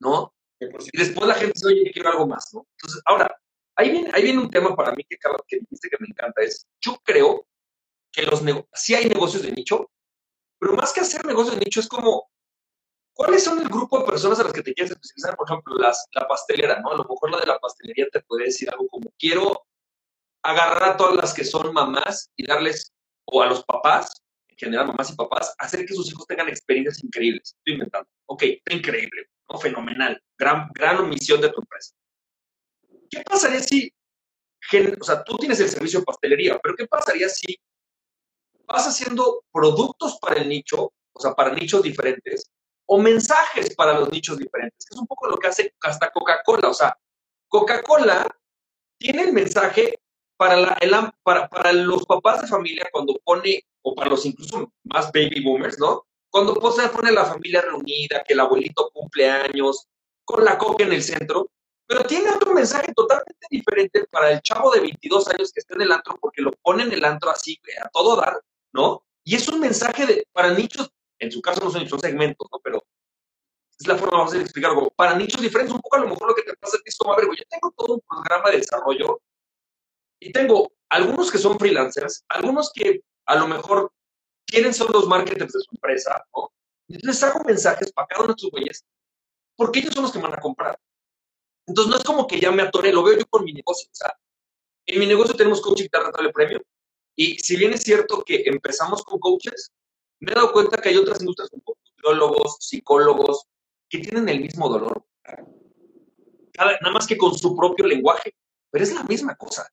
¿no? 0.00 0.34
Y 0.60 0.98
después 0.98 1.26
la 1.26 1.34
gente 1.34 1.52
dice, 1.54 1.66
oye, 1.66 1.90
quiero 1.92 2.10
algo 2.10 2.26
más, 2.26 2.52
¿no? 2.52 2.66
Entonces, 2.72 3.02
ahora, 3.04 3.36
Ahí 3.76 3.90
viene, 3.90 4.38
un 4.38 4.50
tema 4.50 4.74
para 4.74 4.92
mí 4.92 5.04
que, 5.04 5.16
que 5.46 5.58
dijiste 5.58 5.90
que 5.90 5.96
me 6.00 6.06
encanta, 6.08 6.42
es, 6.42 6.66
yo 6.80 6.98
creo 7.04 7.46
que 8.10 8.22
los 8.22 8.42
sí 8.72 8.94
hay 8.94 9.06
negocios 9.06 9.42
de 9.42 9.52
nicho, 9.52 9.90
pero 10.58 10.72
más 10.72 10.94
que 10.94 11.00
hacer 11.00 11.24
negocios 11.26 11.58
de 11.58 11.64
nicho 11.64 11.80
es 11.80 11.88
como, 11.88 12.30
¿cuáles 13.12 13.44
son 13.44 13.60
el 13.60 13.68
grupo 13.68 13.98
de 13.98 14.06
personas 14.06 14.40
a 14.40 14.44
las 14.44 14.54
que 14.54 14.62
te 14.62 14.72
quieres 14.72 14.92
especializar? 14.92 15.36
Por 15.36 15.46
ejemplo, 15.46 15.74
las, 15.76 16.06
la 16.12 16.26
pastelera, 16.26 16.80
¿no? 16.80 16.92
A 16.92 16.96
lo 16.96 17.04
mejor 17.04 17.30
la 17.30 17.40
de 17.40 17.46
la 17.46 17.58
pastelería 17.58 18.06
te 18.10 18.22
puede 18.22 18.46
decir 18.46 18.70
algo 18.70 18.88
como, 18.88 19.12
quiero 19.18 19.66
agarrar 20.42 20.90
a 20.90 20.96
todas 20.96 21.16
las 21.16 21.34
que 21.34 21.44
son 21.44 21.74
mamás 21.74 22.30
y 22.34 22.46
darles, 22.46 22.94
o 23.26 23.42
a 23.42 23.46
los 23.46 23.62
papás, 23.64 24.22
en 24.48 24.56
general 24.56 24.86
mamás 24.86 25.10
y 25.10 25.16
papás, 25.16 25.54
hacer 25.58 25.84
que 25.84 25.92
sus 25.92 26.08
hijos 26.08 26.26
tengan 26.26 26.48
experiencias 26.48 27.04
increíbles. 27.04 27.54
Estoy 27.58 27.74
inventando. 27.74 28.08
Ok, 28.24 28.42
increíble, 28.70 29.28
¿no? 29.50 29.58
Fenomenal. 29.58 30.22
Gran, 30.38 30.70
gran 30.72 30.98
omisión 30.98 31.42
de 31.42 31.50
tu 31.50 31.60
empresa. 31.60 31.94
¿Qué 33.16 33.22
pasaría 33.24 33.60
si, 33.60 33.92
o 35.00 35.04
sea, 35.04 35.24
tú 35.24 35.36
tienes 35.38 35.58
el 35.60 35.68
servicio 35.68 36.00
de 36.00 36.04
pastelería, 36.04 36.58
pero 36.62 36.74
qué 36.76 36.86
pasaría 36.86 37.28
si 37.28 37.58
vas 38.66 38.86
haciendo 38.86 39.44
productos 39.52 40.18
para 40.20 40.40
el 40.42 40.48
nicho, 40.48 40.92
o 41.12 41.20
sea, 41.20 41.34
para 41.34 41.54
nichos 41.54 41.82
diferentes, 41.82 42.50
o 42.86 42.98
mensajes 42.98 43.74
para 43.74 43.98
los 43.98 44.10
nichos 44.10 44.38
diferentes, 44.38 44.84
que 44.86 44.94
es 44.94 45.00
un 45.00 45.06
poco 45.06 45.28
lo 45.28 45.36
que 45.36 45.48
hace 45.48 45.74
hasta 45.82 46.10
Coca-Cola, 46.10 46.68
o 46.68 46.74
sea, 46.74 46.96
Coca-Cola 47.48 48.28
tiene 48.98 49.22
el 49.22 49.32
mensaje 49.32 49.98
para, 50.36 50.56
la, 50.56 50.76
el, 50.80 50.92
para, 51.22 51.48
para, 51.48 51.72
los 51.72 52.04
papás 52.04 52.42
de 52.42 52.48
familia 52.48 52.88
cuando 52.92 53.18
pone, 53.24 53.64
o 53.82 53.94
para 53.94 54.10
los 54.10 54.26
incluso 54.26 54.72
más 54.84 55.10
baby 55.12 55.42
boomers, 55.42 55.78
¿no? 55.78 56.06
Cuando 56.28 56.54
pone 56.54 57.12
la 57.12 57.24
familia 57.24 57.62
reunida, 57.62 58.22
que 58.22 58.34
el 58.34 58.40
abuelito 58.40 58.90
cumple 58.92 59.30
años, 59.30 59.88
con 60.24 60.44
la 60.44 60.58
coca 60.58 60.84
en 60.84 60.92
el 60.92 61.02
centro, 61.02 61.48
pero 61.86 62.04
tiene 62.04 62.30
otro 62.30 62.52
mensaje 62.52 62.92
totalmente 62.94 63.46
diferente 63.50 64.04
para 64.10 64.32
el 64.32 64.40
chavo 64.40 64.70
de 64.72 64.80
22 64.80 65.28
años 65.28 65.52
que 65.52 65.60
está 65.60 65.74
en 65.74 65.82
el 65.82 65.92
antro, 65.92 66.16
porque 66.20 66.42
lo 66.42 66.50
pone 66.50 66.82
en 66.82 66.92
el 66.92 67.04
antro 67.04 67.30
así, 67.30 67.60
a 67.82 67.88
todo 67.88 68.16
dar, 68.16 68.40
¿no? 68.72 69.04
Y 69.24 69.36
es 69.36 69.48
un 69.48 69.60
mensaje 69.60 70.06
de, 70.06 70.26
para 70.32 70.52
nichos, 70.52 70.90
en 71.18 71.30
su 71.30 71.40
caso 71.40 71.62
no 71.62 71.70
son, 71.70 71.88
son 71.88 72.00
segmentos, 72.00 72.46
¿no? 72.52 72.58
Pero 72.62 72.82
es 73.78 73.86
la 73.86 73.96
forma 73.96 74.24
más 74.24 74.32
de 74.32 74.40
explicarlo. 74.40 74.90
Para 74.90 75.16
nichos 75.16 75.40
diferentes, 75.40 75.74
un 75.74 75.80
poco 75.80 75.96
a 75.96 76.00
lo 76.00 76.08
mejor 76.08 76.28
lo 76.28 76.34
que 76.34 76.42
te 76.42 76.56
pasa 76.56 76.78
es 76.84 76.96
como, 76.96 77.12
a 77.12 77.16
ver, 77.16 77.26
yo 77.26 77.44
tengo 77.48 77.72
todo 77.76 77.94
un 77.94 78.00
programa 78.00 78.50
de 78.50 78.58
desarrollo 78.58 79.20
y 80.20 80.32
tengo 80.32 80.72
algunos 80.88 81.30
que 81.30 81.38
son 81.38 81.58
freelancers, 81.58 82.24
algunos 82.28 82.72
que 82.72 83.02
a 83.26 83.36
lo 83.36 83.48
mejor 83.48 83.92
quieren 84.46 84.72
ser 84.72 84.88
los 84.90 85.06
marketers 85.06 85.52
de 85.52 85.60
su 85.60 85.68
empresa, 85.72 86.24
¿no? 86.34 86.50
Entonces 86.88 87.22
hago 87.22 87.44
mensajes 87.44 87.92
para 87.92 88.06
cada 88.06 88.24
uno 88.24 88.34
de 88.34 88.40
sus 88.40 88.50
güeyes, 88.50 88.84
porque 89.56 89.80
ellos 89.80 89.94
son 89.94 90.04
los 90.04 90.12
que 90.12 90.20
van 90.20 90.34
a 90.34 90.40
comprar. 90.40 90.78
Entonces 91.66 91.90
no 91.90 91.98
es 91.98 92.04
como 92.04 92.26
que 92.26 92.40
ya 92.40 92.52
me 92.52 92.62
atoré, 92.62 92.92
lo 92.92 93.02
veo 93.02 93.18
yo 93.18 93.26
con 93.28 93.44
mi 93.44 93.52
negocio. 93.52 93.88
O 93.90 93.94
sea, 93.94 94.16
en 94.86 95.00
mi 95.00 95.06
negocio 95.06 95.34
tenemos 95.34 95.60
coaching 95.60 95.88
rentable 95.90 96.30
premio. 96.32 96.62
Y 97.16 97.38
si 97.38 97.56
bien 97.56 97.72
es 97.72 97.82
cierto 97.82 98.22
que 98.24 98.42
empezamos 98.46 99.02
con 99.02 99.18
coaches, 99.18 99.72
me 100.20 100.32
he 100.32 100.34
dado 100.34 100.52
cuenta 100.52 100.80
que 100.80 100.90
hay 100.90 100.96
otras 100.96 101.20
industrias 101.20 101.50
como 101.50 101.76
nutriólogos, 101.84 102.56
psicólogos, 102.60 103.46
que 103.88 103.98
tienen 103.98 104.28
el 104.28 104.40
mismo 104.40 104.68
dolor. 104.68 105.04
nada 106.58 106.92
más 106.92 107.06
que 107.06 107.16
con 107.16 107.36
su 107.36 107.56
propio 107.56 107.86
lenguaje, 107.86 108.34
pero 108.70 108.84
es 108.84 108.94
la 108.94 109.02
misma 109.04 109.34
cosa. 109.36 109.68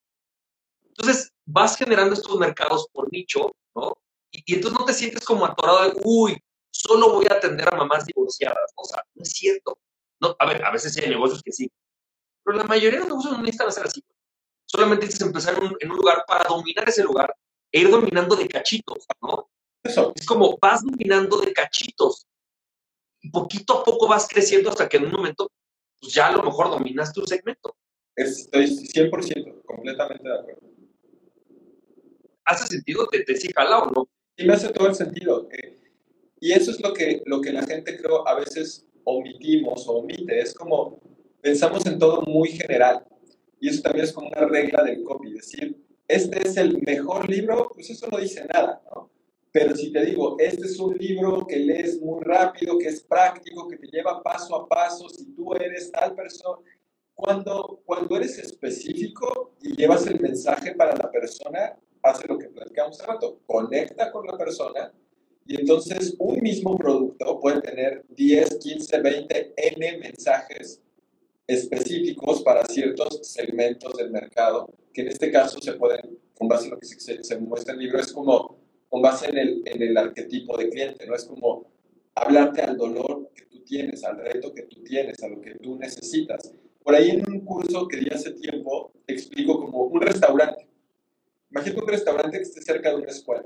Entonces, 0.85 1.31
vas 1.45 1.77
generando 1.77 2.13
estos 2.13 2.37
mercados 2.37 2.87
por 2.91 3.11
nicho, 3.11 3.51
¿no? 3.75 3.97
Y, 4.31 4.55
entonces 4.55 4.79
no 4.79 4.85
te 4.85 4.93
sientes 4.93 5.25
como 5.25 5.45
atorado 5.45 5.89
de, 5.89 6.01
uy, 6.03 6.37
solo 6.71 7.11
voy 7.11 7.25
a 7.29 7.35
atender 7.35 7.67
a 7.71 7.77
mamás 7.77 8.05
divorciadas. 8.05 8.71
O 8.75 8.85
sea, 8.85 9.03
no 9.13 9.23
es 9.23 9.31
cierto. 9.31 9.77
No, 10.19 10.35
a 10.39 10.45
ver, 10.45 10.63
a 10.63 10.71
veces 10.71 10.97
hay 10.97 11.09
negocios 11.09 11.41
que 11.43 11.51
sí, 11.51 11.71
pero 12.43 12.57
la 12.57 12.63
mayoría 12.63 12.99
de 12.99 13.05
los 13.05 13.09
negocios 13.09 13.33
no 13.33 13.39
necesitan 13.39 13.67
hacer 13.67 13.85
así. 13.85 14.03
Solamente 14.65 15.05
necesitas 15.05 15.27
empezar 15.27 15.55
en 15.55 15.63
un, 15.63 15.77
en 15.79 15.91
un 15.91 15.97
lugar 15.97 16.23
para 16.27 16.45
dominar 16.45 16.87
ese 16.89 17.03
lugar 17.03 17.33
e 17.71 17.81
ir 17.81 17.89
dominando 17.89 18.35
de 18.35 18.47
cachitos, 18.47 19.05
¿no? 19.21 19.49
Eso. 19.83 20.13
Es 20.15 20.25
como 20.25 20.57
vas 20.61 20.83
dominando 20.83 21.39
de 21.41 21.51
cachitos 21.51 22.25
y 23.21 23.29
poquito 23.29 23.79
a 23.79 23.83
poco 23.83 24.07
vas 24.07 24.27
creciendo 24.27 24.69
hasta 24.69 24.87
que 24.87 24.97
en 24.97 25.05
un 25.05 25.11
momento 25.11 25.51
pues 25.99 26.13
ya 26.13 26.27
a 26.27 26.31
lo 26.31 26.43
mejor 26.43 26.69
dominaste 26.69 27.19
un 27.19 27.27
segmento. 27.27 27.75
Estoy 28.15 28.67
100% 28.67 29.63
completamente 29.65 30.27
de 30.27 30.39
acuerdo. 30.39 30.61
¿Hace 32.45 32.67
sentido? 32.67 33.07
¿Te, 33.07 33.23
te 33.23 33.35
sí 33.35 33.49
jala 33.55 33.79
o 33.79 33.91
no? 33.91 34.09
Sí, 34.37 34.45
me 34.45 34.53
hace 34.53 34.69
todo 34.69 34.87
el 34.87 34.95
sentido. 34.95 35.47
Eh, 35.51 35.79
y 36.39 36.51
eso 36.51 36.71
es 36.71 36.81
lo 36.81 36.93
que, 36.93 37.21
lo 37.25 37.41
que 37.41 37.53
la 37.53 37.63
gente 37.63 37.97
creo 37.97 38.27
a 38.27 38.35
veces 38.35 38.85
omitimos 39.05 39.87
o 39.87 39.99
omite. 39.99 40.39
Es 40.39 40.53
como 40.53 40.99
pensamos 41.43 41.85
en 41.85 41.99
todo 41.99 42.21
muy 42.21 42.49
general. 42.49 43.05
Y 43.59 43.69
eso 43.69 43.81
también 43.81 44.05
es 44.05 44.13
como 44.13 44.29
una 44.29 44.47
regla 44.47 44.81
del 44.83 45.03
copy. 45.03 45.33
Decir, 45.33 45.77
este 46.07 46.47
es 46.47 46.57
el 46.57 46.81
mejor 46.81 47.29
libro, 47.29 47.69
pues 47.73 47.89
eso 47.89 48.07
no 48.09 48.17
dice 48.17 48.45
nada, 48.51 48.81
¿no? 48.85 49.11
Pero 49.51 49.75
si 49.75 49.91
te 49.91 50.03
digo, 50.03 50.35
este 50.39 50.65
es 50.65 50.79
un 50.79 50.97
libro 50.97 51.45
que 51.45 51.57
lees 51.57 52.01
muy 52.01 52.23
rápido, 52.23 52.77
que 52.79 52.87
es 52.87 53.01
práctico, 53.01 53.67
que 53.67 53.77
te 53.77 53.87
lleva 53.87 54.23
paso 54.23 54.55
a 54.55 54.67
paso, 54.67 55.07
si 55.09 55.25
tú 55.35 55.53
eres 55.53 55.91
tal 55.91 56.15
persona, 56.15 56.63
cuando, 57.13 57.81
cuando 57.85 58.17
eres 58.17 58.39
específico 58.39 59.53
y 59.61 59.75
llevas 59.75 60.07
el 60.07 60.19
mensaje 60.19 60.73
para 60.73 60.95
la 60.95 61.11
persona, 61.11 61.77
hace 62.01 62.27
lo 62.27 62.39
que 62.39 62.47
platicamos 62.47 62.99
hace 62.99 63.05
rato, 63.05 63.41
conecta 63.45 64.11
con 64.11 64.25
la 64.25 64.35
persona 64.35 64.91
y 65.45 65.59
entonces 65.59 66.15
un 66.19 66.41
mismo 66.41 66.77
producto 66.77 67.39
puede 67.39 67.61
tener 67.61 68.05
10, 68.09 68.57
15, 68.57 69.01
20, 69.01 69.53
N 69.57 69.97
mensajes 69.97 70.82
específicos 71.47 72.41
para 72.41 72.65
ciertos 72.65 73.19
segmentos 73.23 73.93
del 73.95 74.11
mercado, 74.11 74.69
que 74.93 75.01
en 75.01 75.07
este 75.09 75.31
caso 75.31 75.59
se 75.61 75.73
pueden, 75.73 76.17
con 76.37 76.47
base 76.47 76.65
en 76.65 76.71
lo 76.71 76.79
que 76.79 76.85
se, 76.85 77.23
se 77.23 77.37
muestra 77.39 77.73
en 77.73 77.79
el 77.79 77.85
libro, 77.85 77.99
es 77.99 78.11
como 78.11 78.57
con 78.89 79.01
base 79.01 79.29
en 79.29 79.37
el, 79.37 79.63
en 79.65 79.81
el 79.81 79.97
arquetipo 79.97 80.57
de 80.57 80.69
cliente, 80.69 81.07
¿no? 81.07 81.15
Es 81.15 81.25
como 81.25 81.65
hablarte 82.15 82.61
al 82.61 82.77
dolor 82.77 83.31
que 83.33 83.45
tú 83.45 83.63
tienes, 83.63 84.03
al 84.03 84.17
reto 84.17 84.53
que 84.53 84.63
tú 84.63 84.83
tienes, 84.83 85.21
a 85.23 85.27
lo 85.27 85.41
que 85.41 85.55
tú 85.55 85.77
necesitas. 85.77 86.53
Por 86.83 86.95
ahí 86.95 87.09
en 87.09 87.23
un 87.27 87.39
curso 87.39 87.87
que 87.87 87.97
di 87.97 88.09
hace 88.09 88.31
tiempo, 88.31 88.91
explico 89.07 89.59
como 89.59 89.85
un 89.85 90.01
restaurante. 90.01 90.67
Imagínate 91.49 91.81
un 91.81 91.87
restaurante 91.87 92.37
que 92.37 92.43
esté 92.43 92.61
cerca 92.61 92.89
de 92.89 92.95
una 92.97 93.09
escuela. 93.09 93.45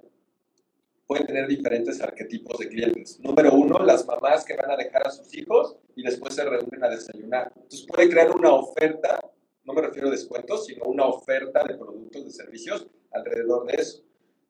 Puede 1.08 1.26
tener 1.26 1.48
diferentes 1.48 2.02
arquetipos 2.02 2.58
de 2.58 2.67
clientes. 2.67 3.20
Número 3.22 3.54
uno, 3.54 3.80
las 3.80 4.06
mamás 4.06 4.43
que 4.43 4.56
van 4.56 4.72
a 4.72 4.76
dejar 4.76 5.08
a 5.08 5.10
sus 5.10 5.34
hijos 5.36 5.78
y 5.96 6.04
después 6.04 6.36
se 6.36 6.43
reúnen 6.43 6.84
a 6.84 6.89
desayunar. 6.89 7.52
Entonces 7.56 7.86
puede 7.88 8.10
crear 8.10 8.36
una 8.36 8.52
oferta, 8.52 9.20
no 9.63 9.74
me 9.74 9.82
refiero 9.82 10.10
a 10.10 10.12
descuentos, 10.12 10.65
sino 10.65 10.84
una 10.86 11.06
oferta 11.06 11.63
de 11.63 11.76
productos, 11.76 12.26
de 12.26 12.32
servicios 12.32 12.88
alrededor 13.12 13.65
de 13.67 13.82
eso. 13.82 14.04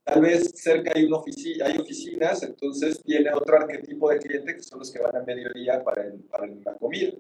Tal 0.03 0.21
vez 0.21 0.51
cerca 0.55 0.93
hay, 0.95 1.03
una 1.03 1.17
oficina, 1.17 1.65
hay 1.65 1.77
oficinas, 1.77 2.41
entonces 2.41 3.01
tiene 3.03 3.29
otro 3.33 3.57
arquetipo 3.57 4.09
de 4.09 4.17
cliente 4.19 4.55
que 4.55 4.63
son 4.63 4.79
los 4.79 4.89
que 4.89 4.99
van 4.99 5.15
a 5.15 5.23
mediodía 5.23 5.83
para, 5.83 6.05
para 6.31 6.47
la 6.47 6.73
comida. 6.75 7.11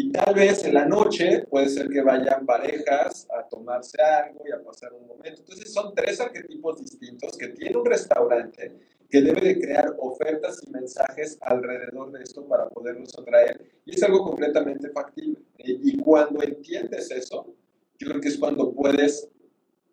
Y 0.00 0.12
tal 0.12 0.32
vez 0.32 0.64
en 0.64 0.74
la 0.74 0.84
noche 0.84 1.44
puede 1.50 1.68
ser 1.68 1.88
que 1.88 2.00
vayan 2.02 2.46
parejas 2.46 3.26
a 3.36 3.48
tomarse 3.48 4.00
algo 4.00 4.44
y 4.46 4.52
a 4.52 4.62
pasar 4.62 4.92
un 4.92 5.08
momento. 5.08 5.40
Entonces 5.40 5.72
son 5.72 5.92
tres 5.92 6.20
arquetipos 6.20 6.78
distintos 6.78 7.36
que 7.36 7.48
tiene 7.48 7.76
un 7.76 7.84
restaurante 7.84 8.78
que 9.10 9.20
debe 9.20 9.40
de 9.40 9.58
crear 9.58 9.96
ofertas 9.98 10.62
y 10.64 10.70
mensajes 10.70 11.36
alrededor 11.40 12.12
de 12.12 12.22
esto 12.22 12.46
para 12.46 12.68
poderlos 12.68 13.12
atraer. 13.18 13.60
Y 13.86 13.96
es 13.96 14.02
algo 14.04 14.22
completamente 14.22 14.88
factible. 14.90 15.40
Y 15.56 15.96
cuando 15.96 16.44
entiendes 16.44 17.10
eso, 17.10 17.52
yo 17.98 18.08
creo 18.08 18.20
que 18.20 18.28
es 18.28 18.38
cuando 18.38 18.72
puedes 18.72 19.28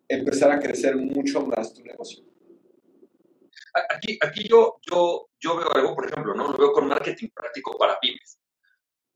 empezar 0.06 0.52
a 0.52 0.60
crecer 0.60 0.94
mucho 0.94 1.40
más 1.40 1.74
tu 1.74 1.82
negocio. 1.82 2.22
Aquí, 3.90 4.16
aquí 4.22 4.46
yo, 4.48 4.76
yo, 4.88 5.30
yo 5.40 5.56
veo 5.56 5.74
algo, 5.74 5.96
por 5.96 6.06
ejemplo, 6.06 6.32
¿no? 6.32 6.52
Lo 6.52 6.56
veo 6.56 6.70
con 6.70 6.86
marketing 6.86 7.26
práctico 7.34 7.76
para 7.76 7.98
pymes. 7.98 8.38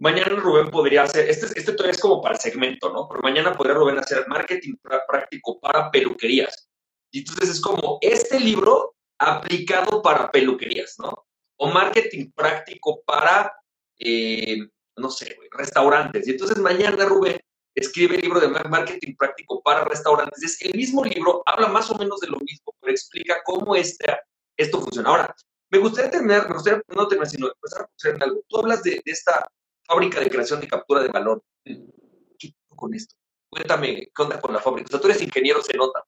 Mañana 0.00 0.34
Rubén 0.36 0.70
podría 0.70 1.02
hacer, 1.02 1.28
este, 1.28 1.46
este 1.58 1.72
todavía 1.72 1.92
es 1.92 2.00
como 2.00 2.22
para 2.22 2.34
el 2.34 2.40
segmento, 2.40 2.90
¿no? 2.90 3.06
Pero 3.06 3.20
mañana 3.22 3.52
podría 3.54 3.74
Rubén 3.74 3.98
hacer 3.98 4.26
marketing 4.28 4.76
práctico 4.82 5.60
para 5.60 5.90
peluquerías. 5.90 6.70
Y 7.12 7.18
entonces 7.18 7.50
es 7.50 7.60
como 7.60 7.98
este 8.00 8.40
libro 8.40 8.96
aplicado 9.18 10.00
para 10.00 10.30
peluquerías, 10.30 10.96
¿no? 10.98 11.26
O 11.58 11.68
marketing 11.68 12.30
práctico 12.32 13.02
para, 13.04 13.52
eh, 13.98 14.58
no 14.96 15.10
sé, 15.10 15.36
restaurantes. 15.50 16.26
Y 16.26 16.30
entonces 16.30 16.56
mañana 16.58 17.04
Rubén 17.04 17.38
escribe 17.74 18.16
el 18.16 18.22
libro 18.22 18.40
de 18.40 18.48
marketing 18.48 19.14
práctico 19.16 19.62
para 19.62 19.84
restaurantes. 19.84 20.42
Es 20.42 20.62
el 20.62 20.74
mismo 20.74 21.04
libro, 21.04 21.42
habla 21.44 21.68
más 21.68 21.90
o 21.90 21.98
menos 21.98 22.20
de 22.20 22.28
lo 22.28 22.38
mismo, 22.38 22.74
pero 22.80 22.92
explica 22.92 23.42
cómo 23.44 23.76
este, 23.76 24.16
esto 24.56 24.80
funciona. 24.80 25.10
Ahora, 25.10 25.36
me 25.70 25.78
gustaría 25.78 26.10
terminar, 26.10 26.48
me 26.48 26.54
gustaría 26.54 26.82
no 26.88 27.06
terminar, 27.06 27.30
sino 27.30 27.48
empezar 27.48 27.82
a 27.82 28.08
en 28.08 28.22
algo. 28.22 28.42
Tú 28.48 28.58
hablas 28.58 28.82
de, 28.82 29.00
esta 29.04 29.46
fábrica 29.90 30.20
de 30.20 30.30
creación 30.30 30.62
y 30.62 30.68
captura 30.68 31.02
de 31.02 31.08
valor. 31.08 31.42
¿Qué 31.64 32.54
con 32.76 32.94
esto? 32.94 33.16
Cuéntame, 33.50 34.08
¿qué 34.14 34.22
onda 34.22 34.40
con 34.40 34.54
la 34.54 34.60
fábrica? 34.60 34.86
O 34.88 34.90
sea, 34.92 35.00
tú 35.00 35.08
eres 35.08 35.22
ingeniero, 35.22 35.60
se 35.62 35.76
nota. 35.76 36.04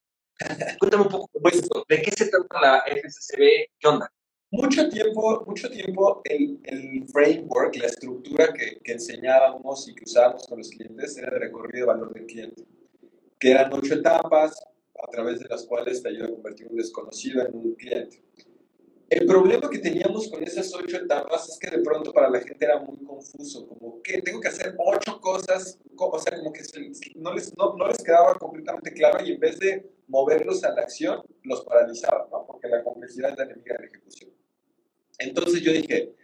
Cuéntame 0.79 1.03
un 1.05 1.09
poco 1.09 1.31
de 1.89 2.03
qué 2.03 2.11
se 2.13 2.29
trata 2.29 2.61
la 2.61 2.85
FSCB, 2.87 3.41
¿qué 3.79 3.89
onda? 3.89 4.11
Mucho 4.53 4.89
tiempo, 4.89 5.45
mucho 5.47 5.69
tiempo 5.71 6.21
el, 6.25 6.61
el 6.65 7.09
framework, 7.09 7.75
la 7.77 7.87
estructura 7.87 8.53
que, 8.53 8.79
que, 8.85 8.93
enseñábamos 8.93 9.89
y 9.89 9.95
que 9.95 10.05
usábamos 10.05 10.47
con 10.47 10.59
los 10.59 10.69
clientes 10.69 11.17
era 11.17 11.29
el 11.29 11.41
recorrido 11.41 11.87
de 11.87 11.93
valor 11.93 12.13
del 12.13 12.27
cliente, 12.27 12.65
que 13.41 13.51
eran 13.51 13.73
ocho 13.73 13.95
etapas 13.95 14.63
a 15.03 15.11
través 15.11 15.41
de 15.41 15.49
las 15.49 15.65
cuales 15.65 16.03
te 16.03 16.11
ayuda 16.11 16.27
a 16.27 16.31
convertir 16.31 16.69
un 16.69 16.77
desconocido 16.77 17.47
en 17.47 17.57
un 17.57 17.75
cliente. 17.75 18.23
El 19.13 19.27
problema 19.27 19.69
que 19.69 19.79
teníamos 19.79 20.31
con 20.31 20.43
esas 20.43 20.73
ocho 20.75 20.97
etapas 20.97 21.47
es 21.47 21.59
que 21.59 21.77
de 21.77 21.83
pronto 21.83 22.15
para 22.15 22.31
la 22.31 22.41
gente 22.41 22.65
era 22.65 22.79
muy 22.81 22.97
confuso, 23.05 23.69
como 23.69 24.01
que 24.01 24.23
tengo 24.23 24.41
que 24.41 24.49
hacer 24.49 24.75
ocho 24.79 25.21
cosas, 25.21 25.79
o 25.99 26.19
sea, 26.19 26.39
como 26.39 26.51
que 26.51 26.63
no, 27.17 27.35
les, 27.35 27.55
no, 27.59 27.77
no 27.77 27.89
les 27.89 27.99
quedaba 27.99 28.35
completamente 28.37 28.91
claro 28.95 29.23
y 29.23 29.33
en 29.33 29.39
vez 29.39 29.59
de 29.59 29.87
moverlos 30.09 30.65
a 30.65 30.73
la 30.73 30.81
acción, 30.81 31.21
los 31.43 31.63
paralizaba, 31.63 32.27
¿no? 32.33 32.47
Porque 32.47 32.69
la 32.69 32.83
complejidad 32.83 33.33
es 33.33 33.37
la 33.37 33.45
enemiga 33.45 33.75
de 33.75 33.81
la 33.81 33.87
ejecución. 33.91 34.31
Entonces 35.19 35.61
yo 35.61 35.73
dije, 35.73 36.15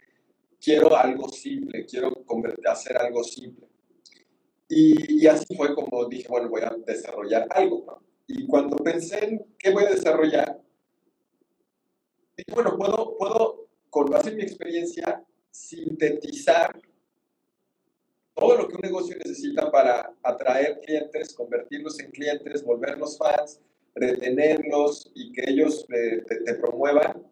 quiero 0.59 0.97
algo 0.97 1.29
simple, 1.29 1.85
quiero 1.85 2.11
hacer 2.65 2.97
algo 2.97 3.23
simple. 3.23 3.67
Y, 4.67 5.27
así 5.27 5.55
fue 5.55 5.75
como 5.75 6.05
dije, 6.05 6.27
bueno, 6.27 6.49
voy 6.49 6.61
a 6.63 6.75
desarrollar 6.87 7.45
algo. 7.51 8.01
Y 8.25 8.47
cuando 8.47 8.77
pensé 8.77 9.25
en 9.25 9.45
qué 9.59 9.69
voy 9.69 9.83
a 9.83 9.91
desarrollar, 9.91 10.59
dije, 12.39 12.53
bueno, 12.53 12.77
puedo, 12.77 13.17
puedo, 13.17 13.67
con 13.89 14.09
base 14.09 14.29
en 14.29 14.37
mi 14.37 14.43
experiencia, 14.43 15.23
sintetizar 15.49 16.79
todo 18.35 18.57
lo 18.57 18.67
que 18.67 18.75
un 18.75 18.81
negocio 18.81 19.17
necesita 19.17 19.71
para 19.71 20.13
atraer 20.23 20.79
clientes, 20.79 21.33
convertirlos 21.33 21.99
en 21.99 22.11
clientes, 22.11 22.63
volverlos 22.63 23.17
fans, 23.17 23.59
retenerlos 23.95 25.11
y 25.13 25.31
que 25.33 25.49
ellos 25.49 25.85
te 25.87 26.53
promuevan 26.55 27.29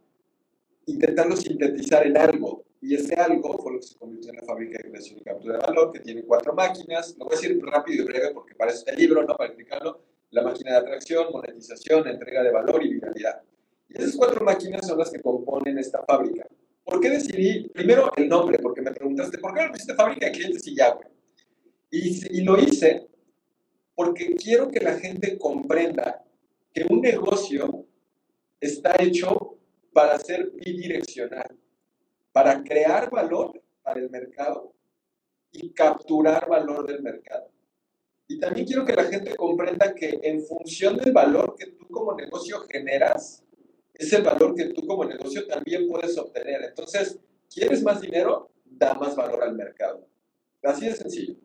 intentarlo 0.88 1.36
sintetizar 1.36 2.08
en 2.08 2.18
algo. 2.18 2.66
Y 2.82 2.96
ese 2.96 3.16
algo 3.16 3.58
fue 3.58 3.74
lo 3.74 3.80
que 3.80 3.88
se 3.88 3.98
convirtió 3.98 4.32
en 4.32 4.38
la 4.38 4.44
fábrica 4.44 4.78
de 4.78 4.90
creación 4.90 5.20
y 5.20 5.24
captura 5.24 5.58
de 5.58 5.66
valor, 5.66 5.92
que 5.92 6.00
tiene 6.00 6.24
cuatro 6.24 6.54
máquinas. 6.54 7.16
Lo 7.18 7.26
voy 7.26 7.36
a 7.36 7.40
decir 7.40 7.60
rápido 7.64 8.04
y 8.04 8.08
breve 8.08 8.34
porque 8.34 8.56
parece 8.56 8.80
este 8.80 8.96
libro, 8.96 9.24
¿no? 9.24 9.36
Para 9.36 9.50
explicarlo. 9.50 10.02
La 10.32 10.44
máquina 10.44 10.72
de 10.72 10.78
atracción, 10.78 11.28
monetización, 11.32 12.08
entrega 12.08 12.44
de 12.44 12.52
valor 12.52 12.84
y 12.84 12.94
viralidad. 12.94 13.42
Y 13.90 13.98
esas 13.98 14.16
cuatro 14.16 14.44
máquinas 14.44 14.86
son 14.86 15.00
las 15.00 15.10
que 15.10 15.22
componen 15.22 15.78
esta 15.78 16.04
fábrica. 16.04 16.48
¿Por 16.84 17.00
qué 17.00 17.10
decidí? 17.10 17.68
Primero, 17.70 18.12
el 18.16 18.30
nombre, 18.30 18.60
porque 18.60 18.82
me 18.82 18.92
preguntaste, 18.92 19.38
¿por 19.40 19.54
qué 19.54 19.66
no 19.66 19.72
pusiste 19.72 19.94
fábrica 19.94 20.28
de 20.28 20.32
clientes 20.32 20.66
y 20.68 20.76
ya, 20.76 20.98
Y, 21.92 22.38
y 22.38 22.42
lo 22.44 22.58
hice 22.60 23.08
porque 23.98 24.36
quiero 24.36 24.70
que 24.70 24.80
la 24.80 24.94
gente 25.00 25.40
comprenda 25.40 26.24
que 26.72 26.86
un 26.88 27.02
negocio 27.02 27.88
está 28.62 28.96
hecho 29.00 29.58
para 29.92 30.20
ser 30.20 30.52
bidireccional, 30.52 31.58
para 32.32 32.64
crear 32.64 33.10
valor 33.10 33.60
para 33.82 34.00
el 34.00 34.12
mercado 34.12 34.72
y 35.52 35.72
capturar 35.72 36.48
valor 36.48 36.86
del 36.86 37.02
mercado. 37.02 37.50
Y 38.28 38.40
también 38.40 38.68
quiero 38.68 38.86
que 38.86 38.94
la 38.94 39.06
gente 39.06 39.36
comprenda 39.36 39.96
que 39.96 40.20
en 40.22 40.46
función 40.46 40.98
del 40.98 41.12
valor 41.12 41.56
que 41.58 41.72
tú 41.72 41.88
como 41.88 42.14
negocio 42.14 42.60
generas, 42.70 43.44
es 43.98 44.14
el 44.14 44.24
valor 44.24 44.56
que 44.56 44.66
tú 44.66 44.86
como 44.86 45.06
negocio 45.06 45.46
también 45.48 45.88
puedes 45.88 46.18
obtener. 46.18 46.64
Entonces, 46.64 47.20
¿quieres 47.50 47.84
más 47.84 48.02
dinero? 48.02 48.52
da 48.78 48.94
más 48.94 49.16
valor 49.16 49.44
al 49.44 49.56
mercado. 49.56 50.08
Así 50.64 50.86
de 50.86 50.96
sencillo. 50.96 51.36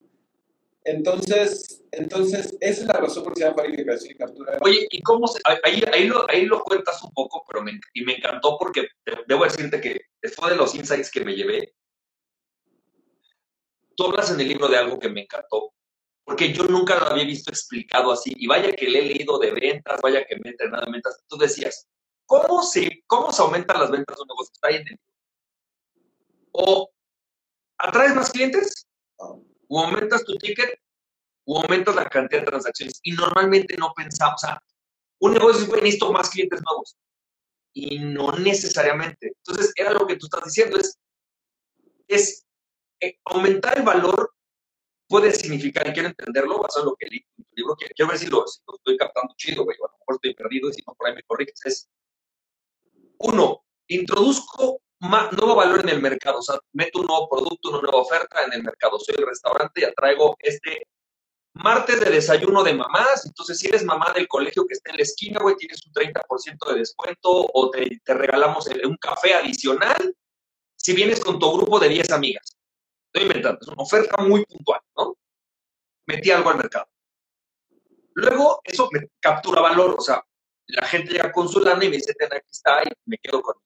Entonces, 0.85 1.85
entonces 1.93 2.57
esa 2.61 2.81
es 2.83 2.87
la 2.87 2.95
razón 2.95 3.23
por 3.23 3.39
la 3.39 3.55
que 3.55 3.71
se 3.71 3.75
llama 3.79 3.97
y 4.11 4.15
captura. 4.17 4.59
Oye, 4.63 4.87
¿y 4.91 5.01
cómo 5.03 5.29
se, 5.29 5.41
ahí, 5.45 5.83
ahí, 5.93 6.07
lo, 6.07 6.29
ahí 6.29 6.45
lo 6.45 6.63
cuentas 6.63 7.03
un 7.05 7.13
poco, 7.13 7.45
pero 7.47 7.63
me, 7.63 7.79
y 7.95 8.05
me 8.05 8.17
encantó 8.17 8.57
porque 8.59 8.89
debo 9.29 9.45
decirte 9.45 9.81
que 9.81 10.01
fue 10.31 10.51
de 10.51 10.57
los 10.57 10.75
insights 10.75 11.11
que 11.11 11.25
me 11.25 11.37
llevé. 11.37 11.75
Tú 13.95 14.07
hablas 14.07 14.33
en 14.33 14.41
el 14.41 14.49
libro 14.49 14.67
de 14.69 14.77
algo 14.77 14.99
que 14.99 15.09
me 15.09 15.23
encantó, 15.23 15.73
porque 16.25 16.53
yo 16.53 16.65
nunca 16.65 16.99
lo 16.99 17.07
había 17.07 17.25
visto 17.25 17.51
explicado 17.51 18.11
así. 18.11 18.33
Y 18.35 18.49
vaya 18.49 18.73
que 18.73 18.89
le 18.89 18.99
he 18.99 19.15
leído 19.15 19.39
de 19.39 19.53
ventas, 19.53 20.01
vaya 20.03 20.25
que 20.25 20.35
me 20.37 20.43
he 20.47 20.51
entrenado 20.51 20.87
en 20.87 20.93
ventas. 20.93 21.23
Tú 21.29 21.37
decías, 21.37 21.87
¿cómo 22.33 22.63
se, 22.63 23.03
cómo 23.07 23.31
se 23.31 23.43
aumentan 23.43 23.79
las 23.79 23.91
ventas 23.91 24.17
de 24.17 24.23
un 24.23 24.29
negocio? 24.29 24.53
Está 24.55 24.69
ahí 24.69 24.77
en 24.77 24.89
el. 24.89 25.01
O 26.53 26.91
atraes 27.79 28.15
más 28.15 28.31
clientes, 28.31 28.87
o 29.19 29.81
aumentas 29.81 30.25
tu 30.25 30.37
ticket, 30.37 30.81
o 31.45 31.61
aumentas 31.61 31.95
la 31.95 32.09
cantidad 32.09 32.41
de 32.41 32.47
transacciones. 32.47 33.01
Y 33.03 33.13
normalmente 33.13 33.77
no 33.77 33.93
pensamos, 33.95 34.43
o 34.43 34.47
sea, 34.47 34.59
un 35.21 35.35
negocio 35.35 35.63
es 35.63 35.69
bueno, 35.69 35.83
necesito 35.83 36.13
más 36.13 36.31
clientes 36.31 36.61
nuevos. 36.65 36.97
Y 37.75 37.99
no 37.99 38.33
necesariamente. 38.39 39.35
Entonces, 39.37 39.73
era 39.77 39.93
lo 39.93 40.07
que 40.07 40.17
tú 40.17 40.27
estás 40.27 40.45
diciendo, 40.45 40.79
es, 40.79 40.99
es 42.09 42.47
eh, 43.01 43.19
aumentar 43.25 43.77
el 43.77 43.85
valor 43.85 44.33
puede 45.07 45.33
significar, 45.33 45.87
y 45.87 45.93
quiero 45.93 46.09
entenderlo, 46.09 46.63
basado 46.63 46.85
en 46.85 46.91
lo 46.91 46.97
que 46.97 47.07
leí 47.07 47.27
en 47.37 47.45
tu 47.45 47.51
libro, 47.55 47.77
quiero 47.77 48.09
ver 48.09 48.19
si 48.19 48.27
lo, 48.29 48.47
estoy 48.47 48.97
captando 48.97 49.35
chido, 49.37 49.65
güey, 49.65 49.77
a 49.77 49.93
lo 49.93 49.99
mejor 49.99 50.15
estoy 50.15 50.35
perdido 50.35 50.71
y 50.71 50.73
si 50.73 50.83
no, 50.87 50.95
por 50.95 51.07
ahí 51.07 51.15
me 51.15 51.23
corriges, 51.25 51.61
es, 51.67 51.91
uno, 53.23 53.65
introduzco 53.89 54.83
nuevo 55.03 55.57
valor 55.57 55.81
en 55.81 55.89
el 55.89 56.01
mercado, 56.01 56.39
o 56.39 56.43
sea, 56.43 56.59
meto 56.73 57.01
un 57.01 57.07
nuevo 57.07 57.29
producto, 57.29 57.71
una 57.71 57.81
nueva 57.81 57.99
oferta 57.99 58.45
en 58.47 58.53
el 58.53 58.63
mercado. 58.63 58.99
Soy 58.99 59.17
el 59.19 59.27
restaurante 59.27 59.81
y 59.81 59.85
atraigo 59.85 60.37
este 60.39 60.87
martes 61.55 62.01
de 62.01 62.11
desayuno 62.11 62.63
de 62.63 62.75
mamás. 62.75 63.27
Entonces, 63.27 63.59
si 63.59 63.69
eres 63.69 63.85
mamá 63.85 64.13
del 64.15 64.29
colegio 64.29 64.67
que 64.67 64.75
está 64.75 64.91
en 64.91 64.99
la 64.99 65.03
esquina, 65.03 65.41
güey, 65.41 65.57
tienes 65.57 65.85
un 65.87 65.93
30% 65.93 66.73
de 66.73 66.79
descuento 66.79 67.29
o 67.31 67.71
te, 67.71 68.01
regalamos 68.07 68.69
un 68.85 68.97
café 68.97 69.35
adicional 69.35 70.15
si 70.77 70.95
vienes 70.95 71.21
con 71.21 71.39
tu 71.39 71.53
grupo 71.53 71.79
de 71.79 71.89
10 71.89 72.11
amigas. 72.13 72.57
Estoy 73.07 73.29
inventando, 73.29 73.59
es 73.61 73.69
una 73.69 73.83
oferta 73.83 74.23
muy 74.23 74.45
puntual, 74.45 74.81
¿no? 74.97 75.17
Metí 76.07 76.31
algo 76.31 76.51
al 76.51 76.57
mercado. 76.57 76.87
Luego, 78.15 78.61
eso 78.65 78.89
me 78.93 79.09
captura 79.21 79.61
valor, 79.61 79.97
o 79.99 80.01
sea, 80.01 80.23
la 80.73 80.87
gente 80.87 81.13
llega 81.13 81.33
con 81.33 81.49
su 81.49 81.61
lana 81.61 81.85
y 81.85 81.91
me 81.91 81.97
dice, 81.97 82.15
ten, 82.15 82.33
aquí 82.33 82.49
está, 82.51 82.83
y 82.83 82.91
me 83.07 83.19
quedo 83.19 83.43
con 83.43 83.57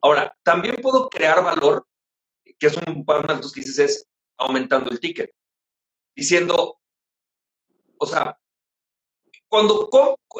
Ahora, 0.00 0.36
también 0.42 0.76
puedo 0.76 1.08
crear 1.08 1.42
valor, 1.42 1.86
que 2.58 2.68
es 2.68 2.76
un 2.76 3.04
par 3.04 3.26
de 3.26 3.40
que 3.40 3.60
dices, 3.60 3.78
es 3.78 4.08
aumentando 4.36 4.90
el 4.90 5.00
ticket. 5.00 5.30
Diciendo, 6.14 6.78
o 7.98 8.06
sea, 8.06 8.38
cuando 9.48 9.90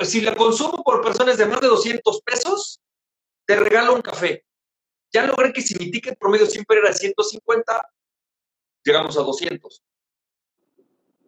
si 0.04 0.20
la 0.20 0.34
consumo 0.36 0.82
por 0.84 1.02
personas 1.02 1.38
de 1.38 1.46
más 1.46 1.60
de 1.60 1.66
200 1.66 2.22
pesos, 2.22 2.80
te 3.46 3.56
regalo 3.56 3.94
un 3.94 4.02
café. 4.02 4.44
Ya 5.12 5.26
logré 5.26 5.52
que 5.52 5.62
si 5.62 5.74
mi 5.74 5.90
ticket 5.90 6.18
promedio 6.18 6.46
siempre 6.46 6.78
era 6.78 6.92
150, 6.92 7.90
llegamos 8.84 9.16
a 9.16 9.22
200. 9.22 9.82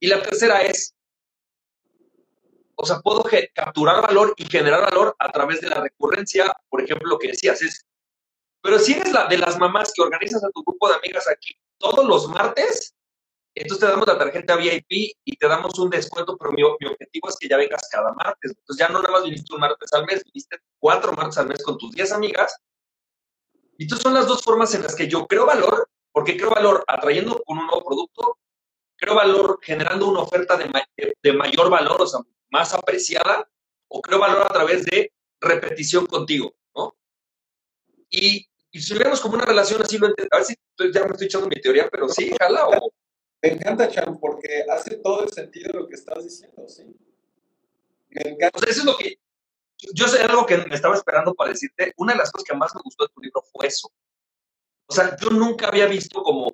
Y 0.01 0.07
la 0.07 0.23
tercera 0.23 0.63
es, 0.63 0.95
o 2.83 2.87
sea, 2.87 3.01
puedo 3.01 3.23
capturar 3.55 4.01
valor 4.01 4.33
y 4.39 4.45
generar 4.47 4.81
valor 4.81 5.15
a 5.19 5.31
través 5.31 5.61
de 5.61 5.69
la 5.69 5.81
recurrencia. 5.81 6.51
Por 6.69 6.83
ejemplo, 6.83 7.11
lo 7.11 7.19
que 7.19 7.29
decías 7.29 7.61
es, 7.61 7.87
pero 8.63 8.79
si 8.79 8.95
eres 8.95 9.13
la 9.13 9.27
de 9.27 9.37
las 9.37 9.59
mamás 9.59 9.93
que 9.95 10.01
organizas 10.01 10.43
a 10.43 10.51
tu 10.51 10.63
grupo 10.63 10.89
de 10.89 10.95
amigas 10.95 11.29
aquí 11.29 11.55
todos 11.77 12.07
los 12.07 12.29
martes, 12.29 12.95
entonces 13.55 13.87
te 13.87 13.91
damos 13.91 14.07
la 14.07 14.17
tarjeta 14.17 14.57
VIP 14.57 15.15
y 15.25 15.37
te 15.37 15.47
damos 15.47 15.79
un 15.79 15.91
descuento, 15.91 16.39
pero 16.39 16.53
mi, 16.53 16.63
objetivo 16.63 17.29
es 17.29 17.37
que 17.39 17.49
ya 17.49 17.59
vengas 17.59 17.87
cada 17.91 18.15
martes. 18.15 18.53
Entonces 18.57 18.79
ya 18.79 18.89
no 18.89 19.03
nada 19.03 19.13
más 19.13 19.25
viniste 19.25 19.55
un 19.55 19.61
martes 19.61 19.93
al 19.93 20.07
mes, 20.07 20.25
viniste 20.25 20.59
cuatro 20.79 21.13
martes 21.13 21.37
al 21.37 21.49
mes 21.49 21.63
con 21.63 21.77
tus 21.77 21.91
10 21.93 22.13
amigas. 22.13 22.57
Y 23.77 23.83
entonces 23.83 24.03
son 24.03 24.15
las 24.15 24.27
dos 24.27 24.43
formas 24.43 24.75
en 24.75 24.83
las 24.83 24.95
que 24.95 25.07
yo 25.07 25.27
creo 25.27 25.45
valor, 25.45 25.87
porque 26.13 26.39
creo 26.39 26.51
valor 26.51 26.83
atrayendo 26.87 27.43
con 27.45 27.59
un 27.59 27.67
nuevo 27.67 27.85
producto, 27.85 28.39
creo 28.97 29.17
valor 29.17 29.59
generando 29.63 30.07
una 30.07 30.21
oferta 30.21 30.57
de, 30.57 30.71
de 31.23 31.33
mayor 31.35 31.69
valor, 31.69 32.01
o 32.01 32.07
sea, 32.07 32.21
más 32.51 32.75
apreciada, 32.75 33.49
o 33.89 34.01
creo 34.01 34.19
valor 34.19 34.43
a 34.43 34.49
través 34.49 34.85
de 34.85 35.13
repetición 35.41 36.07
contigo, 36.07 36.55
¿no? 36.75 36.95
Y 38.11 38.51
y 38.73 38.81
si 38.81 38.97
vemos 38.97 39.21
como 39.21 39.35
una 39.35 39.45
relación 39.45 39.83
así, 39.83 39.99
lo 39.99 40.07
a 40.07 40.11
ver 40.11 40.45
si 40.45 40.55
ya 40.93 41.05
me 41.05 41.11
estoy 41.11 41.27
echando 41.27 41.49
mi 41.49 41.61
teoría, 41.61 41.89
pero 41.91 42.09
sí, 42.09 42.33
jala 42.39 42.69
o... 42.69 42.93
Me 43.43 43.53
encanta, 43.53 43.89
Chan, 43.89 44.19
porque 44.21 44.65
hace 44.71 44.97
todo 44.97 45.25
el 45.25 45.33
sentido 45.33 45.73
lo 45.73 45.89
que 45.89 45.95
estás 45.95 46.23
diciendo, 46.23 46.69
sí. 46.69 46.85
Me 48.11 48.31
encanta. 48.31 48.59
O 48.59 48.61
sea, 48.61 48.71
eso 48.71 48.81
es 48.81 48.87
lo 48.87 48.97
que... 48.97 49.19
Yo 49.95 50.07
sé 50.09 50.23
algo 50.23 50.45
que 50.45 50.59
me 50.59 50.75
estaba 50.75 50.95
esperando 50.95 51.35
para 51.35 51.51
decirte. 51.51 51.95
Una 51.97 52.13
de 52.13 52.19
las 52.19 52.31
cosas 52.31 52.47
que 52.47 52.55
más 52.55 52.75
me 52.75 52.83
gustó 52.85 53.07
de 53.07 53.15
tu 53.15 53.21
libro 53.21 53.43
fue 53.51 53.67
eso. 53.67 53.91
O 54.87 54.93
sea, 54.93 55.17
yo 55.17 55.31
nunca 55.31 55.69
había 55.69 55.87
visto 55.87 56.23
como... 56.23 56.53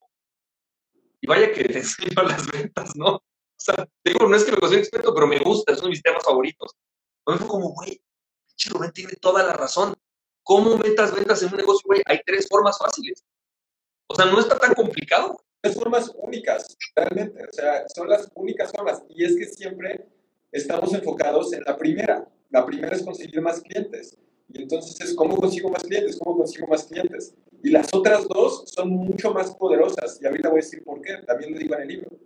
Y 1.21 1.27
vaya 1.27 1.53
que 1.53 1.65
le 1.65 1.81
enseño 1.81 2.23
las 2.23 2.47
ventas, 2.47 2.95
¿no? 2.95 3.23
Sea, 3.67 3.89
digo, 4.05 4.29
no 4.29 4.37
es 4.37 4.45
que 4.45 4.53
me 4.53 4.59
considere 4.59 4.83
experto, 4.83 5.13
pero 5.13 5.27
me 5.27 5.41
gusta, 5.41 5.73
es 5.73 5.79
uno 5.79 5.89
de 5.89 5.91
mis 5.91 6.03
temas 6.03 6.25
favoritos. 6.25 6.77
Entonces 7.19 7.47
fue 7.47 7.49
como, 7.49 7.75
güey, 7.75 8.01
Rubén 8.67 8.93
tiene 8.93 9.15
toda 9.21 9.43
la 9.43 9.55
razón. 9.55 9.93
¿Cómo 10.45 10.77
metas 10.77 11.13
ventas 11.13 11.43
en 11.43 11.51
un 11.51 11.57
negocio, 11.57 11.83
güey? 11.85 12.01
Hay 12.07 12.21
tres 12.25 12.47
formas 12.49 12.79
fáciles. 12.79 13.25
O 14.07 14.15
sea, 14.15 14.27
no 14.27 14.39
está 14.39 14.57
tan 14.57 14.73
complicado. 14.75 15.45
Tres 15.61 15.75
formas 15.75 16.13
únicas, 16.15 16.77
realmente. 16.95 17.43
O 17.45 17.53
sea, 17.53 17.89
son 17.89 18.09
las 18.09 18.31
únicas 18.37 18.71
formas. 18.71 19.03
Y 19.09 19.25
es 19.25 19.37
que 19.37 19.47
siempre 19.47 20.07
estamos 20.53 20.95
enfocados 20.95 21.53
en 21.53 21.65
la 21.65 21.77
primera. 21.77 22.25
La 22.51 22.65
primera 22.65 22.95
es 22.95 23.03
conseguir 23.03 23.41
más 23.41 23.61
clientes. 23.61 24.17
Y 24.49 24.63
entonces 24.63 25.01
es 25.01 25.13
cómo 25.15 25.37
consigo 25.37 25.71
más 25.71 25.83
clientes, 25.83 26.21
cómo 26.21 26.39
consigo 26.39 26.69
más 26.69 26.85
clientes. 26.85 27.35
Y 27.65 27.71
las 27.71 27.93
otras 27.93 28.29
dos 28.29 28.63
son 28.67 28.91
mucho 28.91 29.33
más 29.33 29.53
poderosas. 29.57 30.21
Y 30.23 30.27
ahorita 30.27 30.51
voy 30.51 30.61
a 30.61 30.63
decir 30.63 30.85
por 30.85 31.03
qué. 31.03 31.17
También 31.27 31.53
lo 31.53 31.59
digo 31.59 31.75
en 31.75 31.83
el 31.83 31.89
libro. 31.89 32.17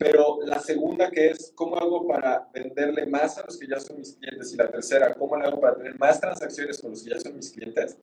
Pero 0.00 0.38
la 0.46 0.58
segunda 0.58 1.10
que 1.10 1.26
es, 1.26 1.52
¿cómo 1.54 1.76
hago 1.76 2.08
para 2.08 2.48
venderle 2.54 3.04
más 3.04 3.36
a 3.36 3.44
los 3.44 3.58
que 3.58 3.66
ya 3.68 3.78
son 3.78 3.98
mis 3.98 4.14
clientes? 4.14 4.54
Y 4.54 4.56
la 4.56 4.70
tercera, 4.70 5.12
¿cómo 5.12 5.34
hago 5.36 5.60
para 5.60 5.76
tener 5.76 5.98
más 5.98 6.18
transacciones 6.18 6.78
con 6.78 6.92
los 6.92 7.02
que 7.02 7.10
ya 7.10 7.20
son 7.20 7.36
mis 7.36 7.50
clientes? 7.50 7.98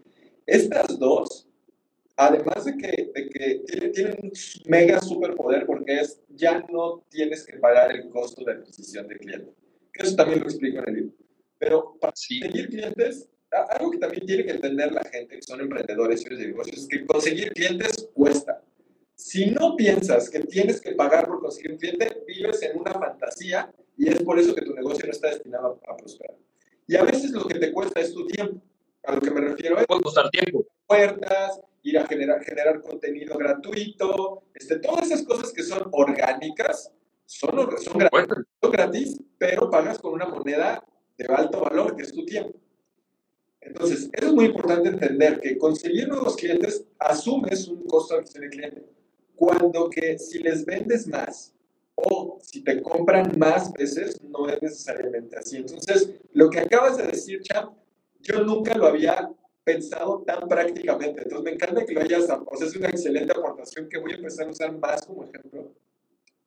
Estas 0.45 0.99
dos, 0.99 1.47
además 2.15 2.65
de 2.65 2.77
que, 2.77 3.11
de 3.15 3.29
que 3.29 3.89
tienen, 3.95 4.15
un 4.21 4.31
mega 4.67 5.01
superpoder 5.01 5.65
porque 5.65 6.01
es, 6.01 6.21
ya 6.29 6.63
no 6.71 7.03
tienes 7.09 7.43
que 7.43 7.57
pagar 7.57 7.91
el 7.91 8.07
costo 8.09 8.45
de 8.45 8.51
adquisición 8.51 9.07
de 9.07 9.17
cliente. 9.17 9.51
Eso 9.91 10.15
también 10.15 10.41
lo 10.41 10.45
explico 10.45 10.77
en 10.77 10.89
el 10.89 10.93
libro. 10.93 11.15
Pero 11.57 11.97
para 11.99 12.11
conseguir 12.11 12.69
clientes, 12.69 13.27
algo 13.71 13.89
que 13.89 13.97
también 13.97 14.23
tiene 14.23 14.45
que 14.45 14.51
entender 14.51 14.91
la 14.91 15.03
gente 15.05 15.37
que 15.37 15.41
son 15.41 15.61
emprendedores 15.61 16.23
y 16.23 16.35
de 16.35 16.47
negocios 16.49 16.77
es 16.77 16.87
que 16.87 17.07
conseguir 17.07 17.51
clientes 17.53 18.07
cuesta. 18.13 18.61
Si 19.17 19.47
no 19.47 19.75
piensas 19.75 20.29
que 20.29 20.41
tienes 20.41 20.79
que 20.79 20.91
pagar 20.91 21.25
por 21.25 21.41
conseguir 21.41 21.71
un 21.71 21.77
cliente, 21.79 22.23
vives 22.27 22.61
en 22.61 22.79
una 22.79 22.93
fantasía 22.93 23.73
y 23.97 24.09
es 24.09 24.21
por 24.21 24.37
eso 24.37 24.53
que 24.53 24.61
tu 24.61 24.75
negocio 24.75 25.07
no 25.07 25.11
está 25.11 25.29
destinado 25.29 25.81
a, 25.87 25.97
prosperar. 25.97 26.37
Y 26.85 26.95
a 26.95 27.03
veces 27.03 27.31
lo 27.31 27.47
que 27.47 27.57
te 27.57 27.71
cuesta 27.71 27.99
es 27.99 28.13
tu 28.13 28.27
tiempo. 28.27 28.61
A 29.03 29.15
lo 29.15 29.19
que 29.19 29.31
me 29.31 29.41
refiero 29.41 29.79
es... 29.79 29.87
Puede 29.87 30.01
costar 30.03 30.29
tiempo. 30.29 30.67
Puertas, 30.85 31.59
ir 31.81 31.97
a 31.97 32.05
generar, 32.05 32.43
generar 32.43 32.79
contenido 32.79 33.35
gratuito, 33.39 34.43
este, 34.53 34.77
todas 34.77 35.07
esas 35.07 35.23
cosas 35.23 35.51
que 35.51 35.63
son 35.63 35.89
orgánicas, 35.93 36.91
son, 37.25 37.75
son, 37.81 37.97
gratis, 37.97 38.45
son 38.61 38.71
gratis, 38.71 39.19
pero 39.39 39.71
pagas 39.71 39.97
con 39.97 40.13
una 40.13 40.27
moneda 40.27 40.83
de 41.17 41.25
alto 41.25 41.61
valor, 41.61 41.95
que 41.95 42.03
es 42.03 42.13
tu 42.13 42.23
tiempo. 42.23 42.53
Entonces, 43.61 44.11
eso 44.13 44.27
es 44.27 44.33
muy 44.33 44.45
importante 44.45 44.89
entender 44.89 45.39
que 45.39 45.57
conseguir 45.57 46.07
nuevos 46.07 46.35
clientes 46.35 46.85
asumes 46.99 47.67
un 47.67 47.83
costo 47.87 48.13
de 48.13 48.19
adquisición 48.19 48.43
de 48.43 48.49
cliente 48.49 48.96
cuando 49.37 49.89
que 49.89 50.17
si 50.17 50.39
les 50.39 50.65
vendes 50.65 51.07
más 51.07 51.53
o 51.95 52.37
si 52.41 52.63
te 52.63 52.81
compran 52.81 53.37
más 53.37 53.71
veces, 53.73 54.21
no 54.21 54.49
es 54.49 54.61
necesariamente 54.61 55.37
así. 55.37 55.57
Entonces, 55.57 56.11
lo 56.33 56.49
que 56.49 56.59
acabas 56.59 56.97
de 56.97 57.07
decir, 57.07 57.41
Champ, 57.41 57.73
yo 58.21 58.43
nunca 58.43 58.75
lo 58.75 58.87
había 58.87 59.31
pensado 59.63 60.23
tan 60.23 60.47
prácticamente. 60.47 61.23
Entonces, 61.23 61.43
me 61.43 61.51
encanta 61.51 61.85
que 61.85 61.93
lo 61.93 62.01
hayas, 62.01 62.29
o 62.29 62.55
sea, 62.55 62.67
es 62.67 62.75
una 62.75 62.89
excelente 62.89 63.31
aportación 63.31 63.87
que 63.89 63.97
voy 63.99 64.11
a 64.11 64.15
empezar 64.15 64.47
a 64.47 64.51
usar 64.51 64.77
más 64.77 65.05
como 65.05 65.23
ejemplo, 65.23 65.73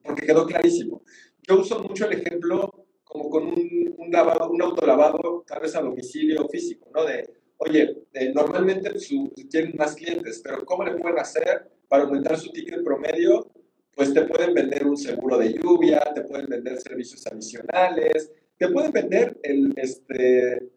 porque 0.03 0.27
quedó 0.27 0.47
clarísimo. 0.47 1.03
Yo 1.47 1.61
uso 1.61 1.83
mucho 1.83 2.07
el 2.07 2.21
ejemplo 2.21 2.87
como 3.05 3.29
con 3.29 3.47
un, 3.49 3.95
un, 3.99 4.11
lavado, 4.11 4.51
un 4.51 4.63
autolavado, 4.63 5.45
tal 5.47 5.63
vez 5.63 5.75
a 5.75 5.81
domicilio 5.81 6.49
físico, 6.49 6.91
¿no? 6.95 7.05
De, 7.05 7.29
oye, 7.59 8.05
eh, 8.13 8.33
normalmente 8.33 8.99
su, 9.01 9.33
tienen 9.51 9.77
más 9.77 9.97
clientes, 9.97 10.41
pero 10.45 10.65
¿cómo 10.65 10.85
le 10.85 10.93
pueden 10.93 11.19
hacer 11.19 11.71
para 11.91 12.05
aumentar 12.05 12.39
su 12.39 12.53
ticket 12.53 12.85
promedio, 12.85 13.51
pues 13.97 14.15
te 14.15 14.23
pueden 14.23 14.55
vender 14.55 14.87
un 14.87 14.97
seguro 14.97 15.37
de 15.39 15.55
lluvia, 15.55 16.01
te 16.15 16.23
pueden 16.23 16.47
vender 16.47 16.81
servicios 16.81 17.27
adicionales, 17.27 18.31
te 18.57 18.69
pueden 18.69 18.93
vender 18.93 19.37
el, 19.43 19.75
este, 19.77 20.71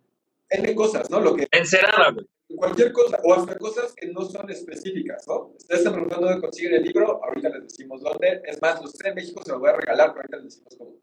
N 0.49 0.75
cosas, 0.75 1.11
¿no? 1.11 1.19
Lo 1.19 1.35
que... 1.35 1.47
Encerada, 1.51 2.11
güey. 2.11 2.25
cualquier 2.57 2.91
cosa, 2.91 3.19
o 3.23 3.31
hasta 3.31 3.55
cosas 3.59 3.93
que 3.93 4.07
no 4.07 4.23
son 4.25 4.49
específicas, 4.49 5.23
¿no? 5.27 5.53
Ustedes 5.55 5.81
están 5.81 5.93
preguntando 5.93 6.25
dónde 6.25 6.41
consiguen 6.41 6.73
el 6.73 6.83
libro, 6.83 7.23
ahorita 7.23 7.49
les 7.49 7.63
decimos 7.65 8.01
dónde. 8.01 8.41
Es 8.45 8.59
más, 8.59 8.81
los 8.81 8.91
tres 8.93 9.09
en 9.11 9.15
México 9.15 9.43
se 9.45 9.51
los 9.51 9.59
voy 9.59 9.69
a 9.69 9.75
regalar, 9.75 10.13
pero 10.13 10.21
ahorita 10.21 10.37
les 10.37 10.45
decimos 10.45 10.75
cómo. 10.79 10.95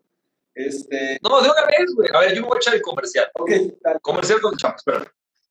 Este... 0.56 1.20
No, 1.22 1.40
de 1.40 1.48
una 1.50 1.66
vez, 1.66 1.94
güey. 1.94 2.08
A 2.12 2.18
ver, 2.18 2.34
yo 2.34 2.42
me 2.42 2.48
voy 2.48 2.56
a 2.56 2.58
echar 2.58 2.74
el 2.74 2.82
comercial. 2.82 3.30
Ok, 3.38 3.50
dale. 3.80 4.00
Comercial 4.00 4.40
con 4.40 4.56
Chama, 4.56 4.74
espérame. 4.74 5.06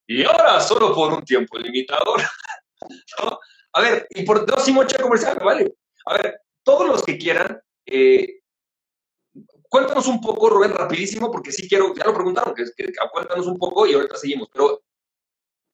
Y 0.05 0.25
ahora, 0.25 0.59
solo 0.59 0.93
por 0.93 1.13
un 1.13 1.23
tiempo 1.23 1.57
limitado. 1.57 2.15
¿no? 3.23 3.39
A 3.79 3.81
ver, 3.81 4.07
y 4.09 4.23
por 4.23 4.45
dos 4.45 4.65
sí 4.65 4.71
me 4.71 4.79
voy 4.79 4.83
a 4.83 4.87
echar 4.89 5.01
comercial, 5.01 5.39
vale. 5.41 5.73
A 6.05 6.15
ver, 6.15 6.41
todos 6.63 6.85
los 6.85 7.01
que 7.01 7.17
quieran, 7.17 7.61
eh, 7.85 8.41
cuéntanos 9.69 10.05
un 10.07 10.19
poco, 10.19 10.49
Rubén, 10.49 10.73
rapidísimo, 10.73 11.31
porque 11.31 11.53
sí 11.53 11.65
quiero, 11.69 11.93
ya 11.95 12.03
lo 12.03 12.13
preguntaron, 12.13 12.53
que, 12.53 12.65
que, 12.75 12.91
cuéntanos 13.09 13.47
un 13.47 13.57
poco 13.57 13.87
y 13.87 13.93
ahorita 13.93 14.17
seguimos. 14.17 14.49
Pero 14.51 14.81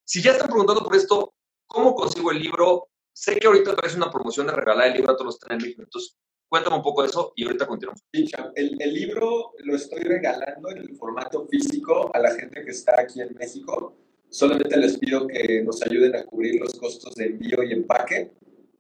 si 0.03 0.22
ya 0.22 0.34
están 0.34 0.49
preguntando 0.49 0.84
por 0.84 0.95
esto, 0.95 1.34
¿cómo 1.66 1.95
consigo 1.95 2.30
el 2.30 2.39
libro? 2.39 2.89
Sé 3.12 3.38
que 3.39 3.47
ahorita 3.47 3.76
traes 3.76 3.95
una 3.95 4.12
promoción 4.12 4.45
de 4.45 4.53
regalar 4.53 4.89
el 4.89 4.93
libro 4.93 5.14
a 5.14 5.16
todos 5.16 5.26
los 5.26 5.39
trenes, 5.39 5.76
entonces 5.76 6.16
cuéntame 6.47 6.76
un 6.76 6.84
poco 6.84 7.01
de 7.01 7.08
eso 7.08 7.34
y 7.36 7.45
ahorita 7.45 7.66
continuamos. 7.66 8.03
Sí, 8.14 8.30
el, 8.53 8.80
el 8.80 8.93
libro 8.93 9.53
lo 9.64 9.76
estoy 9.76 10.03
regalando 10.03 10.70
en 10.70 10.78
el 10.78 10.95
formato 10.95 11.47
físico 11.47 12.12
a 12.14 12.20
la 12.20 12.30
gente 12.36 12.64
que 12.64 12.70
está 12.70 13.01
aquí 13.01 13.20
en 13.22 13.34
México. 13.34 13.97
Solamente 14.36 14.75
les 14.75 14.97
pido 14.97 15.27
que 15.27 15.63
nos 15.63 15.81
ayuden 15.81 16.13
a 16.13 16.25
cubrir 16.25 16.59
los 16.59 16.73
costos 16.73 17.15
de 17.15 17.27
envío 17.27 17.63
y 17.63 17.71
empaque. 17.71 18.31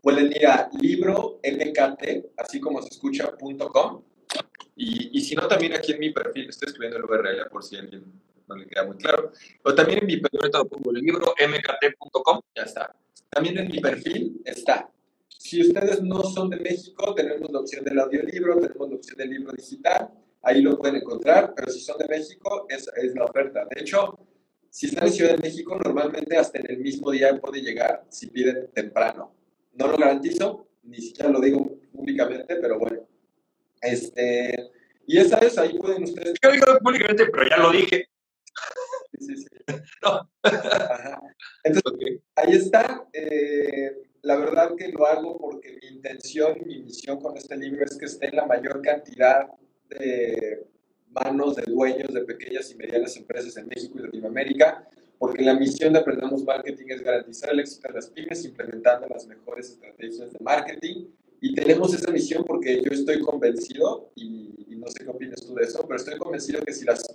Pueden 0.01 0.29
ir 0.33 0.45
a 0.47 0.69
libromkt, 0.81 1.45
así 2.35 2.59
como 2.59 2.81
se 2.81 2.89
escucha, 2.89 3.31
com. 3.71 4.03
Y, 4.75 5.17
y 5.17 5.21
si 5.21 5.33
no, 5.33 5.47
también 5.47 5.71
aquí 5.71 5.93
en 5.93 5.99
mi 5.99 6.09
perfil, 6.09 6.49
estoy 6.49 6.67
escribiendo 6.67 6.97
el 6.97 7.05
URL 7.05 7.49
por 7.49 7.63
si 7.63 7.77
alguien 7.77 8.03
no 8.49 8.55
le 8.57 8.67
queda 8.67 8.83
muy 8.83 8.97
claro. 8.97 9.31
O 9.63 9.73
también 9.73 9.99
en 9.99 10.07
mi 10.07 10.17
perfil, 10.17 10.51
pongo 10.69 10.91
el 10.91 12.43
ya 12.53 12.63
está. 12.63 12.93
También 13.29 13.57
en 13.57 13.71
mi 13.71 13.79
perfil 13.79 14.41
está. 14.43 14.89
Si 15.29 15.61
ustedes 15.61 16.01
no 16.01 16.21
son 16.23 16.49
de 16.49 16.57
México, 16.57 17.15
tenemos 17.15 17.49
la 17.49 17.61
opción 17.61 17.85
del 17.85 17.97
audiolibro, 17.99 18.59
tenemos 18.59 18.89
la 18.89 18.95
opción 18.97 19.17
del 19.17 19.29
libro 19.29 19.53
digital, 19.53 20.09
ahí 20.41 20.61
lo 20.61 20.77
pueden 20.77 20.97
encontrar, 20.97 21.53
pero 21.55 21.71
si 21.71 21.79
son 21.79 21.97
de 21.97 22.09
México, 22.09 22.65
esa 22.67 22.91
es 22.97 23.15
la 23.15 23.23
oferta. 23.23 23.65
De 23.73 23.79
hecho, 23.79 24.19
si 24.75 24.87
están 24.87 25.07
en 25.07 25.13
Ciudad 25.13 25.37
de 25.37 25.41
México, 25.41 25.79
normalmente 25.81 26.35
hasta 26.35 26.59
en 26.59 26.69
el 26.69 26.79
mismo 26.79 27.09
día 27.09 27.39
puede 27.39 27.61
llegar 27.61 28.03
si 28.09 28.27
piden 28.27 28.69
temprano. 28.73 29.33
No 29.71 29.87
lo 29.87 29.95
garantizo, 29.95 30.67
ni 30.83 30.97
siquiera 30.97 31.29
lo 31.29 31.39
digo 31.39 31.79
públicamente, 31.93 32.57
pero 32.57 32.77
bueno. 32.77 33.07
Este, 33.79 34.71
y 35.07 35.17
esa 35.17 35.37
es, 35.37 35.57
ahí 35.57 35.79
pueden 35.79 36.03
ustedes... 36.03 36.33
Yo 36.43 36.51
digo 36.51 36.65
públicamente, 36.83 37.25
pero 37.27 37.47
ya 37.49 37.55
lo 37.55 37.71
dije. 37.71 38.09
Sí, 39.17 39.25
sí, 39.25 39.37
sí. 39.37 39.47
No. 40.03 40.29
Ajá. 40.43 41.21
Entonces, 41.63 42.19
ahí 42.35 42.51
está. 42.55 43.07
Eh, 43.13 43.95
la 44.23 44.35
verdad 44.35 44.75
que 44.75 44.89
lo 44.89 45.05
hago 45.05 45.39
porque 45.39 45.79
mi 45.81 45.95
intención 45.95 46.57
y 46.59 46.65
mi 46.65 46.83
misión 46.83 47.21
con 47.21 47.37
este 47.37 47.55
libro 47.55 47.85
es 47.85 47.95
que 47.97 48.07
esté 48.07 48.27
en 48.27 48.35
la 48.35 48.45
mayor 48.45 48.81
cantidad 48.81 49.47
de 49.87 50.67
manos 51.11 51.55
de 51.55 51.63
dueños 51.63 52.13
de 52.13 52.21
pequeñas 52.21 52.71
y 52.71 52.75
medianas 52.75 53.15
empresas 53.17 53.55
en 53.57 53.67
México 53.67 53.99
y 53.99 54.03
Latinoamérica, 54.03 54.87
porque 55.17 55.43
la 55.43 55.53
misión 55.53 55.93
de 55.93 55.99
Aprendamos 55.99 56.43
Marketing 56.43 56.85
es 56.89 57.01
garantizar 57.01 57.51
el 57.51 57.61
éxito 57.61 57.87
de 57.87 57.93
las 57.93 58.07
pymes 58.07 58.43
implementando 58.45 59.07
las 59.07 59.25
mejores 59.27 59.69
estrategias 59.69 60.31
de 60.33 60.39
marketing. 60.41 61.05
Y 61.41 61.53
tenemos 61.53 61.93
esa 61.93 62.11
misión 62.11 62.43
porque 62.45 62.81
yo 62.83 62.91
estoy 62.91 63.19
convencido, 63.21 64.11
y, 64.15 64.65
y 64.67 64.75
no 64.75 64.87
sé 64.87 65.03
qué 65.03 65.09
opinas 65.09 65.41
tú 65.41 65.55
de 65.55 65.63
eso, 65.63 65.85
pero 65.87 65.97
estoy 65.97 66.17
convencido 66.17 66.61
que 66.63 66.73
si 66.73 66.85
las 66.85 67.05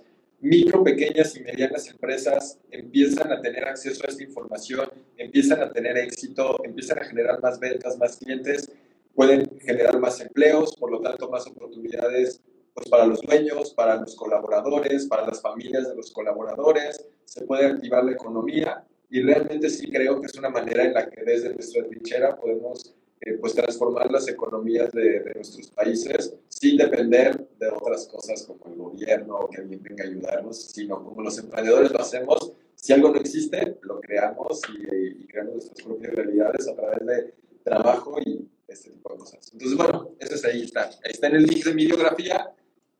micro, 0.41 0.83
pequeñas 0.83 1.35
y 1.37 1.41
medianas 1.41 1.87
empresas 1.87 2.57
empiezan 2.71 3.31
a 3.31 3.41
tener 3.41 3.63
acceso 3.65 4.03
a 4.03 4.09
esta 4.09 4.23
información, 4.23 4.89
empiezan 5.17 5.61
a 5.61 5.71
tener 5.71 5.97
éxito, 5.97 6.63
empiezan 6.63 6.99
a 6.99 7.05
generar 7.05 7.41
más 7.41 7.59
ventas, 7.59 7.97
más 7.97 8.17
clientes, 8.17 8.71
pueden 9.13 9.59
generar 9.59 9.99
más 9.99 10.19
empleos, 10.19 10.75
por 10.75 10.91
lo 10.91 10.99
tanto 10.99 11.29
más 11.29 11.45
oportunidades 11.45 12.41
pues, 12.81 12.89
para 12.89 13.05
los 13.05 13.21
dueños, 13.21 13.73
para 13.73 13.95
los 13.97 14.15
colaboradores, 14.15 15.05
para 15.05 15.27
las 15.27 15.41
familias 15.41 15.87
de 15.87 15.95
los 15.95 16.11
colaboradores, 16.11 17.05
se 17.25 17.45
puede 17.45 17.67
activar 17.67 18.03
la 18.03 18.13
economía 18.13 18.83
y 19.09 19.21
realmente 19.21 19.69
sí 19.69 19.89
creo 19.91 20.19
que 20.19 20.27
es 20.27 20.35
una 20.35 20.49
manera 20.49 20.83
en 20.83 20.93
la 20.93 21.09
que 21.09 21.23
desde 21.23 21.53
nuestra 21.53 21.85
trinchera 21.85 22.35
podemos 22.35 22.95
eh, 23.21 23.33
pues 23.33 23.53
transformar 23.53 24.11
las 24.11 24.27
economías 24.27 24.91
de, 24.93 25.19
de, 25.19 25.33
nuestros 25.35 25.67
países 25.67 26.33
sin 26.49 26.77
depender 26.77 27.47
de 27.59 27.69
otras 27.69 28.07
cosas 28.07 28.43
como 28.47 28.73
el 28.73 28.79
gobierno 28.79 29.35
o 29.37 29.49
que 29.49 29.61
alguien 29.61 29.83
venga 29.83 30.03
a 30.03 30.07
ayudarnos, 30.07 30.57
sino 30.57 31.03
como 31.03 31.21
los 31.21 31.37
emprendedores 31.37 31.91
lo 31.91 31.99
hacemos, 31.99 32.53
si 32.73 32.93
algo 32.93 33.09
no 33.09 33.19
existe, 33.19 33.77
lo 33.83 34.01
creamos 34.01 34.61
y, 34.73 35.21
y 35.21 35.27
creamos 35.27 35.53
nuestras 35.53 35.85
propias 35.85 36.13
realidades 36.13 36.67
a 36.67 36.75
través 36.75 37.05
de 37.05 37.33
trabajo 37.63 38.17
y 38.25 38.49
este 38.67 38.89
tipo 38.89 39.11
de 39.11 39.19
cosas. 39.19 39.51
Entonces, 39.53 39.77
bueno, 39.77 40.15
eso 40.19 40.35
es 40.35 40.45
ahí 40.45 40.63
está. 40.63 40.85
Ahí 40.85 41.11
está 41.11 41.27
en 41.27 41.35
el 41.35 41.43
link 41.43 41.63
de 41.63 41.73
mi 41.73 41.85
biografía 41.85 42.51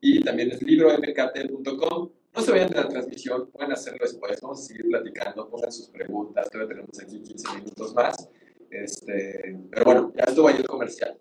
y 0.02 0.20
también 0.20 0.50
es 0.50 0.60
libromkt.com. 0.60 2.10
No 2.34 2.42
se 2.42 2.50
vayan 2.50 2.68
de 2.70 2.76
la 2.76 2.88
transmisión, 2.88 3.50
pueden 3.50 3.72
hacerlo 3.72 3.98
después, 4.02 4.40
vamos 4.40 4.60
a 4.60 4.62
seguir 4.64 4.88
platicando, 4.88 5.48
pongan 5.48 5.70
sus 5.70 5.88
preguntas, 5.88 6.48
todavía 6.50 6.76
tenemos 6.76 7.00
aquí 7.00 7.22
15 7.22 7.54
minutos 7.56 7.94
más. 7.94 8.28
Este, 8.70 9.58
pero 9.70 9.84
bueno, 9.84 10.12
ya 10.16 10.24
estuvo 10.24 10.48
ahí 10.48 10.56
el 10.56 10.66
comercial. 10.66 11.16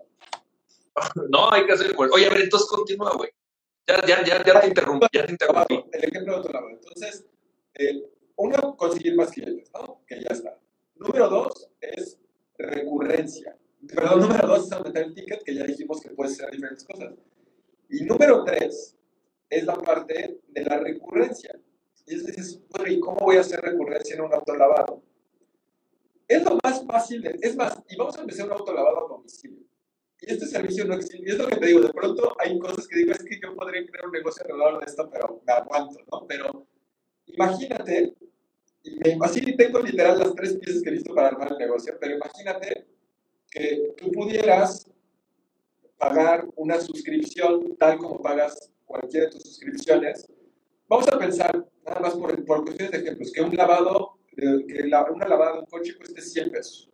No, 1.30 1.52
hay 1.52 1.66
que 1.66 1.72
hacer. 1.72 1.96
Oye, 1.98 2.26
a 2.26 2.30
ver, 2.30 2.42
entonces 2.42 2.68
continúa, 2.68 3.14
güey. 3.16 3.30
Ya, 3.88 4.06
ya, 4.06 4.24
ya, 4.26 4.44
ya 4.44 4.60
te 4.60 4.68
interrumpí, 4.68 5.08
ya 5.14 5.26
te 5.26 5.32
interrumpí. 5.32 5.86
El 5.92 6.04
ejemplo 6.04 6.34
de 6.34 6.40
otro 6.40 6.54
lado. 6.54 6.70
Entonces, 6.70 7.26
eh, 7.76 8.04
uno, 8.36 8.76
conseguir 8.76 9.16
más 9.16 9.32
clientes, 9.32 9.72
¿no? 9.74 10.02
Que 10.06 10.22
ya 10.22 10.30
está. 10.30 10.60
Número 10.96 11.30
dos 11.30 11.70
es 11.80 12.20
recurrencia. 12.58 13.58
Perdón, 13.88 14.20
número 14.22 14.48
dos 14.48 14.66
es 14.66 14.72
aumentar 14.74 15.04
el 15.04 15.14
ticket, 15.14 15.44
que 15.44 15.56
ya 15.56 15.64
dijimos 15.64 16.02
que 16.02 16.10
puede 16.10 16.30
ser 16.30 16.52
diferentes 16.52 16.84
cosas. 16.84 17.14
Y 17.92 18.06
número 18.06 18.44
tres 18.46 18.96
es 19.50 19.66
la 19.66 19.76
parte 19.76 20.40
de 20.48 20.64
la 20.64 20.80
recurrencia. 20.80 21.60
Y 22.06 22.16
es 22.16 22.26
decir, 22.26 22.62
bueno, 22.70 22.92
¿y 22.92 23.00
cómo 23.02 23.18
voy 23.20 23.36
a 23.36 23.42
hacer 23.42 23.60
recurrencia 23.60 24.16
en 24.16 24.22
un 24.22 24.34
autolavado? 24.34 25.04
Es 26.28 26.44
lo 26.44 26.58
más 26.64 26.86
fácil, 26.86 27.26
es 27.42 27.56
más, 27.58 27.78
y 27.90 27.98
vamos 27.98 28.18
a 28.18 28.22
empezar 28.22 28.46
un 28.46 28.54
autolavado 28.54 29.06
a 29.06 29.10
domicilio. 29.10 29.60
Y 30.22 30.32
este 30.32 30.46
servicio 30.46 30.86
no 30.86 30.94
existe. 30.94 31.20
Y 31.28 31.32
es 31.32 31.38
lo 31.38 31.48
que 31.48 31.58
te 31.58 31.66
digo, 31.66 31.82
de 31.82 31.92
pronto 31.92 32.34
hay 32.40 32.58
cosas 32.58 32.88
que 32.88 33.00
digo, 33.00 33.12
es 33.12 33.24
que 33.24 33.40
yo 33.42 33.54
podría 33.56 33.86
crear 33.86 34.06
un 34.06 34.14
negocio 34.14 34.44
alrededor 34.46 34.80
de 34.80 34.86
esto, 34.86 35.10
pero 35.12 35.42
me 35.46 35.52
aguanto, 35.52 36.00
¿no? 36.10 36.26
Pero 36.28 36.68
imagínate, 37.26 38.16
y 38.84 38.96
me, 38.96 39.18
así 39.22 39.58
tengo 39.58 39.80
literal 39.80 40.20
las 40.20 40.34
tres 40.34 40.54
piezas 40.56 40.82
que 40.82 40.92
listo 40.92 41.14
para 41.14 41.28
armar 41.28 41.52
el 41.52 41.58
negocio, 41.58 41.98
pero 42.00 42.16
imagínate 42.16 42.88
que 43.50 43.94
tú 43.98 44.12
pudieras 44.12 44.88
pagar 46.02 46.48
una 46.56 46.82
suscripción 46.82 47.78
tal 47.78 48.00
como 48.00 48.20
pagas 48.24 48.72
cualquiera 48.86 49.28
de 49.28 49.34
tus 49.34 49.44
suscripciones. 49.44 50.28
Vamos 50.88 51.08
a 51.08 51.20
pensar, 51.20 51.64
nada 51.86 52.00
más 52.00 52.16
por, 52.16 52.44
por 52.44 52.64
cuestiones 52.64 52.92
de 52.92 52.98
ejemplos, 52.98 53.32
que 53.32 53.42
un 53.42 53.56
lavado, 53.56 54.18
que 54.36 54.92
una 55.14 55.28
lavada 55.28 55.54
de 55.54 55.60
un 55.60 55.66
coche 55.68 55.96
cueste 55.96 56.24
100 56.24 56.50
pesos. 56.50 56.91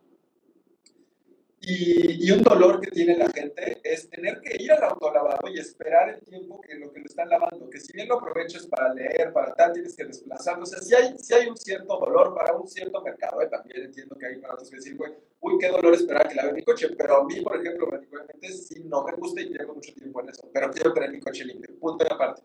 Y, 1.60 2.26
y, 2.26 2.30
un 2.30 2.42
dolor 2.42 2.80
que 2.80 2.90
tiene 2.90 3.16
la 3.16 3.28
gente 3.30 3.80
es 3.82 4.08
tener 4.08 4.40
que 4.40 4.62
ir 4.62 4.70
al 4.70 4.84
autolavado 4.84 5.48
y 5.52 5.58
esperar 5.58 6.08
el 6.08 6.20
tiempo 6.20 6.60
que 6.60 6.76
lo 6.76 6.92
que 6.92 7.00
lo 7.00 7.06
están 7.06 7.28
lavando, 7.28 7.68
que 7.68 7.80
si 7.80 7.92
bien 7.92 8.06
lo 8.06 8.14
aprovechas 8.14 8.66
para 8.68 8.94
leer, 8.94 9.32
para 9.32 9.54
tal, 9.54 9.72
tienes 9.72 9.96
que 9.96 10.04
desplazarlo. 10.04 10.62
O 10.62 10.66
sea, 10.66 10.80
si 10.80 10.94
hay, 10.94 11.18
si 11.18 11.34
hay 11.34 11.48
un 11.48 11.56
cierto 11.56 11.98
dolor 11.98 12.32
para 12.32 12.56
un 12.56 12.68
cierto 12.68 13.02
mercado, 13.02 13.42
¿eh? 13.42 13.48
también 13.48 13.86
entiendo 13.86 14.16
que 14.16 14.26
hay 14.26 14.36
para 14.36 14.54
otros 14.54 14.70
que 14.70 14.76
decir, 14.76 14.96
güey, 14.96 15.12
uy, 15.40 15.58
qué 15.58 15.68
dolor 15.68 15.94
esperar 15.94 16.28
que 16.28 16.36
lave 16.36 16.52
mi 16.52 16.62
coche, 16.62 16.90
pero 16.96 17.22
a 17.22 17.24
mí, 17.24 17.40
por 17.40 17.60
ejemplo, 17.60 17.90
particularmente, 17.90 18.52
sí 18.52 18.84
no 18.84 19.02
me 19.02 19.12
gusta 19.14 19.40
y 19.40 19.48
llevo 19.48 19.74
mucho 19.74 19.92
tiempo 19.94 20.20
en 20.22 20.28
eso, 20.28 20.48
pero 20.52 20.70
quiero 20.70 20.92
tener 20.92 21.10
mi 21.10 21.20
coche 21.20 21.44
limpio, 21.44 21.76
punto 21.80 22.04
de 22.04 22.14
aparte. 22.14 22.42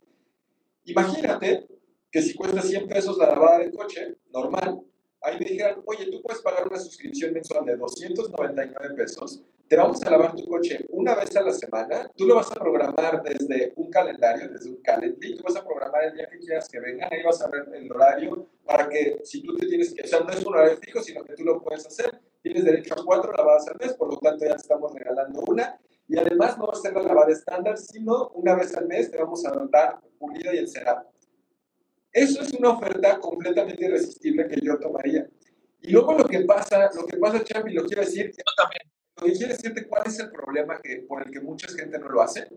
Imagínate 0.85 1.67
que 2.11 2.21
si 2.21 2.33
cuesta 2.33 2.61
100 2.61 2.87
pesos 2.87 3.17
la 3.17 3.27
lavada 3.27 3.59
del 3.59 3.71
coche, 3.71 4.17
normal, 4.31 4.81
ahí 5.23 5.39
me 5.39 5.45
dijeran, 5.45 5.81
oye, 5.85 6.05
tú 6.11 6.21
puedes 6.21 6.41
pagar 6.41 6.67
una 6.67 6.77
suscripción 6.77 7.33
mensual 7.33 7.65
de 7.65 7.77
299 7.77 8.95
pesos, 8.95 9.41
te 9.67 9.77
vamos 9.77 10.03
a 10.03 10.11
lavar 10.11 10.35
tu 10.35 10.45
coche 10.45 10.85
una 10.89 11.15
vez 11.15 11.35
a 11.35 11.41
la 11.41 11.51
semana, 11.51 12.11
tú 12.15 12.27
lo 12.27 12.35
vas 12.35 12.51
a 12.51 12.55
programar 12.55 13.23
desde 13.23 13.73
un 13.77 13.89
calendario, 13.89 14.49
desde 14.49 14.69
un 14.69 14.81
calendly, 14.81 15.37
tú 15.37 15.43
vas 15.43 15.55
a 15.55 15.65
programar 15.65 16.03
el 16.03 16.13
día 16.13 16.27
que 16.29 16.39
quieras 16.39 16.67
que 16.67 16.79
vengan, 16.79 17.11
ahí 17.11 17.23
vas 17.23 17.41
a 17.41 17.49
ver 17.49 17.67
el 17.73 17.91
horario 17.91 18.47
para 18.65 18.87
que 18.89 19.21
si 19.23 19.41
tú 19.41 19.55
te 19.55 19.67
tienes 19.67 19.93
que, 19.93 20.03
o 20.03 20.07
sea, 20.07 20.19
no 20.19 20.29
es 20.29 20.45
un 20.45 20.53
horario 20.53 20.77
fijo, 20.77 21.01
sino 21.01 21.23
que 21.23 21.33
tú 21.33 21.43
lo 21.43 21.61
puedes 21.63 21.87
hacer, 21.87 22.19
tienes 22.41 22.65
derecho 22.65 22.93
a 22.99 23.05
cuatro 23.05 23.31
lavadas 23.31 23.67
al 23.67 23.77
mes, 23.79 23.93
por 23.93 24.09
lo 24.09 24.19
tanto 24.19 24.45
ya 24.45 24.55
te 24.55 24.61
estamos 24.61 24.93
regalando 24.93 25.41
una, 25.47 25.79
y 26.07 26.17
además 26.17 26.57
no 26.57 26.67
va 26.67 26.73
a 26.73 26.81
ser 26.81 26.93
la 26.93 27.01
lavada 27.01 27.31
estándar, 27.31 27.77
sino 27.77 28.29
una 28.35 28.55
vez 28.55 28.75
al 28.75 28.87
mes 28.87 29.09
te 29.09 29.17
vamos 29.17 29.45
a 29.45 29.51
dar 29.71 30.01
pulida 30.19 30.53
y 30.53 30.59
encerado. 30.59 31.12
Eso 32.13 32.43
es 32.43 32.53
una 32.53 32.69
oferta 32.69 33.19
completamente 33.19 33.85
irresistible 33.85 34.47
que 34.47 34.61
yo 34.61 34.77
tomaría. 34.77 35.27
Y 35.81 35.91
luego 35.91 36.13
lo 36.13 36.25
que 36.25 36.41
pasa, 36.41 36.91
lo 36.95 37.07
que 37.07 37.17
pasa, 37.17 37.43
Champi, 37.43 37.73
lo 37.73 37.85
quiero 37.85 38.03
decir, 38.03 38.27
yo 38.31 38.43
también. 38.55 38.83
Lo 39.17 39.25
que 39.25 39.33
quiero 39.33 39.53
decirte, 39.53 39.87
¿cuál 39.87 40.03
es 40.05 40.19
el 40.19 40.31
problema 40.31 40.79
que, 40.79 40.97
por 41.07 41.25
el 41.25 41.31
que 41.31 41.39
mucha 41.39 41.67
gente 41.67 41.97
no 41.97 42.09
lo 42.09 42.21
hace? 42.21 42.47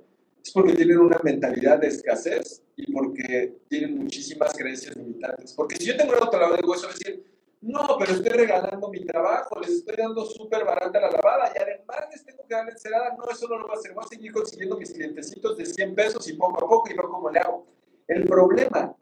Es 0.44 0.52
porque 0.52 0.74
tienen 0.74 0.98
una 0.98 1.18
mentalidad 1.24 1.80
de 1.80 1.88
escasez 1.88 2.62
y 2.76 2.92
porque 2.92 3.56
tienen 3.68 3.98
muchísimas 3.98 4.52
creencias 4.52 4.94
limitantes. 4.94 5.54
Porque 5.54 5.76
si 5.76 5.86
yo 5.86 5.96
tengo 5.96 6.12
un 6.12 6.22
autolavado 6.22 6.56
de 6.56 6.62
hueso, 6.62 6.88
decir, 6.88 7.24
No, 7.62 7.96
pero 7.98 8.12
estoy 8.12 8.30
regalando 8.30 8.88
mi 8.90 9.04
trabajo, 9.04 9.58
les 9.60 9.70
estoy 9.70 9.96
dando 9.96 10.24
súper 10.26 10.64
barata 10.64 11.00
la 11.00 11.10
lavada 11.10 11.50
y 11.54 11.58
además 11.58 12.08
les 12.12 12.24
tengo 12.24 12.44
que 12.46 12.54
dar 12.54 12.68
encerada. 12.68 13.16
No, 13.16 13.28
eso 13.30 13.48
no 13.48 13.58
lo 13.58 13.66
voy 13.66 13.76
a 13.76 13.78
hacer. 13.78 13.94
Voy 13.94 14.04
a 14.04 14.08
seguir 14.08 14.32
consiguiendo 14.32 14.76
mis 14.76 14.92
clientecitos 14.92 15.56
de 15.56 15.64
100 15.64 15.94
pesos 15.94 16.28
y 16.28 16.34
poco 16.34 16.64
a 16.64 16.68
poco 16.68 16.90
y 16.90 16.94
veo 16.94 17.08
cómo 17.08 17.30
le 17.30 17.40
hago. 17.40 17.66
El 18.06 18.24
problema 18.24 18.94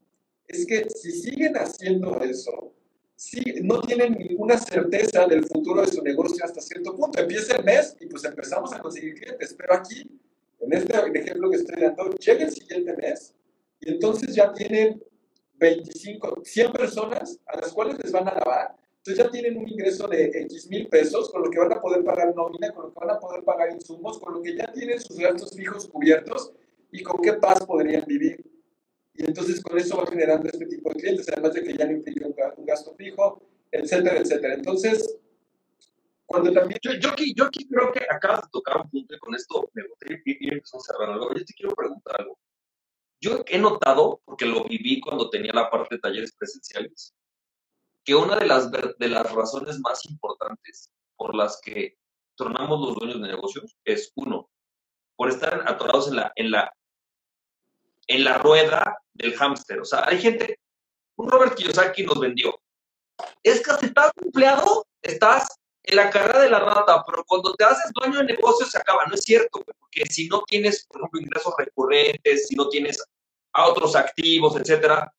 es 0.47 0.65
que 0.65 0.87
si 0.89 1.11
siguen 1.11 1.55
haciendo 1.57 2.21
eso, 2.21 2.73
si 3.15 3.41
no 3.63 3.81
tienen 3.81 4.13
ninguna 4.13 4.57
certeza 4.57 5.25
del 5.25 5.45
futuro 5.45 5.81
de 5.81 5.87
su 5.87 6.01
negocio 6.03 6.43
hasta 6.43 6.61
cierto 6.61 6.95
punto. 6.95 7.19
Empieza 7.19 7.55
el 7.55 7.63
mes 7.63 7.95
y 7.99 8.07
pues 8.07 8.23
empezamos 8.25 8.73
a 8.73 8.79
conseguir 8.79 9.15
clientes. 9.15 9.55
Pero 9.57 9.73
aquí, 9.73 10.19
en 10.59 10.73
este 10.73 11.19
ejemplo 11.19 11.49
que 11.49 11.57
estoy 11.57 11.81
dando, 11.81 12.11
llega 12.11 12.43
el 12.43 12.51
siguiente 12.51 12.95
mes 12.97 13.33
y 13.79 13.91
entonces 13.93 14.35
ya 14.35 14.51
tienen 14.53 15.01
25, 15.57 16.41
100 16.43 16.73
personas 16.73 17.39
a 17.45 17.61
las 17.61 17.71
cuales 17.71 17.97
les 18.03 18.11
van 18.11 18.27
a 18.27 18.33
lavar. 18.33 18.75
Entonces 18.97 19.23
ya 19.23 19.31
tienen 19.31 19.57
un 19.57 19.69
ingreso 19.69 20.07
de 20.07 20.25
X 20.25 20.67
mil 20.67 20.87
pesos, 20.87 21.29
con 21.29 21.43
lo 21.43 21.49
que 21.49 21.59
van 21.59 21.71
a 21.71 21.79
poder 21.79 22.03
pagar 22.03 22.35
nómina, 22.35 22.73
con 22.73 22.85
lo 22.85 22.93
que 22.93 22.99
van 22.99 23.15
a 23.15 23.19
poder 23.19 23.43
pagar 23.43 23.71
insumos, 23.71 24.19
con 24.19 24.33
lo 24.33 24.41
que 24.41 24.57
ya 24.57 24.71
tienen 24.73 24.99
sus 24.99 25.17
gastos 25.17 25.55
fijos 25.55 25.87
cubiertos 25.87 26.51
y 26.91 27.03
con 27.03 27.21
qué 27.21 27.33
paz 27.33 27.63
podrían 27.65 28.03
vivir. 28.05 28.43
Y 29.17 29.25
entonces 29.25 29.61
con 29.61 29.77
eso 29.77 29.97
va 29.97 30.07
generando 30.07 30.49
este 30.49 30.65
tipo 30.65 30.89
de 30.89 30.95
clientes, 30.95 31.29
además 31.29 31.53
de 31.53 31.63
que 31.63 31.77
ya 31.77 31.85
no 31.85 31.93
implica 31.93 32.27
un 32.57 32.65
gasto 32.65 32.93
fijo, 32.95 33.41
etcétera, 33.71 34.17
etcétera. 34.17 34.55
Entonces, 34.55 35.17
cuando 36.25 36.51
también... 36.51 36.79
Yo, 36.81 36.93
yo, 36.93 37.09
aquí, 37.11 37.33
yo 37.33 37.45
aquí 37.45 37.65
creo 37.67 37.93
que 37.93 38.05
acabas 38.09 38.41
de 38.41 38.49
tocar 38.51 38.81
un 38.81 38.89
punto 38.89 39.15
y 39.15 39.19
con 39.19 39.33
esto 39.33 39.69
me 39.73 39.87
gustaría 39.87 40.17
ir 40.25 40.63
algo. 40.99 41.33
Yo 41.33 41.45
te 41.45 41.53
quiero 41.53 41.73
preguntar 41.73 42.19
algo. 42.19 42.37
Yo 43.21 43.43
he 43.47 43.57
notado, 43.57 44.21
porque 44.25 44.45
lo 44.45 44.65
viví 44.65 44.99
cuando 44.99 45.29
tenía 45.29 45.53
la 45.53 45.69
parte 45.69 45.95
de 45.95 46.01
talleres 46.01 46.33
presenciales, 46.37 47.15
que 48.03 48.15
una 48.15 48.35
de 48.35 48.45
las, 48.45 48.69
de 48.69 49.07
las 49.07 49.31
razones 49.31 49.79
más 49.79 50.05
importantes 50.05 50.91
por 51.15 51.33
las 51.33 51.59
que 51.61 51.97
tronamos 52.35 52.81
los 52.81 52.95
dueños 52.95 53.21
de 53.21 53.29
negocios 53.29 53.77
es, 53.85 54.11
uno, 54.15 54.49
por 55.15 55.29
estar 55.29 55.63
atorados 55.65 56.09
en 56.09 56.17
la, 56.17 56.33
en 56.35 56.51
la, 56.51 56.73
en 58.07 58.23
la 58.25 58.37
rueda 58.37 58.97
del 59.15 59.35
hámster. 59.35 59.79
O 59.79 59.85
sea, 59.85 60.05
hay 60.07 60.21
gente, 60.21 60.59
un 61.17 61.29
Robert 61.29 61.55
Kiyosaki 61.55 62.03
nos 62.03 62.19
vendió. 62.19 62.59
Es 63.43 63.61
que 63.61 63.73
si 63.79 63.87
estás 63.87 64.11
empleado, 64.21 64.85
estás 65.01 65.47
en 65.83 65.95
la 65.97 66.09
carrera 66.09 66.39
de 66.39 66.49
la 66.49 66.59
rata, 66.59 67.03
pero 67.05 67.23
cuando 67.25 67.53
te 67.53 67.63
haces 67.63 67.91
dueño 67.93 68.19
de 68.19 68.25
negocios 68.25 68.71
se 68.71 68.77
acaba. 68.77 69.05
No 69.05 69.15
es 69.15 69.23
cierto, 69.23 69.63
porque 69.63 70.05
si 70.09 70.27
no 70.27 70.43
tienes, 70.43 70.85
por 70.87 71.01
ejemplo, 71.01 71.21
ingresos 71.21 71.53
recurrentes, 71.57 72.47
si 72.47 72.55
no 72.55 72.69
tienes 72.69 73.03
a 73.53 73.67
otros 73.67 73.95
activos, 73.95 74.55
etcétera, 74.57 75.13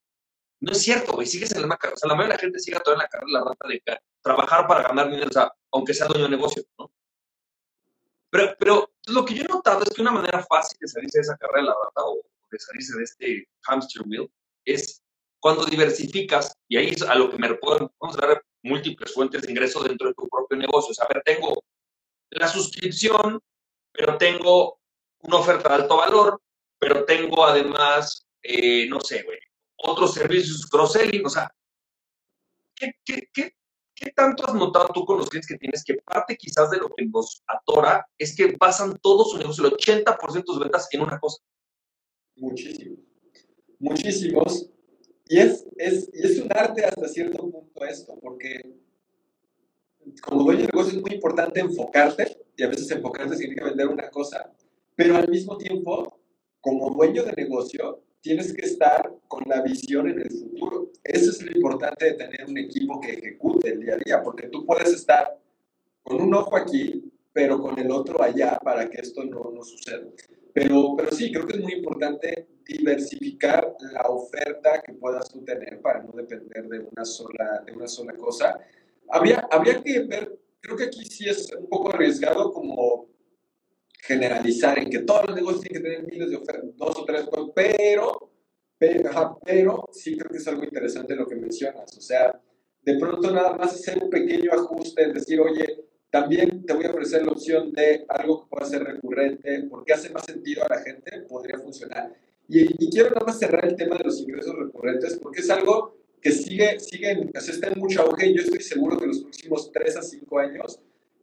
no 0.61 0.73
es 0.73 0.83
cierto, 0.83 1.13
güey, 1.13 1.27
sigues 1.27 1.53
en 1.53 1.63
la 1.63 1.69
misma. 1.69 1.79
O 1.93 1.97
sea, 1.97 2.09
la 2.09 2.15
mayoría 2.15 2.37
de 2.37 2.37
la 2.37 2.41
gente 2.41 2.59
sigue 2.59 2.81
todavía 2.81 3.05
en 3.05 3.07
la 3.07 3.09
carrera 3.09 3.27
de 3.27 3.33
la 3.33 3.51
rata 3.51 3.69
de 3.69 4.01
trabajar 4.21 4.67
para 4.67 4.83
ganar 4.89 5.09
dinero, 5.09 5.29
o 5.29 5.33
sea, 5.33 5.53
aunque 5.73 5.95
sea 5.95 6.07
dueño 6.07 6.25
de 6.25 6.31
negocio, 6.31 6.63
¿no? 6.79 6.91
Pero, 8.29 8.55
pero 8.59 8.91
lo 9.07 9.25
que 9.25 9.35
yo 9.35 9.45
he 9.45 9.49
notado 9.49 9.83
es 9.83 9.91
que 9.91 10.03
una 10.03 10.11
manera 10.11 10.45
fácil 10.45 10.77
de 10.81 10.89
salirse 10.89 11.19
de 11.19 11.23
esa 11.23 11.37
carrera 11.37 11.61
de 11.61 11.69
la 11.69 11.75
rata 11.75 12.03
o 12.05 12.21
de 12.51 12.59
salirse 12.59 12.97
de 12.97 13.05
este 13.05 13.49
hamster 13.63 14.03
wheel 14.07 14.31
es 14.65 15.03
cuando 15.41 15.65
diversificas, 15.65 16.53
y 16.69 16.77
ahí 16.77 16.89
es 16.89 17.03
a 17.03 17.15
lo 17.15 17.31
que 17.31 17.39
me 17.39 17.55
puedo, 17.55 17.93
ver 18.21 18.43
múltiples 18.63 19.13
fuentes 19.15 19.43
de 19.43 19.51
ingreso 19.51 19.83
dentro 19.83 20.09
de 20.09 20.15
tu 20.15 20.29
propio 20.29 20.59
negocio. 20.59 20.91
O 20.91 20.95
sea, 20.95 21.05
a 21.05 21.15
ver, 21.15 21.23
tengo 21.25 21.63
la 22.31 22.49
suscripción, 22.49 23.41
pero 23.93 24.19
tengo 24.19 24.81
una 25.21 25.37
oferta 25.37 25.69
de 25.69 25.75
alto 25.77 25.99
valor, 25.99 26.41
pero 26.79 27.05
tengo 27.05 27.47
además, 27.47 28.27
eh, 28.43 28.89
no 28.89 29.01
sé, 29.01 29.23
güey, 29.23 29.39
otros 29.77 30.15
servicios 30.15 30.67
cross-selling, 30.67 31.25
o 31.25 31.31
sea, 31.31 31.51
¿qué, 32.75 32.93
qué, 33.05 33.29
qué, 33.33 33.53
¿qué 33.95 34.11
tanto 34.11 34.47
has 34.47 34.55
notado 34.55 34.89
tú 34.93 35.05
con 35.05 35.19
los 35.19 35.29
clientes 35.29 35.49
que 35.49 35.59
tienes 35.59 35.85
que 35.85 35.95
parte 35.95 36.37
quizás 36.37 36.71
de 36.71 36.79
lo 36.79 36.89
que 36.91 37.07
nos 37.07 37.43
atora 37.47 38.07
es 38.19 38.37
que 38.37 38.57
basan 38.59 38.99
todo 39.01 39.25
su 39.25 39.39
negocio, 39.39 39.67
el 39.67 39.73
80% 39.73 40.33
de 40.33 40.43
sus 40.45 40.59
ventas 40.59 40.89
en 40.93 41.03
una 41.03 41.19
cosa? 41.19 41.39
Muchísimos, 42.37 42.99
muchísimos. 43.79 44.71
Y 45.29 45.39
es, 45.39 45.67
es, 45.77 46.11
y 46.13 46.25
es 46.25 46.41
un 46.41 46.49
arte 46.53 46.85
hasta 46.85 47.09
cierto 47.09 47.51
punto 47.51 47.85
esto, 47.85 48.17
porque 48.21 48.61
como 50.23 50.45
dueño 50.45 50.61
de 50.61 50.67
negocio 50.67 50.99
es 50.99 51.03
muy 51.03 51.15
importante 51.15 51.61
enfocarte, 51.61 52.37
y 52.57 52.63
a 52.63 52.69
veces 52.69 52.91
enfocarte 52.91 53.37
significa 53.37 53.65
vender 53.65 53.89
una 53.89 54.09
cosa, 54.11 54.53
pero 54.95 55.17
al 55.17 55.29
mismo 55.29 55.57
tiempo, 55.57 56.21
como 56.61 56.91
dueño 56.91 57.25
de 57.25 57.33
negocio, 57.33 58.03
tienes 58.21 58.53
que 58.53 58.67
estar 58.67 59.15
con 59.29 59.45
la 59.47 59.63
visión 59.63 60.09
en 60.09 60.21
el 60.21 60.31
futuro. 60.31 60.91
Eso 61.05 61.31
es 61.31 61.43
lo 61.43 61.53
importante 61.53 62.07
de 62.07 62.13
tener 62.15 62.47
un 62.49 62.59
equipo 62.59 63.01
que 63.01 63.13
ejecute 63.13 63.71
el 63.71 63.81
día 63.81 63.95
a 63.95 63.99
día, 63.99 64.23
porque 64.23 64.49
tú 64.49 64.65
puedes 64.65 64.93
estar 64.93 65.39
con 66.03 66.21
un 66.21 66.35
ojo 66.35 66.57
aquí, 66.57 67.13
pero 67.33 67.61
con 67.61 67.79
el 67.79 67.91
otro 67.91 68.23
allá 68.23 68.59
para 68.63 68.89
que 68.89 69.01
esto 69.01 69.25
no, 69.25 69.51
no 69.51 69.63
suceda. 69.63 70.07
Pero, 70.57 70.95
pero 70.97 71.13
sí, 71.13 71.31
creo 71.31 71.47
que 71.47 71.59
es 71.59 71.63
muy 71.63 71.75
importante 71.75 72.49
diversificar 72.65 73.77
la 73.93 74.09
oferta 74.09 74.81
que 74.81 74.95
puedas 74.95 75.31
tú 75.31 75.45
tener 75.45 75.83
para 75.83 76.03
no 76.03 76.13
depender 76.13 76.67
de 76.67 76.79
una 76.79 77.05
sola, 77.05 77.63
de 77.67 77.73
una 77.73 77.87
sola 77.87 78.15
cosa. 78.15 78.59
Habría, 79.11 79.47
habría 79.51 79.83
que 79.83 80.01
ver, 80.05 80.35
creo 80.59 80.75
que 80.79 80.85
aquí 80.85 81.05
sí 81.05 81.29
es 81.29 81.53
un 81.53 81.69
poco 81.69 81.91
arriesgado 81.91 82.55
como 82.55 83.07
generalizar 84.01 84.79
en 84.79 84.89
que 84.89 85.01
todos 85.01 85.27
los 85.27 85.37
negocios 85.37 85.61
tienen 85.61 85.83
que 85.83 85.89
tener 85.91 86.11
miles 86.11 86.31
de 86.31 86.37
ofertas, 86.37 86.75
dos 86.75 86.99
o 87.01 87.05
tres, 87.05 87.29
pero, 87.55 88.33
pero, 88.79 89.39
pero 89.45 89.89
sí 89.93 90.17
creo 90.17 90.31
que 90.31 90.39
es 90.39 90.49
algo 90.49 90.65
interesante 90.65 91.15
lo 91.15 91.27
que 91.27 91.37
mencionas. 91.37 91.95
O 91.99 92.01
sea, 92.01 92.41
de 92.81 92.99
pronto 92.99 93.31
nada 93.31 93.59
más 93.59 93.75
hacer 93.75 94.03
un 94.03 94.09
pequeño 94.09 94.51
ajuste, 94.55 95.03
es 95.03 95.13
decir, 95.13 95.39
oye, 95.39 95.85
también 96.11 96.65
te 96.65 96.73
voy 96.73 96.85
a 96.85 96.91
ofrecer 96.91 97.25
la 97.25 97.33
opción 97.33 97.73
de 97.73 98.05
algo 98.09 98.43
que 98.43 98.51
pueda 98.51 98.67
ser 98.67 98.85
recurrente, 98.85 99.67
porque 99.69 99.93
hace 99.93 100.11
más 100.11 100.25
sentido 100.25 100.65
a 100.65 100.69
la 100.69 100.83
gente, 100.83 101.23
podría 101.29 101.59
funcionar. 101.59 102.13
Y, 102.49 102.91
quiero 102.91 103.11
nada 103.11 103.27
más 103.27 103.39
cerrar 103.39 103.65
el 103.67 103.77
tema 103.77 103.99
de 103.99 104.05
los 104.05 104.21
ingresos 104.21 104.55
recurrentes, 104.57 105.19
porque 105.21 105.41
es 105.41 105.51
algo 105.51 105.97
que 106.21 106.31
sigue, 106.31 106.79
sigue 106.81 107.29
o 107.37 107.41
sea, 107.41 107.55
está 107.55 107.69
en 107.69 107.79
mucho 107.79 108.03
auge 108.03 108.29
y 108.29 108.37
yo 108.37 108.43
estoy 108.43 108.61
seguro 108.61 108.99
que 108.99 109.07
los 109.07 109.21
próximos 109.21 109.71
3 109.73 109.97
a 109.97 110.03
5 110.03 110.39
años 110.39 110.81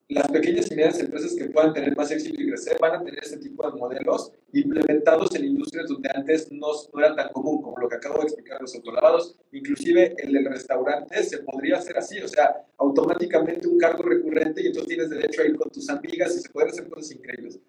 las 0.09 0.29
pequeñas 0.29 0.69
y 0.69 0.75
medianas 0.75 0.99
empresas 0.99 1.33
que 1.33 1.45
puedan 1.45 1.73
tener 1.73 1.95
más 1.95 2.11
éxito 2.11 2.41
y 2.41 2.47
crecer 2.47 2.77
van 2.79 2.95
a 2.95 3.03
tener 3.03 3.23
ese 3.23 3.37
tipo 3.37 3.69
de 3.69 3.77
modelos 3.77 4.31
implementados 4.51 5.33
en 5.35 5.45
industrias 5.45 5.87
donde 5.87 6.09
antes 6.13 6.51
no, 6.51 6.67
no 6.93 6.99
era 6.99 7.15
tan 7.15 7.29
común, 7.31 7.61
como 7.61 7.77
lo 7.77 7.87
que 7.87 7.95
acabo 7.95 8.19
de 8.19 8.25
explicar 8.25 8.61
los 8.61 8.75
autolavados, 8.75 9.37
inclusive 9.51 10.13
el 10.17 10.33
del 10.33 10.45
restaurante 10.45 11.23
se 11.23 11.39
podría 11.39 11.77
hacer 11.77 11.97
así, 11.97 12.19
o 12.19 12.27
sea, 12.27 12.65
automáticamente 12.77 13.67
un 13.67 13.77
cargo 13.77 14.03
recurrente 14.03 14.61
y 14.61 14.67
entonces 14.67 14.89
tienes 14.89 15.09
derecho 15.09 15.41
a 15.41 15.45
ir 15.45 15.55
con 15.55 15.69
tus 15.69 15.89
amigas 15.89 16.35
y 16.35 16.41
se 16.41 16.49
pueden 16.49 16.69
hacer 16.69 16.89
cosas 16.89 17.11
increíbles. 17.11 17.59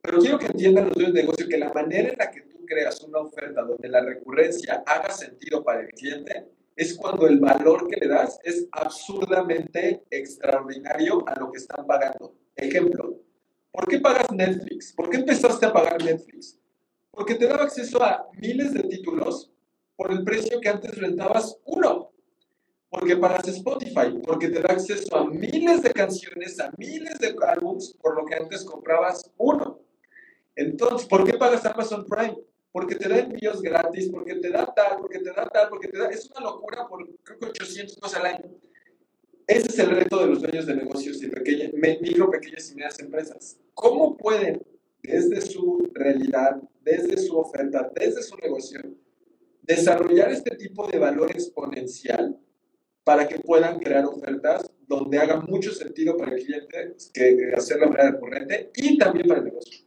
Pero 0.00 0.18
quiero 0.18 0.38
que 0.38 0.46
entiendan 0.46 0.86
los 0.86 0.94
dueños 0.94 1.14
de 1.14 1.20
negocio 1.20 1.48
que 1.48 1.58
la 1.58 1.72
manera 1.72 2.08
en 2.08 2.18
la 2.18 2.30
que 2.30 2.40
tú 2.40 2.64
creas 2.66 3.00
una 3.02 3.20
oferta 3.20 3.62
donde 3.62 3.88
la 3.88 4.02
recurrencia 4.02 4.82
haga 4.84 5.10
sentido 5.10 5.62
para 5.62 5.82
el 5.82 5.88
cliente 5.88 6.48
es 6.76 6.94
cuando 6.94 7.26
el 7.26 7.38
valor 7.38 7.88
que 7.88 7.96
le 8.00 8.08
das 8.08 8.38
es 8.44 8.66
absurdamente 8.72 10.04
extraordinario 10.10 11.26
a 11.28 11.38
lo 11.38 11.50
que 11.50 11.58
están 11.58 11.86
pagando. 11.86 12.34
Ejemplo, 12.56 13.20
¿por 13.70 13.88
qué 13.88 14.00
pagas 14.00 14.30
Netflix? 14.32 14.92
¿Por 14.92 15.10
qué 15.10 15.18
empezaste 15.18 15.66
a 15.66 15.72
pagar 15.72 16.02
Netflix? 16.02 16.58
Porque 17.10 17.34
te 17.34 17.46
daba 17.46 17.64
acceso 17.64 18.02
a 18.02 18.28
miles 18.38 18.72
de 18.72 18.84
títulos 18.84 19.52
por 19.96 20.10
el 20.10 20.24
precio 20.24 20.60
que 20.60 20.68
antes 20.68 20.96
rentabas 20.96 21.58
uno. 21.64 22.10
Porque 22.88 23.16
pagas 23.16 23.48
Spotify, 23.48 24.18
porque 24.22 24.48
te 24.48 24.60
da 24.60 24.72
acceso 24.72 25.16
a 25.16 25.24
miles 25.28 25.82
de 25.82 25.92
canciones, 25.92 26.60
a 26.60 26.70
miles 26.76 27.18
de 27.18 27.34
álbumes, 27.46 27.96
por 28.00 28.16
lo 28.16 28.26
que 28.26 28.34
antes 28.34 28.64
comprabas 28.64 29.30
uno. 29.38 29.80
Entonces, 30.54 31.08
¿por 31.08 31.24
qué 31.24 31.34
pagas 31.38 31.64
Amazon 31.64 32.04
Prime? 32.04 32.36
Porque 32.72 32.94
te 32.96 33.08
da 33.08 33.18
envíos 33.18 33.60
gratis, 33.60 34.08
porque 34.08 34.36
te 34.36 34.50
da 34.50 34.72
tal, 34.74 34.96
porque 34.98 35.18
te 35.18 35.30
da 35.30 35.46
tal, 35.48 35.68
porque 35.68 35.88
te 35.88 35.98
da... 35.98 36.08
Es 36.08 36.30
una 36.30 36.40
locura 36.40 36.88
por 36.88 37.06
creo 37.22 37.38
que 37.38 37.46
800 37.46 37.96
pesos 37.96 38.16
al 38.16 38.26
año. 38.26 38.50
Ese 39.46 39.68
es 39.68 39.78
el 39.78 39.90
reto 39.90 40.18
de 40.20 40.26
los 40.28 40.40
dueños 40.40 40.66
de 40.66 40.76
negocios 40.76 41.22
y 41.22 41.26
pequeñas, 41.28 41.72
micro, 41.74 42.30
pequeñas 42.30 42.70
y 42.70 42.74
medianas 42.74 42.98
empresas. 43.00 43.58
¿Cómo 43.74 44.16
pueden, 44.16 44.62
desde 45.02 45.40
su 45.42 45.90
realidad, 45.92 46.62
desde 46.80 47.18
su 47.18 47.36
oferta, 47.38 47.90
desde 47.94 48.22
su 48.22 48.36
negocio, 48.36 48.80
desarrollar 49.62 50.32
este 50.32 50.56
tipo 50.56 50.88
de 50.88 50.98
valor 50.98 51.30
exponencial 51.30 52.38
para 53.04 53.28
que 53.28 53.40
puedan 53.40 53.78
crear 53.80 54.06
ofertas 54.06 54.70
donde 54.86 55.18
haga 55.18 55.40
mucho 55.40 55.72
sentido 55.72 56.16
para 56.16 56.34
el 56.34 56.42
cliente 56.42 56.94
que 57.12 57.52
hacerlo 57.54 57.86
de 57.86 57.90
manera 57.90 58.10
recurrente 58.12 58.70
y 58.76 58.96
también 58.96 59.26
para 59.26 59.40
el 59.40 59.46
negocio? 59.46 59.84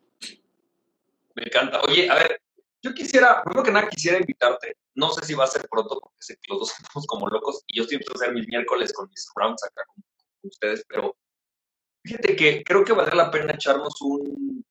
Me 1.35 1.43
encanta. 1.43 1.81
Oye, 1.81 2.09
a 2.09 2.15
ver, 2.15 2.41
yo 2.85 2.93
quisiera, 2.93 3.41
primero 3.43 3.63
que 3.63 3.71
nada, 3.71 3.89
quisiera 3.89 4.19
invitarte. 4.19 4.77
No 4.93 5.09
sé 5.11 5.25
si 5.25 5.33
va 5.33 5.45
a 5.45 5.47
ser 5.47 5.67
pronto, 5.67 5.99
porque 5.99 6.17
sé 6.19 6.37
que 6.39 6.53
los 6.53 6.59
dos 6.59 6.69
estamos 6.79 7.07
como 7.07 7.27
locos 7.27 7.63
y 7.67 7.77
yo 7.77 7.83
a 7.83 8.13
hacer 8.13 8.33
mis 8.33 8.47
miércoles 8.47 8.93
con 8.93 9.09
mis 9.09 9.27
rounds 9.35 9.63
acá 9.63 9.81
con, 9.87 10.03
ustedes, 10.43 10.85
pero 10.87 11.17
fíjate 12.03 12.35
que 12.35 12.63
creo 12.63 12.85
que 12.85 12.93
valdría 12.93 13.15
la 13.15 13.31
pena 13.31 13.53
echarnos 13.53 13.99
un, 14.01 14.63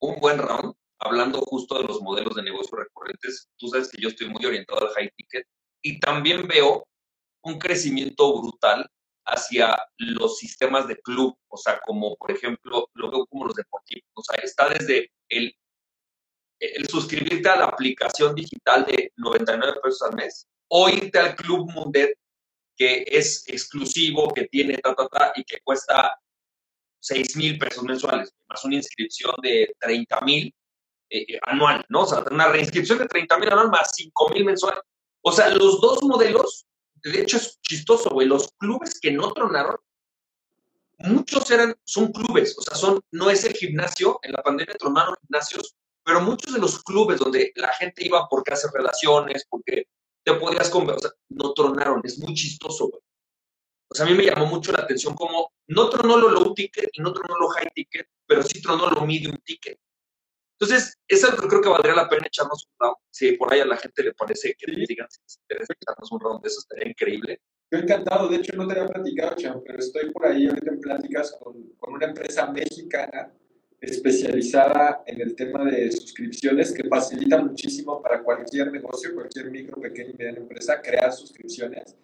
un 0.00 0.20
buen 0.20 0.38
round 0.38 0.74
hablando 0.98 1.40
justo 1.42 1.78
de 1.78 1.84
los 1.84 2.00
modelos 2.00 2.34
de 2.34 2.42
negocio 2.42 2.78
recurrentes. 2.78 3.50
Tú 3.58 3.68
sabes 3.68 3.90
que 3.90 4.00
yo 4.00 4.08
estoy 4.08 4.30
muy 4.30 4.46
orientado 4.46 4.80
al 4.80 4.94
high 4.94 5.10
ticket 5.14 5.46
y 5.82 6.00
también 6.00 6.48
veo 6.48 6.86
un 7.42 7.58
crecimiento 7.58 8.40
brutal 8.40 8.90
hacia 9.26 9.76
los 9.98 10.38
sistemas 10.38 10.88
de 10.88 10.96
club, 11.02 11.36
o 11.48 11.56
sea, 11.58 11.80
como 11.80 12.16
por 12.16 12.30
ejemplo, 12.30 12.88
lo 12.94 13.10
veo 13.10 13.26
como 13.26 13.44
los 13.44 13.54
deportivos, 13.54 14.08
o 14.14 14.22
sea, 14.22 14.42
está 14.42 14.70
desde 14.70 15.10
el, 15.28 15.54
el 16.58 16.88
suscribirte 16.88 17.48
a 17.48 17.56
la 17.56 17.64
aplicación 17.66 18.34
digital 18.34 18.84
de 18.86 19.12
99 19.16 19.80
pesos 19.82 20.02
al 20.02 20.14
mes 20.14 20.46
o 20.68 20.88
irte 20.88 21.18
al 21.18 21.36
Club 21.36 21.70
Mundet, 21.72 22.16
que 22.76 23.04
es 23.06 23.44
exclusivo, 23.48 24.32
que 24.32 24.48
tiene 24.48 24.78
ta, 24.78 24.94
ta, 24.94 25.06
ta, 25.08 25.32
y 25.36 25.44
que 25.44 25.58
cuesta 25.62 26.18
6 27.00 27.36
mil 27.36 27.58
pesos 27.58 27.84
mensuales, 27.84 28.32
más 28.48 28.64
una 28.64 28.76
inscripción 28.76 29.34
de 29.42 29.74
30 29.78 30.20
mil 30.22 30.54
eh, 31.10 31.26
eh, 31.28 31.38
anual, 31.42 31.84
¿no? 31.90 32.02
O 32.02 32.06
sea, 32.06 32.24
una 32.30 32.48
reinscripción 32.48 32.98
de 32.98 33.06
30 33.06 33.38
mil 33.38 33.50
anual 33.50 33.70
más 33.70 33.92
5 33.94 34.30
mil 34.30 34.44
mensuales. 34.44 34.80
O 35.22 35.32
sea, 35.32 35.48
los 35.50 35.80
dos 35.80 36.02
modelos, 36.02 36.66
de 37.02 37.20
hecho 37.20 37.36
es 37.36 37.60
chistoso, 37.60 38.10
güey, 38.10 38.26
los 38.26 38.50
clubes 38.58 38.98
que 39.00 39.12
no 39.12 39.32
tronaron, 39.32 39.76
muchos 40.98 41.50
eran, 41.50 41.74
son 41.84 42.10
clubes, 42.12 42.56
o 42.58 42.62
sea, 42.62 42.74
son, 42.74 43.00
no 43.10 43.30
es 43.30 43.44
el 43.44 43.52
gimnasio, 43.52 44.18
en 44.22 44.32
la 44.32 44.42
pandemia 44.42 44.74
tronaron 44.74 45.14
gimnasios, 45.22 45.74
pero 46.04 46.20
muchos 46.20 46.52
de 46.52 46.60
los 46.60 46.82
clubes 46.82 47.18
donde 47.18 47.52
la 47.56 47.72
gente 47.72 48.04
iba 48.06 48.28
porque 48.28 48.52
hace 48.52 48.68
relaciones, 48.72 49.46
porque 49.48 49.88
te 50.22 50.34
podías 50.34 50.68
conversar, 50.70 50.96
o 50.96 51.14
sea, 51.14 51.20
no 51.30 51.52
tronaron, 51.54 52.00
es 52.04 52.18
muy 52.18 52.34
chistoso, 52.34 52.88
güey. 52.88 53.02
O 53.90 53.94
sea, 53.94 54.06
a 54.06 54.08
mí 54.08 54.14
me 54.14 54.24
llamó 54.24 54.46
mucho 54.46 54.72
la 54.72 54.82
atención 54.82 55.14
como 55.14 55.52
no 55.68 55.88
tronó 55.88 56.16
lo 56.16 56.30
low 56.30 56.54
ticket 56.54 56.88
y 56.92 57.00
no 57.00 57.12
tronó 57.12 57.36
lo 57.38 57.48
high 57.48 57.70
ticket, 57.74 58.08
pero 58.26 58.42
sí 58.42 58.60
tronó 58.60 58.90
lo 58.90 59.06
medium 59.06 59.36
ticket. 59.44 59.78
Entonces, 60.58 60.98
es 61.06 61.24
algo 61.24 61.42
que 61.42 61.48
creo 61.48 61.60
que 61.60 61.68
valdría 61.68 61.94
la 61.94 62.08
pena 62.08 62.26
echarnos 62.26 62.66
un 62.66 62.72
round. 62.78 62.96
Si 63.10 63.32
por 63.32 63.52
ahí 63.52 63.60
a 63.60 63.66
la 63.66 63.76
gente 63.76 64.02
le 64.02 64.14
parece 64.14 64.54
que 64.54 64.70
les 64.70 64.88
digan 64.88 65.08
si 65.10 65.20
les 65.20 65.38
interesa 65.42 65.74
echarnos 65.74 66.12
un 66.12 66.20
round 66.20 66.46
eso, 66.46 66.60
estaría 66.60 66.88
increíble. 66.88 67.40
Yo 67.70 67.78
encantado, 67.78 68.28
de 68.28 68.36
hecho 68.36 68.56
no 68.56 68.66
te 68.66 68.78
había 68.78 68.92
platicado, 68.92 69.36
Chan, 69.36 69.62
pero 69.66 69.78
estoy 69.78 70.10
por 70.10 70.26
ahí 70.26 70.46
ahorita 70.46 70.70
en 70.70 70.80
pláticas 70.80 71.36
con, 71.40 71.70
con 71.78 71.94
una 71.94 72.06
empresa 72.06 72.50
mexicana 72.50 73.32
especializada 73.84 75.02
en 75.06 75.20
el 75.20 75.34
tema 75.34 75.64
de 75.64 75.90
suscripciones 75.92 76.72
que 76.72 76.88
facilita 76.88 77.38
muchísimo 77.42 78.00
para 78.02 78.22
cualquier 78.22 78.70
negocio, 78.72 79.14
cualquier 79.14 79.50
micro, 79.50 79.80
pequeña 79.80 80.10
y 80.10 80.16
mediana 80.16 80.38
empresa 80.38 80.80
crear 80.82 81.12
suscripciones. 81.12 81.96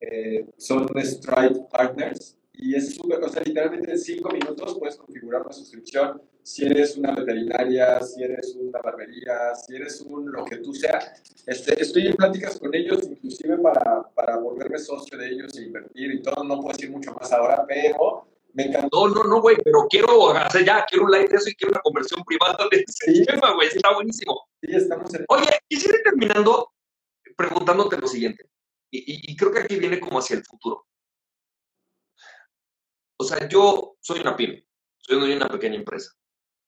Eh, 0.00 0.46
son 0.56 0.86
Stripe 1.02 1.66
Partners 1.70 2.36
y 2.52 2.74
es 2.74 2.94
súper, 2.94 3.22
o 3.22 3.28
sea, 3.28 3.42
literalmente 3.42 3.90
en 3.90 3.98
cinco 3.98 4.30
minutos 4.30 4.78
puedes 4.78 4.96
configurar 4.96 5.42
una 5.42 5.52
suscripción. 5.52 6.22
Si 6.42 6.64
eres 6.64 6.96
una 6.96 7.14
veterinaria, 7.14 8.00
si 8.00 8.22
eres 8.22 8.54
una 8.54 8.80
barbería, 8.80 9.54
si 9.54 9.76
eres 9.76 10.00
un 10.00 10.30
lo 10.30 10.44
que 10.44 10.58
tú 10.58 10.72
sea. 10.72 10.98
Este, 11.44 11.80
estoy 11.82 12.06
en 12.06 12.14
pláticas 12.14 12.58
con 12.58 12.74
ellos, 12.74 13.02
inclusive 13.04 13.58
para, 13.58 14.02
para 14.14 14.36
volverme 14.38 14.78
socio 14.78 15.18
de 15.18 15.28
ellos 15.28 15.58
e 15.58 15.64
invertir 15.64 16.12
y 16.12 16.22
todo. 16.22 16.44
No 16.44 16.60
puedo 16.60 16.72
decir 16.76 16.90
mucho 16.90 17.12
más 17.12 17.32
ahora, 17.32 17.64
pero 17.66 18.26
me 18.56 18.64
encantó. 18.64 19.08
No, 19.08 19.14
no, 19.14 19.24
no, 19.24 19.40
güey, 19.40 19.56
pero 19.62 19.86
quiero 19.88 20.30
hacer 20.30 20.64
ya, 20.64 20.84
quiero 20.88 21.04
un 21.04 21.10
live 21.12 21.28
de 21.28 21.36
eso 21.36 21.48
y 21.50 21.54
quiero 21.54 21.72
una 21.72 21.80
conversión 21.82 22.24
privada 22.24 22.66
de 22.70 22.78
ese 22.86 23.12
Sí. 23.12 23.24
tema, 23.24 23.52
güey, 23.54 23.68
está 23.68 23.92
buenísimo. 23.94 24.48
Sí, 24.62 24.74
estamos 24.74 25.12
en... 25.14 25.24
Oye, 25.28 25.48
quisiera 25.68 25.98
ir 25.98 26.02
terminando 26.04 26.72
preguntándote 27.36 27.98
lo 27.98 28.08
siguiente, 28.08 28.48
y, 28.90 28.98
y- 28.98 29.32
y 29.32 29.36
creo 29.36 29.52
que 29.52 29.58
aquí 29.60 29.76
viene 29.76 30.00
como 30.00 30.18
hacia 30.18 30.36
el 30.36 30.44
futuro. 30.44 30.86
O 33.18 33.24
sea, 33.24 33.46
yo 33.48 33.96
soy 34.00 34.20
una 34.20 34.36
pyme, 34.36 34.66
soy 34.98 35.32
una 35.32 35.48
pequeña 35.48 35.76
empresa, 35.76 36.12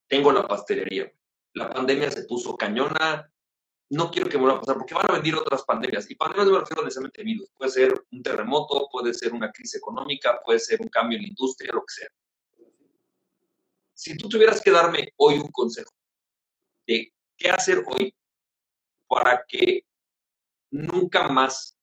tengo 0.08 0.32
la 0.32 0.46
pastelería, 0.46 1.10
la 1.54 1.70
pandemia 1.70 2.10
se 2.10 2.24
puso 2.24 2.56
cañona, 2.56 3.30
no 3.90 4.10
quiero 4.10 4.28
que 4.28 4.36
vuelva 4.36 4.56
a 4.56 4.60
pasar, 4.60 4.76
porque 4.76 4.94
van 4.94 5.10
a 5.10 5.14
venir 5.14 5.34
otras 5.34 5.62
pandemias, 5.64 6.10
y 6.10 6.14
pandemias 6.14 6.46
no 6.46 6.52
me 6.54 6.60
refiero 6.60 6.82
necesariamente 6.82 7.22
a 7.22 7.24
virus, 7.24 7.50
puede 7.56 7.70
ser 7.70 8.04
un 8.10 8.22
terremoto, 8.22 8.88
puede 8.90 9.14
ser 9.14 9.32
una 9.32 9.50
crisis 9.50 9.76
económica, 9.76 10.40
puede 10.44 10.58
ser 10.58 10.80
un 10.80 10.88
cambio 10.88 11.16
en 11.16 11.22
la 11.22 11.28
industria, 11.28 11.72
lo 11.72 11.80
que 11.80 11.94
sea. 11.94 12.08
Si 13.94 14.16
tú 14.16 14.28
tuvieras 14.28 14.60
que 14.60 14.70
darme 14.70 15.12
hoy 15.16 15.38
un 15.38 15.50
consejo 15.50 15.90
de 16.86 17.12
qué 17.36 17.50
hacer 17.50 17.82
hoy 17.86 18.14
para 19.08 19.44
que 19.48 19.84
nunca 20.70 21.28
más 21.28 21.78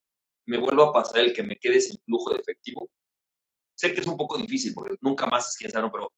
me 0.45 0.57
vuelva 0.57 0.89
a 0.89 0.93
pasar 0.93 1.21
el 1.21 1.33
que 1.33 1.43
me 1.43 1.57
quede 1.57 1.81
sin 1.81 1.99
flujo 2.03 2.33
de 2.33 2.39
efectivo. 2.39 2.89
Sé 3.73 3.93
que 3.93 4.01
es 4.01 4.07
un 4.07 4.15
poco 4.15 4.37
difícil 4.37 4.73
porque 4.73 4.95
nunca 5.01 5.25
más 5.25 5.49
es 5.49 5.57
quien 5.57 5.71
sabe, 5.71 5.85
¿no? 5.85 5.91
pero 5.91 6.13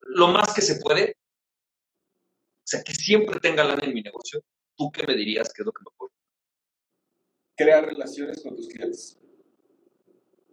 lo 0.00 0.28
más 0.28 0.52
que 0.54 0.62
se 0.62 0.80
puede, 0.80 1.12
o 1.12 2.66
sea, 2.66 2.82
que 2.82 2.94
siempre 2.94 3.38
tenga 3.40 3.62
lana 3.62 3.84
en 3.84 3.94
mi 3.94 4.02
negocio, 4.02 4.42
¿tú 4.76 4.90
qué 4.92 5.06
me 5.06 5.14
dirías 5.14 5.52
que 5.52 5.62
es 5.62 5.66
lo 5.66 5.72
que 5.72 5.82
me 5.82 5.90
puedo? 5.96 6.12
crear 7.56 7.84
relaciones 7.84 8.42
con 8.42 8.56
tus 8.56 8.68
clientes. 8.68 9.18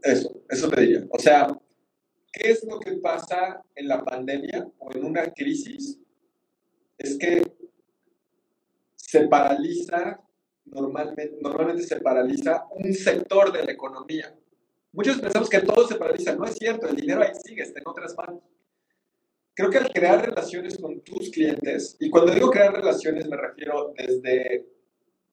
Eso, 0.01 0.41
eso 0.49 0.69
te 0.69 0.81
diría. 0.81 1.07
O 1.09 1.19
sea, 1.19 1.47
¿qué 2.31 2.51
es 2.51 2.63
lo 2.63 2.79
que 2.79 2.93
pasa 2.93 3.63
en 3.75 3.87
la 3.87 4.03
pandemia 4.03 4.69
o 4.77 4.91
en 4.93 5.05
una 5.05 5.31
crisis? 5.33 5.99
Es 6.97 7.17
que 7.17 7.43
se 8.95 9.27
paraliza, 9.27 10.21
normalmente, 10.65 11.37
normalmente 11.41 11.83
se 11.83 11.99
paraliza 11.99 12.65
un 12.71 12.93
sector 12.93 13.51
de 13.51 13.63
la 13.63 13.71
economía. 13.71 14.35
Muchos 14.91 15.19
pensamos 15.19 15.49
que 15.49 15.61
todo 15.61 15.87
se 15.87 15.95
paraliza. 15.95 16.35
No 16.35 16.45
es 16.45 16.55
cierto, 16.55 16.87
el 16.87 16.95
dinero 16.95 17.21
ahí 17.21 17.33
sigue, 17.43 17.63
está 17.63 17.79
en 17.79 17.87
otras 17.87 18.15
manos. 18.15 18.41
Creo 19.59 19.71
que 19.71 19.77
al 19.77 19.91
crear 19.91 20.25
relaciones 20.25 20.77
con 20.77 21.01
tus 21.01 21.31
clientes, 21.31 21.97
y 21.99 22.09
cuando 22.09 22.33
digo 22.33 22.49
crear 22.49 22.73
relaciones 22.73 23.27
me 23.27 23.35
refiero 23.35 23.93
desde 23.93 24.65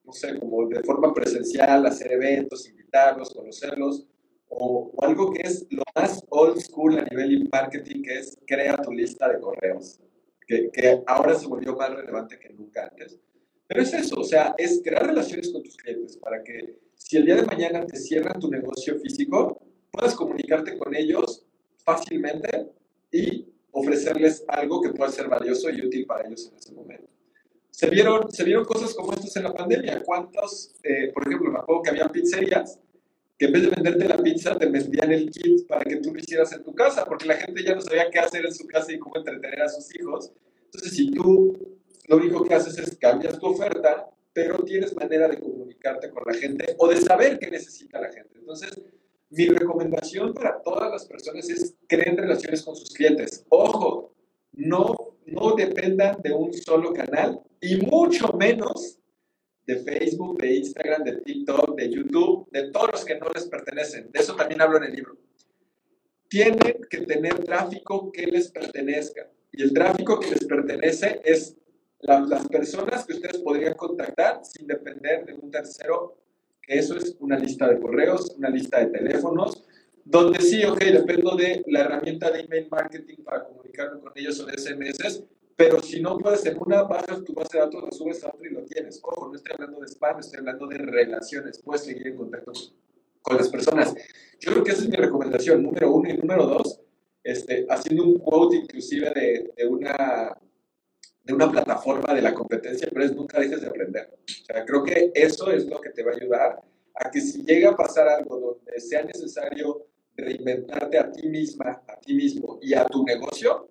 no 0.02 0.12
sé, 0.12 0.36
como 0.40 0.66
de 0.66 0.82
forma 0.82 1.14
presencial, 1.14 1.86
hacer 1.86 2.10
eventos, 2.10 2.68
invitarlos, 2.68 3.32
conocerlos, 3.32 4.04
o, 4.48 4.90
o 4.96 5.04
algo 5.04 5.32
que 5.32 5.42
es 5.42 5.64
lo 5.70 5.84
más 5.94 6.24
old 6.30 6.58
school 6.58 6.98
a 6.98 7.04
nivel 7.04 7.48
marketing, 7.52 8.02
que 8.02 8.18
es 8.18 8.36
crea 8.44 8.76
tu 8.78 8.90
lista 8.90 9.28
de 9.28 9.38
correos, 9.38 10.00
que, 10.44 10.70
que 10.72 11.04
ahora 11.06 11.36
se 11.36 11.46
volvió 11.46 11.76
más 11.76 11.94
relevante 11.94 12.36
que 12.36 12.48
nunca 12.48 12.88
antes. 12.90 13.20
Pero 13.68 13.80
es 13.80 13.94
eso, 13.94 14.16
o 14.18 14.24
sea, 14.24 14.56
es 14.58 14.80
crear 14.82 15.06
relaciones 15.06 15.52
con 15.52 15.62
tus 15.62 15.76
clientes 15.76 16.16
para 16.16 16.42
que 16.42 16.80
si 16.96 17.16
el 17.16 17.26
día 17.26 17.36
de 17.36 17.42
mañana 17.42 17.86
te 17.86 17.96
cierran 17.96 18.40
tu 18.40 18.50
negocio 18.50 18.98
físico, 18.98 19.60
puedas 19.92 20.16
comunicarte 20.16 20.76
con 20.76 20.96
ellos 20.96 21.46
fácilmente 21.84 22.72
y 23.12 23.54
ofrecerles 23.78 24.44
algo 24.48 24.80
que 24.80 24.90
pueda 24.90 25.10
ser 25.10 25.28
valioso 25.28 25.70
y 25.70 25.80
útil 25.80 26.06
para 26.06 26.26
ellos 26.26 26.48
en 26.50 26.58
ese 26.58 26.72
momento 26.72 27.16
se 27.76 27.90
vieron, 27.90 28.32
se 28.32 28.42
vieron 28.42 28.64
cosas 28.64 28.94
como 28.94 29.12
estas 29.12 29.36
en 29.36 29.42
la 29.42 29.52
pandemia. 29.52 30.02
¿Cuántos, 30.02 30.74
eh, 30.82 31.10
por 31.12 31.26
ejemplo, 31.26 31.50
me 31.52 31.58
acuerdo 31.58 31.82
que 31.82 31.90
había 31.90 32.08
pizzerías 32.08 32.80
que 33.38 33.44
en 33.44 33.52
vez 33.52 33.62
de 33.64 33.68
venderte 33.68 34.08
la 34.08 34.16
pizza, 34.16 34.56
te 34.56 34.64
vendían 34.64 35.12
el 35.12 35.30
kit 35.30 35.66
para 35.66 35.84
que 35.84 35.96
tú 35.96 36.14
lo 36.14 36.18
hicieras 36.18 36.50
en 36.52 36.64
tu 36.64 36.74
casa, 36.74 37.04
porque 37.04 37.26
la 37.26 37.36
gente 37.36 37.62
ya 37.62 37.74
no 37.74 37.82
sabía 37.82 38.10
qué 38.10 38.18
hacer 38.18 38.46
en 38.46 38.54
su 38.54 38.66
casa 38.66 38.92
y 38.92 38.98
cómo 38.98 39.18
entretener 39.18 39.60
a 39.60 39.68
sus 39.68 39.94
hijos. 39.94 40.32
Entonces, 40.64 40.94
si 40.94 41.10
tú 41.10 41.76
lo 42.08 42.16
único 42.16 42.44
que 42.44 42.54
haces 42.54 42.78
es 42.78 42.96
cambias 42.96 43.38
tu 43.38 43.46
oferta, 43.46 44.08
pero 44.32 44.64
tienes 44.64 44.96
manera 44.96 45.28
de 45.28 45.38
comunicarte 45.38 46.08
con 46.08 46.22
la 46.26 46.32
gente 46.32 46.76
o 46.78 46.88
de 46.88 46.96
saber 46.96 47.38
qué 47.38 47.50
necesita 47.50 48.00
la 48.00 48.10
gente. 48.10 48.38
Entonces, 48.38 48.70
mi 49.36 49.48
recomendación 49.48 50.32
para 50.32 50.62
todas 50.62 50.90
las 50.90 51.04
personas 51.06 51.48
es 51.50 51.74
creen 51.86 52.16
relaciones 52.16 52.62
con 52.62 52.74
sus 52.74 52.90
clientes. 52.90 53.44
Ojo, 53.48 54.12
no, 54.52 54.96
no 55.26 55.54
dependan 55.54 56.20
de 56.22 56.32
un 56.32 56.52
solo 56.54 56.92
canal 56.92 57.40
y 57.60 57.76
mucho 57.76 58.32
menos 58.32 58.98
de 59.66 59.76
Facebook, 59.76 60.38
de 60.40 60.54
Instagram, 60.56 61.02
de 61.04 61.16
TikTok, 61.22 61.76
de 61.76 61.90
YouTube, 61.90 62.48
de 62.52 62.70
todos 62.70 62.92
los 62.92 63.04
que 63.04 63.18
no 63.18 63.28
les 63.34 63.46
pertenecen. 63.46 64.10
De 64.12 64.20
eso 64.20 64.34
también 64.36 64.60
hablo 64.62 64.78
en 64.78 64.84
el 64.84 64.92
libro. 64.92 65.16
Tienen 66.28 66.78
que 66.88 66.98
tener 66.98 67.44
tráfico 67.44 68.10
que 68.12 68.26
les 68.26 68.50
pertenezca. 68.50 69.28
Y 69.52 69.62
el 69.62 69.72
tráfico 69.72 70.18
que 70.20 70.30
les 70.30 70.44
pertenece 70.44 71.20
es 71.24 71.56
la- 72.00 72.20
las 72.20 72.46
personas 72.48 73.04
que 73.06 73.14
ustedes 73.14 73.38
podrían 73.38 73.74
contactar 73.74 74.44
sin 74.44 74.66
depender 74.66 75.24
de 75.26 75.34
un 75.34 75.50
tercero. 75.50 76.16
Eso 76.66 76.96
es 76.96 77.16
una 77.20 77.38
lista 77.38 77.68
de 77.68 77.80
correos, 77.80 78.34
una 78.36 78.50
lista 78.50 78.80
de 78.80 78.86
teléfonos, 78.86 79.64
donde 80.04 80.40
sí, 80.40 80.64
ok, 80.64 80.78
dependo 80.78 81.36
de 81.36 81.64
la 81.66 81.80
herramienta 81.80 82.30
de 82.30 82.40
email 82.40 82.68
marketing 82.70 83.22
para 83.24 83.44
comunicarme 83.44 84.00
con 84.00 84.12
ellos 84.14 84.38
o 84.40 84.46
de 84.46 84.56
SMS, 84.56 85.24
pero 85.56 85.80
si 85.82 86.00
no 86.00 86.18
puedes 86.18 86.44
en 86.44 86.58
una, 86.60 86.82
bajas 86.82 87.24
tu 87.24 87.32
base 87.32 87.56
de 87.56 87.64
datos, 87.64 87.82
la 87.82 87.90
subes 87.90 88.22
a 88.24 88.28
otra 88.28 88.46
y 88.46 88.52
lo 88.52 88.62
tienes. 88.64 89.00
Ojo, 89.02 89.28
no 89.28 89.36
estoy 89.36 89.52
hablando 89.54 89.80
de 89.80 89.86
spam, 89.86 90.20
estoy 90.20 90.40
hablando 90.40 90.66
de 90.66 90.76
relaciones. 90.76 91.58
Puedes 91.60 91.84
seguir 91.84 92.08
en 92.08 92.16
contacto 92.16 92.52
con 93.22 93.38
las 93.38 93.48
personas. 93.48 93.94
Yo 94.38 94.52
creo 94.52 94.62
que 94.62 94.72
esa 94.72 94.82
es 94.82 94.90
mi 94.90 94.96
recomendación, 94.96 95.62
número 95.62 95.94
uno. 95.94 96.10
Y 96.10 96.12
número 96.12 96.46
dos, 96.46 96.80
este, 97.24 97.66
haciendo 97.70 98.04
un 98.04 98.18
quote 98.18 98.56
inclusive 98.56 99.10
de 99.56 99.66
una, 99.66 100.36
de 101.26 101.34
una 101.34 101.50
plataforma 101.50 102.14
de 102.14 102.22
la 102.22 102.32
competencia, 102.32 102.88
pero 102.92 103.04
es 103.04 103.12
nunca 103.12 103.40
dejes 103.40 103.60
de 103.60 103.66
aprender. 103.66 104.08
O 104.14 104.44
sea, 104.44 104.64
creo 104.64 104.84
que 104.84 105.10
eso 105.12 105.50
es 105.50 105.66
lo 105.66 105.80
que 105.80 105.90
te 105.90 106.04
va 106.04 106.12
a 106.12 106.14
ayudar 106.14 106.62
a 106.94 107.10
que 107.10 107.20
si 107.20 107.42
llega 107.42 107.70
a 107.70 107.76
pasar 107.76 108.08
algo 108.08 108.38
donde 108.38 108.80
sea 108.80 109.02
necesario 109.02 109.88
reinventarte 110.14 110.98
a 110.98 111.10
ti 111.10 111.28
misma, 111.28 111.82
a 111.88 111.98
ti 111.98 112.14
mismo 112.14 112.60
y 112.62 112.74
a 112.74 112.86
tu 112.86 113.04
negocio, 113.04 113.68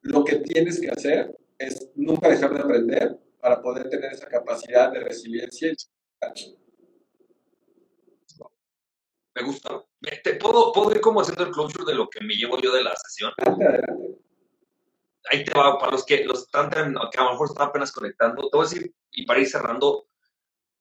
lo 0.00 0.24
que 0.24 0.36
tienes 0.36 0.80
que 0.80 0.90
hacer 0.90 1.38
es 1.56 1.88
nunca 1.94 2.28
dejar 2.28 2.52
de 2.52 2.60
aprender 2.60 3.16
para 3.40 3.62
poder 3.62 3.88
tener 3.88 4.12
esa 4.12 4.26
capacidad 4.26 4.92
de 4.92 5.00
resiliencia. 5.00 5.70
y 5.70 6.56
Me 9.36 9.42
gusta. 9.44 9.84
¿Te 10.24 10.34
puedo, 10.34 10.72
¿Puedo 10.72 10.90
ir 10.90 11.00
como 11.00 11.20
haciendo 11.20 11.44
el 11.44 11.52
closure 11.52 11.84
de 11.84 11.94
lo 11.94 12.10
que 12.10 12.24
me 12.24 12.34
llevo 12.34 12.58
yo 12.60 12.74
de 12.74 12.82
la 12.82 12.94
sesión? 12.96 13.32
Ahí 15.30 15.44
te 15.44 15.52
va, 15.52 15.78
para 15.78 15.92
los 15.92 16.04
que, 16.04 16.24
los 16.24 16.40
están, 16.40 16.70
que 16.70 16.78
a 16.78 17.24
lo 17.24 17.30
mejor 17.30 17.48
están 17.48 17.68
apenas 17.68 17.92
conectando, 17.92 18.48
te 18.48 18.56
voy 18.56 18.66
a 18.66 18.68
decir, 18.68 18.94
y 19.12 19.24
para 19.24 19.40
ir 19.40 19.48
cerrando, 19.48 20.06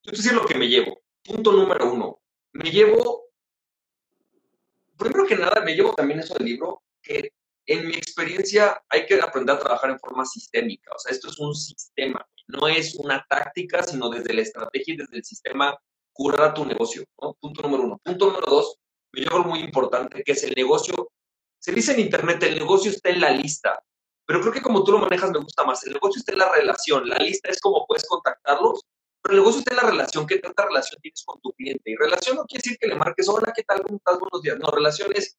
yo 0.03 0.11
te 0.11 0.17
decir 0.17 0.33
lo 0.33 0.45
que 0.45 0.57
me 0.57 0.67
llevo. 0.67 1.01
Punto 1.23 1.51
número 1.51 1.91
uno. 1.91 2.21
Me 2.53 2.71
llevo, 2.71 3.25
primero 4.97 5.25
que 5.25 5.35
nada, 5.35 5.61
me 5.61 5.75
llevo 5.75 5.93
también 5.93 6.19
eso 6.19 6.33
del 6.33 6.45
libro, 6.45 6.83
que 7.01 7.33
en 7.65 7.87
mi 7.87 7.93
experiencia 7.93 8.81
hay 8.89 9.05
que 9.05 9.21
aprender 9.21 9.55
a 9.55 9.59
trabajar 9.59 9.91
en 9.91 9.99
forma 9.99 10.25
sistémica. 10.25 10.91
O 10.95 10.99
sea, 10.99 11.11
esto 11.11 11.29
es 11.29 11.39
un 11.39 11.53
sistema, 11.53 12.27
no 12.47 12.67
es 12.67 12.95
una 12.95 13.25
táctica, 13.29 13.83
sino 13.83 14.09
desde 14.09 14.33
la 14.33 14.41
estrategia 14.41 14.95
y 14.95 14.97
desde 14.97 15.17
el 15.17 15.23
sistema 15.23 15.77
curar 16.11 16.53
tu 16.53 16.65
negocio. 16.65 17.03
Punto 17.15 17.61
número 17.61 17.83
uno. 17.83 18.01
Punto 18.03 18.27
número 18.27 18.47
dos, 18.47 18.77
me 19.11 19.21
llevo 19.21 19.37
algo 19.37 19.49
muy 19.49 19.59
importante, 19.59 20.23
que 20.23 20.31
es 20.31 20.43
el 20.43 20.53
negocio. 20.55 21.11
Se 21.59 21.71
dice 21.71 21.93
en 21.93 21.99
Internet, 21.99 22.41
el 22.43 22.55
negocio 22.55 22.91
está 22.91 23.09
en 23.09 23.21
la 23.21 23.29
lista, 23.29 23.81
pero 24.31 24.39
creo 24.39 24.53
que 24.53 24.61
como 24.61 24.81
tú 24.85 24.93
lo 24.93 24.99
manejas 24.99 25.29
me 25.29 25.39
gusta 25.39 25.65
más. 25.65 25.85
El 25.85 25.91
negocio 25.91 26.19
está 26.19 26.31
en 26.31 26.37
la 26.37 26.49
relación, 26.49 27.09
la 27.09 27.17
lista 27.17 27.49
es 27.49 27.59
como 27.59 27.85
puedes 27.85 28.07
contactarlos, 28.07 28.79
pero 29.21 29.33
el 29.33 29.41
negocio 29.41 29.59
está 29.59 29.71
en 29.71 29.77
la 29.83 29.91
relación, 29.91 30.25
qué 30.25 30.37
tanta 30.39 30.67
relación 30.67 31.01
tienes 31.01 31.21
con 31.25 31.41
tu 31.41 31.51
cliente. 31.51 31.91
Y 31.91 31.97
relación 31.97 32.37
no 32.37 32.45
quiere 32.45 32.61
decir 32.63 32.77
que 32.79 32.87
le 32.87 32.95
marques, 32.95 33.27
hola, 33.27 33.51
¿qué 33.53 33.63
tal? 33.63 33.83
¿Cómo 33.83 33.97
estás? 33.97 34.19
Buenos 34.19 34.41
días. 34.41 34.57
No, 34.57 34.71
relación 34.71 35.11
es 35.13 35.37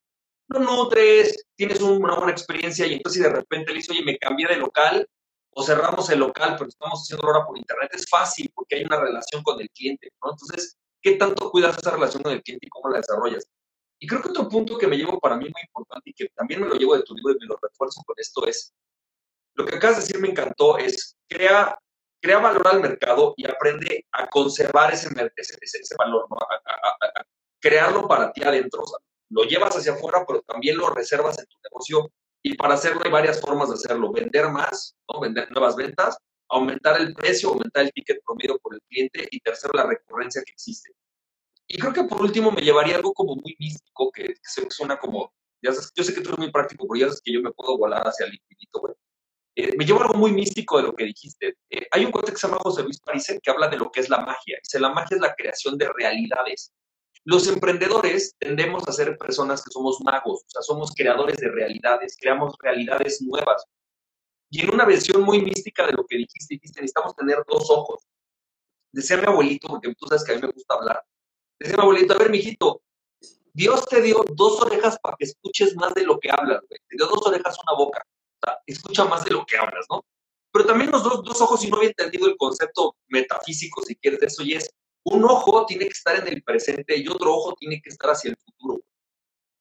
lo 0.49 0.59
nutres, 0.59 1.43
tienes 1.57 1.81
una 1.81 2.17
buena 2.17 2.33
experiencia 2.33 2.87
y 2.87 2.93
entonces 2.93 3.23
si 3.23 3.27
de 3.27 3.35
repente 3.35 3.71
le 3.71 3.79
dices, 3.79 3.93
oye, 3.93 4.05
me 4.05 4.19
cambié 4.19 4.47
de 4.47 4.57
local 4.57 5.09
o 5.53 5.63
cerramos 5.63 6.11
el 6.11 6.19
local, 6.19 6.57
pero 6.59 6.69
estamos 6.69 7.01
haciendo 7.01 7.27
ahora 7.27 7.47
por 7.47 7.57
internet, 7.57 7.93
es 7.95 8.07
fácil 8.11 8.53
porque 8.55 8.77
hay 8.77 8.85
una 8.85 9.01
relación 9.01 9.43
con 9.43 9.59
el 9.59 9.71
cliente, 9.71 10.13
¿no? 10.23 10.33
Entonces, 10.33 10.77
¿qué 11.01 11.13
tanto 11.13 11.51
cuidas 11.51 11.79
esa 11.79 11.93
relación 11.93 12.23
con 12.23 12.33
el 12.33 12.43
cliente 12.43 12.67
y 12.67 12.69
cómo 12.69 12.91
la 12.91 12.99
desarrollas? 12.99 13.49
Y 14.03 14.07
creo 14.09 14.21
que 14.21 14.31
otro 14.31 14.49
punto 14.49 14.77
que 14.77 14.89
me 14.89 14.97
llevo 14.97 15.21
para 15.21 15.37
mí 15.37 15.45
muy 15.45 15.63
importante 15.65 16.11
y 16.11 16.13
que 16.13 16.29
también 16.31 16.61
me 16.61 16.67
lo 16.67 16.75
llevo 16.75 16.97
de 16.97 17.05
tu 17.05 17.15
libro 17.15 17.35
y 17.35 17.39
me 17.39 17.47
lo 17.47 17.57
refuerzo 17.63 18.03
con 18.05 18.17
esto 18.19 18.45
es, 18.49 18.75
lo 19.55 19.65
que 19.65 19.77
acabas 19.77 19.99
de 19.99 20.03
decir 20.03 20.19
me 20.19 20.29
encantó, 20.29 20.77
es 20.77 21.17
crea, 21.29 21.79
crea 22.21 22.39
valor 22.41 22.67
al 22.67 22.81
mercado 22.81 23.33
y 23.37 23.49
aprende 23.49 24.05
a 24.11 24.29
conservar 24.29 24.93
ese, 24.93 25.09
ese, 25.37 25.57
ese 25.61 25.95
valor, 25.97 26.27
¿no? 26.29 26.37
a, 26.37 27.25
crearlo 27.61 28.09
para 28.09 28.33
ti 28.33 28.43
adentro. 28.43 28.83
O 28.83 28.87
sea, 28.89 28.99
lo 29.31 29.45
llevas 29.45 29.77
hacia 29.77 29.93
afuera, 29.93 30.25
pero 30.27 30.43
también 30.43 30.79
lo 30.79 30.91
reservas 30.91 31.39
en 31.39 31.47
tu 31.47 31.57
negocio. 31.63 32.11
Y 32.43 32.57
para 32.57 32.75
hacerlo 32.75 33.03
hay 33.05 33.11
varias 33.13 33.41
formas 33.41 33.69
de 33.69 33.77
hacerlo. 33.77 34.11
Vender 34.11 34.49
más, 34.49 34.97
¿no? 35.09 35.21
vender 35.21 35.49
nuevas 35.53 35.77
ventas, 35.77 36.19
aumentar 36.49 37.01
el 37.01 37.15
precio, 37.15 37.51
aumentar 37.51 37.85
el 37.85 37.93
ticket 37.93 38.21
promedio 38.25 38.59
por 38.59 38.75
el 38.75 38.81
cliente 38.89 39.29
y 39.31 39.39
tercero, 39.39 39.75
la 39.75 39.87
recurrencia 39.87 40.43
que 40.45 40.51
existe. 40.51 40.91
Y 41.73 41.79
creo 41.79 41.95
que 41.95 42.05
por 42.05 42.21
último 42.21 42.53
me 42.53 42.61
llevaría 42.61 42.97
algo 42.97 43.15
como 43.15 43.35
muy 43.35 43.57
místico, 43.59 44.13
que, 44.13 44.35
suena 44.69 44.99
como, 44.99 45.33
ya 45.63 45.73
sabes, 45.73 45.91
yo 45.97 46.05
sé 46.05 46.13
que 46.13 46.21
tú 46.21 46.29
eres 46.29 46.39
muy 46.39 46.51
práctico, 46.53 46.87
pero 46.87 47.01
ya 47.01 47.07
sabes 47.07 47.23
que 47.23 47.33
yo 47.33 47.41
me 47.41 47.51
puedo 47.51 47.79
volar 47.79 48.07
hacia 48.07 48.27
el 48.27 48.35
infinito, 48.35 48.79
güey. 48.79 48.93
Eh, 49.57 49.75
me 49.79 49.87
llevo 49.87 50.03
algo 50.03 50.13
muy 50.13 50.33
místico 50.33 50.77
de 50.77 50.83
lo 50.83 50.95
que 50.95 51.05
dijiste. 51.05 51.57
Eh, 51.71 51.87
hay 51.91 52.05
un 52.05 52.11
cuate 52.11 52.33
que 52.33 52.37
se 52.37 52.47
llama 52.47 52.59
José 52.63 52.83
Luis 52.83 53.01
Parise 53.01 53.41
que 53.43 53.51
habla 53.51 53.69
de 53.69 53.79
lo 53.79 53.91
que 53.91 54.01
es 54.01 54.11
la 54.11 54.19
magia. 54.19 54.59
Dice, 54.63 54.79
la 54.81 54.91
magia 54.91 55.15
es 55.15 55.23
la 55.23 55.35
creación 55.35 55.79
de 55.79 55.91
realidades. 55.95 56.75
Los 57.25 57.49
emprendedores 57.49 58.37
tendemos 58.39 58.87
a 58.87 58.93
ser 58.93 59.17
personas 59.17 59.65
que 59.65 59.71
somos 59.71 59.99
magos, 60.03 60.43
o 60.43 60.51
sea, 60.51 60.61
somos 60.61 60.93
creadores 60.95 61.39
de 61.39 61.49
realidades, 61.49 62.19
creamos 62.21 62.55
realidades 62.61 63.23
nuevas. 63.23 63.65
Y 64.51 64.61
en 64.61 64.75
una 64.75 64.85
versión 64.85 65.23
muy 65.23 65.41
mística 65.41 65.87
de 65.87 65.93
lo 65.93 66.05
que 66.05 66.19
dijiste, 66.19 66.55
dijiste, 66.55 66.83
necesitamos 66.83 67.17
tener 67.17 67.43
dos 67.49 67.71
ojos. 67.71 68.07
Decía 68.93 69.17
mi 69.17 69.25
abuelito, 69.25 69.69
porque 69.69 69.95
tú 69.95 70.07
sabes 70.07 70.23
que 70.23 70.33
a 70.33 70.35
mí 70.35 70.43
me 70.43 70.49
gusta 70.49 70.75
hablar, 70.75 71.03
decía 71.63 71.77
mi 71.77 71.83
abuelito, 71.83 72.15
a 72.15 72.19
ver, 72.19 72.31
mijito, 72.31 72.83
Dios 73.55 73.87
te 73.87 74.01
dio 74.01 74.25
dos 74.35 74.61
orejas 74.63 74.99
para 75.03 75.17
que 75.19 75.27
escuches 75.27 75.77
más 75.77 75.95
de 75.95 76.05
lo 76.05 76.19
que 76.19 76.31
hablas, 76.31 76.61
güey. 76.69 76.81
Te 76.89 76.97
dio 76.97 77.07
dos 77.07 77.27
orejas, 77.27 77.57
una 77.67 77.77
boca. 77.77 78.03
O 78.05 78.47
sea, 78.47 78.59
escucha 78.67 79.05
más 79.05 79.25
de 79.25 79.33
lo 79.33 79.45
que 79.45 79.57
hablas, 79.57 79.87
¿no? 79.91 80.05
Pero 80.53 80.67
también 80.67 80.91
los 80.91 81.03
dos, 81.03 81.23
dos 81.23 81.41
ojos, 81.41 81.65
y 81.65 81.71
no 81.71 81.77
había 81.77 81.91
entendido 81.91 82.27
el 82.27 82.37
concepto 82.37 82.97
metafísico, 83.09 83.83
si 83.83 83.97
quieres, 83.97 84.21
de 84.21 84.27
eso, 84.27 84.43
y 84.43 84.55
es 84.55 84.71
un 85.05 85.25
ojo 85.25 85.67
tiene 85.67 85.87
que 85.87 85.93
estar 85.93 86.17
en 86.17 86.29
el 86.29 86.43
presente 86.43 86.97
y 86.97 87.09
otro 87.09 87.35
ojo 87.35 87.55
tiene 87.55 87.81
que 87.83 87.91
estar 87.91 88.11
hacia 88.11 88.31
el 88.31 88.37
futuro. 88.37 88.83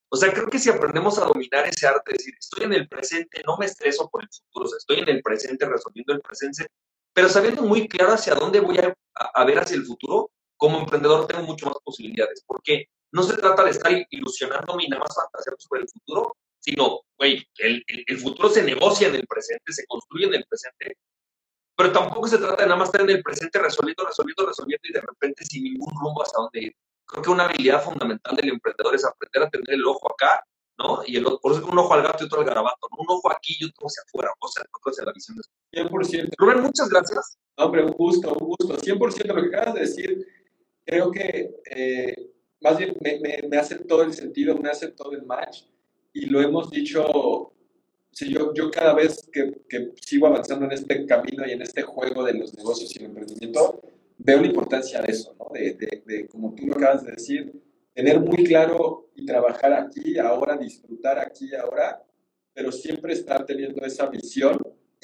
O 0.10 0.18
sea, 0.18 0.32
creo 0.34 0.48
que 0.48 0.60
si 0.60 0.70
aprendemos 0.70 1.18
a 1.18 1.26
dominar 1.26 1.66
ese 1.68 1.88
arte, 1.88 2.12
es 2.12 2.18
decir, 2.18 2.34
estoy 2.38 2.66
en 2.66 2.74
el 2.74 2.88
presente, 2.88 3.42
no 3.46 3.58
me 3.58 3.66
estreso 3.66 4.10
por 4.10 4.24
el 4.24 4.30
futuro, 4.30 4.66
o 4.66 4.70
sea, 4.70 4.78
estoy 4.78 5.00
en 5.00 5.10
el 5.10 5.22
presente 5.24 5.66
resolviendo 5.66 6.14
el 6.14 6.22
presente, 6.22 6.68
pero 7.14 7.30
sabiendo 7.30 7.64
muy 7.64 7.88
claro 7.88 8.14
hacia 8.14 8.36
dónde 8.36 8.60
voy 8.60 8.78
a, 8.78 9.46
ver 9.46 9.60
hacia 9.60 9.78
el 9.78 9.86
futuro, 9.86 10.30
como 10.62 10.78
emprendedor 10.78 11.26
tengo 11.26 11.42
mucho 11.42 11.66
más 11.66 11.78
posibilidades, 11.84 12.44
porque 12.46 12.86
no 13.12 13.24
se 13.24 13.36
trata 13.36 13.64
de 13.64 13.72
estar 13.72 13.92
ilusionándome 14.12 14.84
y 14.84 14.90
nada 14.90 15.02
más 15.02 15.16
fantaseando 15.16 15.60
sobre 15.60 15.82
el 15.82 15.90
futuro, 15.90 16.38
sino, 16.60 17.02
güey, 17.18 17.44
el, 17.58 17.84
el, 17.88 18.20
futuro 18.20 18.48
se 18.48 18.62
negocia 18.62 19.08
en 19.08 19.16
el 19.16 19.26
presente, 19.26 19.74
se 19.74 19.88
construye 19.88 20.28
en 20.28 20.36
el 20.36 20.46
presente, 20.48 20.98
pero 21.76 21.92
tampoco 21.92 22.28
se 22.28 22.38
trata 22.38 22.62
de 22.62 22.68
nada 22.68 22.78
más 22.78 22.90
estar 22.90 23.02
en 23.02 23.10
el 23.10 23.24
presente 23.24 23.58
resolviendo, 23.58 24.06
resolviendo, 24.06 24.46
resolviendo 24.46 24.88
y 24.88 24.94
de 24.94 25.02
repente 25.02 25.44
sin 25.46 25.64
ningún 25.64 26.00
rumbo 26.00 26.22
hacia 26.22 26.38
dónde 26.38 26.62
ir. 26.62 26.76
Creo 27.08 27.24
que 27.24 27.30
una 27.32 27.46
habilidad 27.46 27.84
fundamental 27.84 28.36
del 28.36 28.50
emprendedor 28.50 28.94
es 28.94 29.04
aprender 29.04 29.42
a 29.42 29.50
tener 29.50 29.68
el 29.68 29.86
ojo 29.88 30.14
acá, 30.14 30.46
¿no? 30.78 31.02
Y 31.08 31.18
el, 31.18 31.26
por 31.42 31.54
eso 31.54 31.66
un 31.66 31.80
ojo 31.80 31.96
al 31.96 32.04
gato 32.04 32.24
y 32.24 32.28
otro 32.28 32.42
al 32.42 32.46
garabato, 32.46 32.88
¿no? 32.92 32.98
Un 33.00 33.18
ojo 33.18 33.32
aquí 33.32 33.58
y 33.60 33.66
otro 33.66 33.88
hacia 33.88 34.04
afuera, 34.04 34.32
o 34.38 34.48
sea, 34.48 34.64
otro 34.72 34.92
hacia 34.92 35.06
la 35.06 35.12
visión 35.12 35.38
de 35.38 35.82
100%. 35.82 36.36
Rubén, 36.38 36.62
muchas 36.62 36.88
gracias. 36.88 37.40
Hombre, 37.56 37.84
un 37.84 37.94
gusto, 37.94 38.32
un 38.32 38.48
gusto. 38.50 38.78
100% 38.78 39.34
lo 39.34 39.42
que 39.42 39.58
acabas 39.58 39.74
de 39.74 39.82
decir, 39.82 40.41
creo 40.86 41.12
que 41.12 41.56
eh, 41.70 42.32
más 42.62 42.78
bien 42.78 42.96
me, 43.02 43.20
me, 43.20 43.48
me 43.48 43.58
hace 43.58 43.76
todo 43.76 44.04
el 44.04 44.14
sentido, 44.14 44.56
me 44.58 44.70
hace 44.70 44.90
todo 44.90 45.14
el 45.14 45.24
match 45.24 45.64
y 46.14 46.26
lo 46.26 46.42
hemos 46.42 46.70
dicho 46.70 47.54
sí, 48.12 48.34
yo, 48.34 48.54
yo 48.54 48.70
cada 48.70 48.94
vez 48.94 49.28
que, 49.32 49.62
que, 49.68 49.92
sigo 50.02 50.28
avanzando 50.28 50.66
en 50.66 50.74
este 50.74 51.06
camino 51.06 51.46
y 51.48 51.52
en 51.52 51.62
este 51.62 51.82
juego 51.82 52.24
de 52.24 52.34
los 52.34 52.56
negocios 52.56 52.96
y 52.96 53.00
el 53.00 53.06
emprendimiento, 53.06 53.82
veo 54.18 54.42
la 54.42 54.48
importancia 54.48 55.02
de 55.02 55.12
eso, 55.12 55.36
¿no? 55.40 55.48
de, 55.54 55.74
de, 55.74 56.04
de, 56.06 56.28
como 56.28 56.54
tú 56.54 56.68
lo 56.68 56.76
acabas 56.76 57.04
de 57.06 57.14
decir, 57.14 57.52
tener 57.94 58.20
muy 58.20 58.44
claro 58.44 59.10
y 59.16 59.26
trabajar 59.26 59.74
aquí, 59.74 60.18
ahora, 60.20 60.58
disfrutar 60.58 61.20
aquí, 61.20 61.54
ahora, 61.56 62.04
pero 62.54 62.72
siempre 62.72 63.14
estar 63.14 63.46
teniendo 63.46 63.84
esa 63.86 64.08
visión 64.08 64.58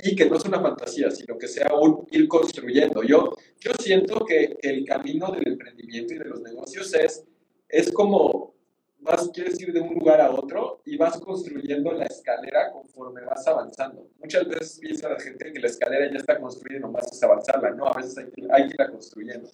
y 0.03 0.15
que 0.15 0.29
no 0.29 0.37
es 0.37 0.45
una 0.45 0.61
fantasía, 0.61 1.09
sino 1.11 1.37
que 1.37 1.47
sea 1.47 1.73
un 1.73 2.07
ir 2.11 2.27
construyendo. 2.27 3.03
Yo, 3.03 3.35
yo 3.59 3.71
siento 3.79 4.23
que, 4.25 4.57
que 4.61 4.69
el 4.69 4.85
camino 4.85 5.31
del 5.31 5.47
emprendimiento 5.47 6.13
y 6.13 6.19
de 6.19 6.25
los 6.25 6.41
negocios 6.41 6.93
es, 6.93 7.23
es 7.67 7.91
como 7.91 8.53
vas, 8.99 9.29
quieres 9.33 9.59
ir 9.59 9.73
de 9.73 9.79
un 9.79 9.95
lugar 9.95 10.21
a 10.21 10.31
otro 10.31 10.81
y 10.85 10.97
vas 10.97 11.19
construyendo 11.19 11.91
la 11.93 12.05
escalera 12.05 12.71
conforme 12.71 13.21
vas 13.21 13.45
avanzando. 13.47 14.07
Muchas 14.19 14.47
veces 14.47 14.79
piensa 14.79 15.09
la 15.09 15.19
gente 15.19 15.51
que 15.51 15.59
la 15.59 15.67
escalera 15.67 16.11
ya 16.11 16.17
está 16.17 16.39
construida 16.39 16.77
y 16.77 16.81
nomás 16.81 17.11
es 17.11 17.23
avanzarla, 17.23 17.71
¿no? 17.71 17.87
A 17.87 17.93
veces 17.93 18.17
hay 18.17 18.31
que, 18.31 18.47
hay 18.51 18.67
que 18.67 18.73
irla 18.73 18.91
construyendo. 18.91 19.49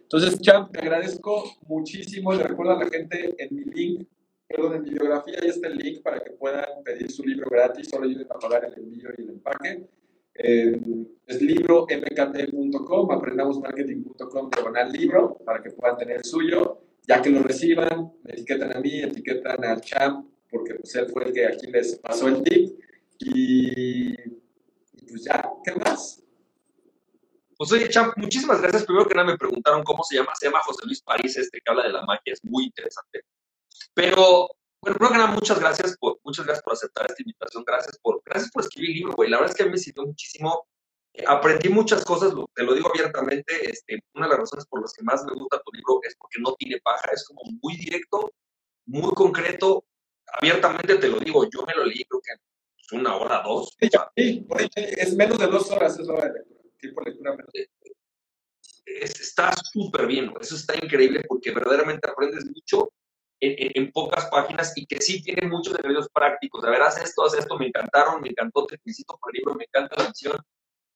Entonces, 0.00 0.40
Champ, 0.40 0.70
te 0.72 0.78
agradezco 0.80 1.44
muchísimo. 1.66 2.32
Le 2.32 2.44
recuerdo 2.44 2.72
a 2.72 2.84
la 2.84 2.88
gente 2.88 3.34
en 3.38 3.56
mi 3.56 3.64
link, 3.64 4.08
perdón, 4.48 4.74
en 4.76 4.82
mi 4.82 4.90
biografía, 4.90 5.38
ahí 5.42 5.48
está 5.48 5.68
el 5.68 5.76
link 5.76 6.02
para 6.02 6.20
que 6.20 6.30
puedan 6.30 6.82
pedir 6.84 7.10
su 7.10 7.24
libro 7.24 7.48
gratis. 7.50 7.88
Solo 7.88 8.06
ayuden 8.06 8.26
a 8.30 8.38
pagar 8.38 8.64
el 8.64 8.74
envío 8.82 9.10
y 9.16 9.22
el 9.22 9.30
empaque. 9.30 9.86
Eh, 10.34 10.80
es 11.26 11.42
libro 11.42 11.86
mkt.com, 11.86 13.10
aprendamosmarketing.com, 13.10 14.50
diagonal 14.50 14.92
libro, 14.92 15.38
para 15.44 15.62
que 15.62 15.70
puedan 15.70 15.96
tener 15.96 16.18
el 16.18 16.24
suyo. 16.24 16.82
Ya 17.08 17.22
que 17.22 17.30
lo 17.30 17.42
reciban, 17.42 18.12
me 18.24 18.32
etiquetan 18.32 18.76
a 18.76 18.80
mí, 18.80 19.00
etiquetan 19.00 19.64
al 19.64 19.80
champ, 19.80 20.28
porque 20.50 20.74
pues, 20.74 20.94
él 20.96 21.06
fue 21.06 21.24
el 21.24 21.32
que 21.32 21.46
aquí 21.46 21.66
les 21.68 21.96
pasó 21.96 22.28
el 22.28 22.42
tip. 22.42 22.78
Y, 23.18 24.14
pues 25.08 25.24
ya, 25.24 25.48
¿qué 25.64 25.72
más? 25.72 26.22
Pues 27.56 27.72
oye, 27.72 27.88
Champ, 27.88 28.12
muchísimas 28.18 28.60
gracias. 28.60 28.84
Primero 28.84 29.08
que 29.08 29.14
nada 29.14 29.28
me 29.28 29.38
preguntaron 29.38 29.82
cómo 29.82 30.02
se 30.04 30.16
llama. 30.16 30.32
Se 30.38 30.46
llama 30.46 30.60
José 30.60 30.84
Luis 30.84 31.00
París, 31.00 31.36
este 31.38 31.58
que 31.58 31.70
habla 31.70 31.84
de 31.84 31.92
la 31.92 32.02
magia, 32.02 32.34
es 32.34 32.44
muy 32.44 32.64
interesante. 32.64 33.22
Pero, 33.96 34.48
bueno, 34.82 34.98
primero 34.98 35.12
que 35.12 35.18
nada, 35.18 35.30
muchas 35.32 35.58
gracias 35.58 35.96
por, 35.96 36.20
muchas 36.22 36.44
gracias 36.44 36.62
por 36.62 36.74
aceptar 36.74 37.06
esta 37.08 37.22
invitación. 37.22 37.64
Gracias 37.66 37.98
por, 37.98 38.22
gracias 38.24 38.50
por 38.52 38.62
escribir 38.62 38.90
el 38.90 38.96
libro, 38.96 39.14
güey. 39.14 39.30
La 39.30 39.38
verdad 39.38 39.52
es 39.52 39.56
que 39.56 39.62
a 39.62 39.66
mí 39.66 39.72
me 39.72 39.78
sirvió 39.78 40.04
muchísimo 40.04 40.66
aprendí 41.26 41.68
muchas 41.68 42.04
cosas, 42.04 42.32
te 42.54 42.62
lo 42.62 42.74
digo 42.74 42.90
abiertamente, 42.90 43.70
este, 43.70 44.02
una 44.14 44.26
de 44.26 44.30
las 44.30 44.40
razones 44.40 44.66
por 44.66 44.82
las 44.82 44.92
que 44.92 45.02
más 45.02 45.24
me 45.24 45.32
gusta 45.32 45.62
tu 45.64 45.72
libro 45.72 46.00
es 46.02 46.14
porque 46.16 46.40
no 46.40 46.54
tiene 46.54 46.78
paja, 46.82 47.08
es 47.12 47.24
como 47.24 47.40
muy 47.62 47.76
directo, 47.76 48.32
muy 48.86 49.12
concreto, 49.14 49.84
abiertamente 50.26 50.96
te 50.96 51.08
lo 51.08 51.18
digo, 51.20 51.48
yo 51.48 51.64
me 51.64 51.74
lo 51.74 51.84
leí 51.84 52.04
creo 52.04 52.20
que 52.20 52.96
una 52.96 53.16
hora, 53.16 53.42
dos. 53.42 53.76
Sí, 54.14 54.46
es 54.76 55.16
menos 55.16 55.38
de 55.38 55.46
dos 55.46 55.70
horas, 55.70 55.98
es 55.98 56.08
hora 56.08 56.26
de 56.26 56.34
lectura, 56.34 56.60
tiempo 56.78 57.00
de 57.00 57.10
lectura 57.10 57.30
menos. 57.36 57.54
Eh, 57.54 57.68
está 58.84 59.52
súper 59.72 60.06
bien, 60.06 60.32
eso 60.40 60.54
está 60.54 60.76
increíble 60.76 61.24
porque 61.26 61.50
verdaderamente 61.50 62.08
aprendes 62.08 62.44
mucho 62.46 62.92
en, 63.40 63.92
pocas 63.92 64.26
páginas 64.26 64.72
y 64.76 64.86
que 64.86 65.00
sí 65.00 65.22
tiene 65.22 65.48
muchos 65.48 65.78
elementos 65.78 66.08
prácticos. 66.12 66.62
De 66.62 66.70
ver, 66.70 66.82
haz 66.82 66.98
esto, 67.02 67.24
haz 67.24 67.34
esto, 67.34 67.58
me 67.58 67.66
encantaron, 67.66 68.20
me 68.20 68.30
encantó, 68.30 68.66
te 68.66 68.78
felicito 68.78 69.18
por 69.20 69.34
el 69.34 69.38
libro, 69.38 69.54
me 69.54 69.64
encanta 69.64 69.96
la 69.96 70.08
misión 70.08 70.36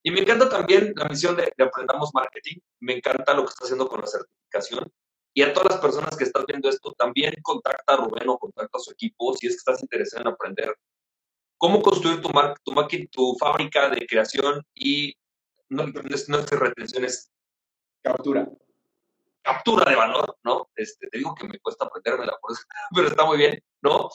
y 0.03 0.11
me 0.11 0.21
encanta 0.21 0.49
también 0.49 0.93
la 0.97 1.05
misión 1.07 1.37
de, 1.37 1.53
Aprendamos 1.63 2.11
Marketing. 2.15 2.59
Me 2.81 2.97
encanta 2.97 3.35
lo 3.35 3.45
que 3.45 3.51
está 3.51 3.65
haciendo 3.65 3.89
con 3.89 4.01
la 4.01 4.07
certificación. 4.07 4.91
Y 5.35 5.43
a 5.43 5.53
todas 5.53 5.73
las 5.73 5.81
personas 5.81 6.17
que 6.17 6.25
están 6.25 6.45
viendo 6.47 6.69
esto, 6.69 6.93
también 6.93 7.35
contacta 7.43 7.95
a 7.95 7.97
Rubén 7.99 8.29
o 8.29 8.39
contacta 8.39 8.79
a 8.79 8.81
su 8.81 8.93
equipo 8.93 9.35
si 9.37 9.47
es 9.47 9.53
que 9.53 9.59
estás 9.59 9.83
interesado 9.83 10.23
en 10.23 10.29
aprender 10.29 10.75
cómo 11.57 11.83
construir 11.83 12.23
tu, 12.23 12.31
mar 12.31 12.55
tu, 13.13 13.37
fábrica 13.39 13.91
de 13.91 14.07
creación 14.07 14.67
y 14.75 15.15
no, 15.69 15.85
es, 16.11 16.29
no 16.29 16.39
es 16.39 16.51
retención, 16.51 17.07
captura. 18.03 18.49
Captura 19.43 19.91
de 19.91 19.97
valor, 19.97 20.39
¿no? 20.45 20.71
Este, 20.75 21.09
te 21.09 21.19
digo 21.19 21.35
que 21.35 21.47
me 21.47 21.59
cuesta 21.61 21.87
aprendérmela, 21.87 22.37
por 22.41 22.53
eso, 22.53 22.63
pero 22.95 23.09
está 23.09 23.25
muy 23.25 23.39
bien, 23.39 23.63
¿no? 23.83 24.09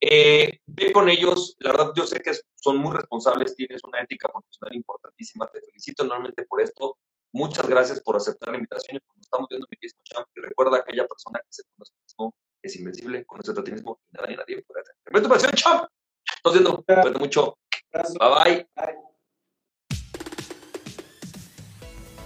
Eh, 0.00 0.60
ve 0.66 0.92
con 0.92 1.08
ellos, 1.08 1.56
la 1.58 1.72
verdad 1.72 1.92
yo 1.96 2.06
sé 2.06 2.20
que 2.20 2.32
son 2.54 2.76
muy 2.76 2.94
responsables, 2.94 3.56
tienes 3.56 3.82
una 3.84 4.00
ética 4.00 4.28
profesional 4.28 4.76
importantísima, 4.76 5.48
te 5.48 5.60
felicito 5.60 6.04
enormemente 6.04 6.44
por 6.44 6.60
esto. 6.60 6.98
Muchas 7.32 7.68
gracias 7.68 8.00
por 8.00 8.16
aceptar 8.16 8.50
la 8.50 8.56
invitación 8.56 8.96
y 8.96 9.00
cuando 9.00 9.20
estamos 9.20 9.48
viendo 9.50 9.66
mi 9.70 9.78
mismo 9.82 10.00
champ, 10.04 10.26
y 10.34 10.40
recuerda 10.40 10.76
a 10.78 10.80
aquella 10.80 11.06
persona 11.06 11.40
que 11.40 11.50
se 11.50 11.62
conoce 11.74 11.92
mismo 12.02 12.34
es 12.62 12.76
invencible, 12.76 13.24
conoce 13.26 13.52
tu 13.52 13.62
mismo 13.62 14.00
y 14.10 14.16
nada 14.16 14.28
ni 14.28 14.36
nadie 14.36 14.62
puede 14.62 14.80
hacer. 14.80 14.94
¡Me 15.10 15.20
tu 15.20 15.28
pasión, 15.28 15.52
champ! 15.52 15.88
Estás 16.36 16.52
viendo, 16.52 16.84
cuento 16.84 17.18
mucho. 17.18 17.58
Bye 17.92 18.66
bye. 18.74 18.98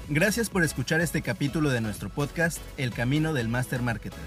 Gracias 0.08 0.50
por 0.50 0.64
escuchar 0.64 1.00
este 1.00 1.22
capítulo 1.22 1.70
de 1.70 1.80
nuestro 1.80 2.10
podcast 2.10 2.58
El 2.76 2.92
Camino 2.92 3.32
del 3.32 3.46
Master 3.48 3.82
Marketer. 3.82 4.18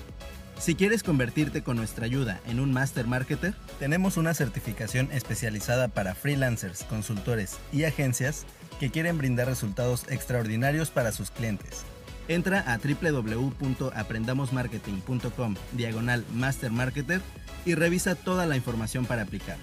Si 0.58 0.76
quieres 0.76 1.04
convertirte 1.04 1.64
con 1.64 1.76
nuestra 1.76 2.06
ayuda 2.06 2.40
en 2.48 2.62
un 2.62 2.72
Master 2.72 3.08
Marketer, 3.08 3.54
tenemos 3.78 4.16
una 4.16 4.34
certificación 4.34 5.10
especializada 5.12 5.90
para 5.90 6.16
freelancers, 6.16 6.86
consultores 6.86 7.58
y 7.74 7.84
agencias 7.84 8.46
que 8.80 8.90
quieren 8.90 9.18
brindar 9.18 9.48
resultados 9.48 10.06
extraordinarios 10.10 10.92
para 10.92 11.12
sus 11.12 11.30
clientes. 11.30 11.84
Entra 12.30 12.62
a 12.62 12.78
www.aprendamosmarketing.com 12.78 15.56
diagonal 15.74 16.24
Master 16.34 16.72
Marketer 16.72 17.20
y 17.66 17.76
revisa 17.76 18.16
toda 18.16 18.46
la 18.46 18.56
información 18.56 19.06
para 19.06 19.24
aplicar. 19.24 19.58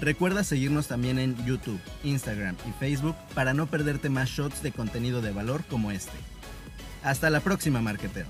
Recuerda 0.00 0.44
seguirnos 0.44 0.88
también 0.88 1.18
en 1.18 1.36
YouTube, 1.46 1.80
Instagram 2.04 2.56
y 2.68 2.72
Facebook 2.78 3.16
para 3.34 3.54
no 3.54 3.66
perderte 3.66 4.10
más 4.10 4.28
shots 4.28 4.62
de 4.62 4.72
contenido 4.72 5.22
de 5.22 5.32
valor 5.32 5.64
como 5.64 5.90
este. 5.90 6.16
Hasta 7.02 7.30
la 7.30 7.40
próxima, 7.40 7.80
marketero. 7.80 8.26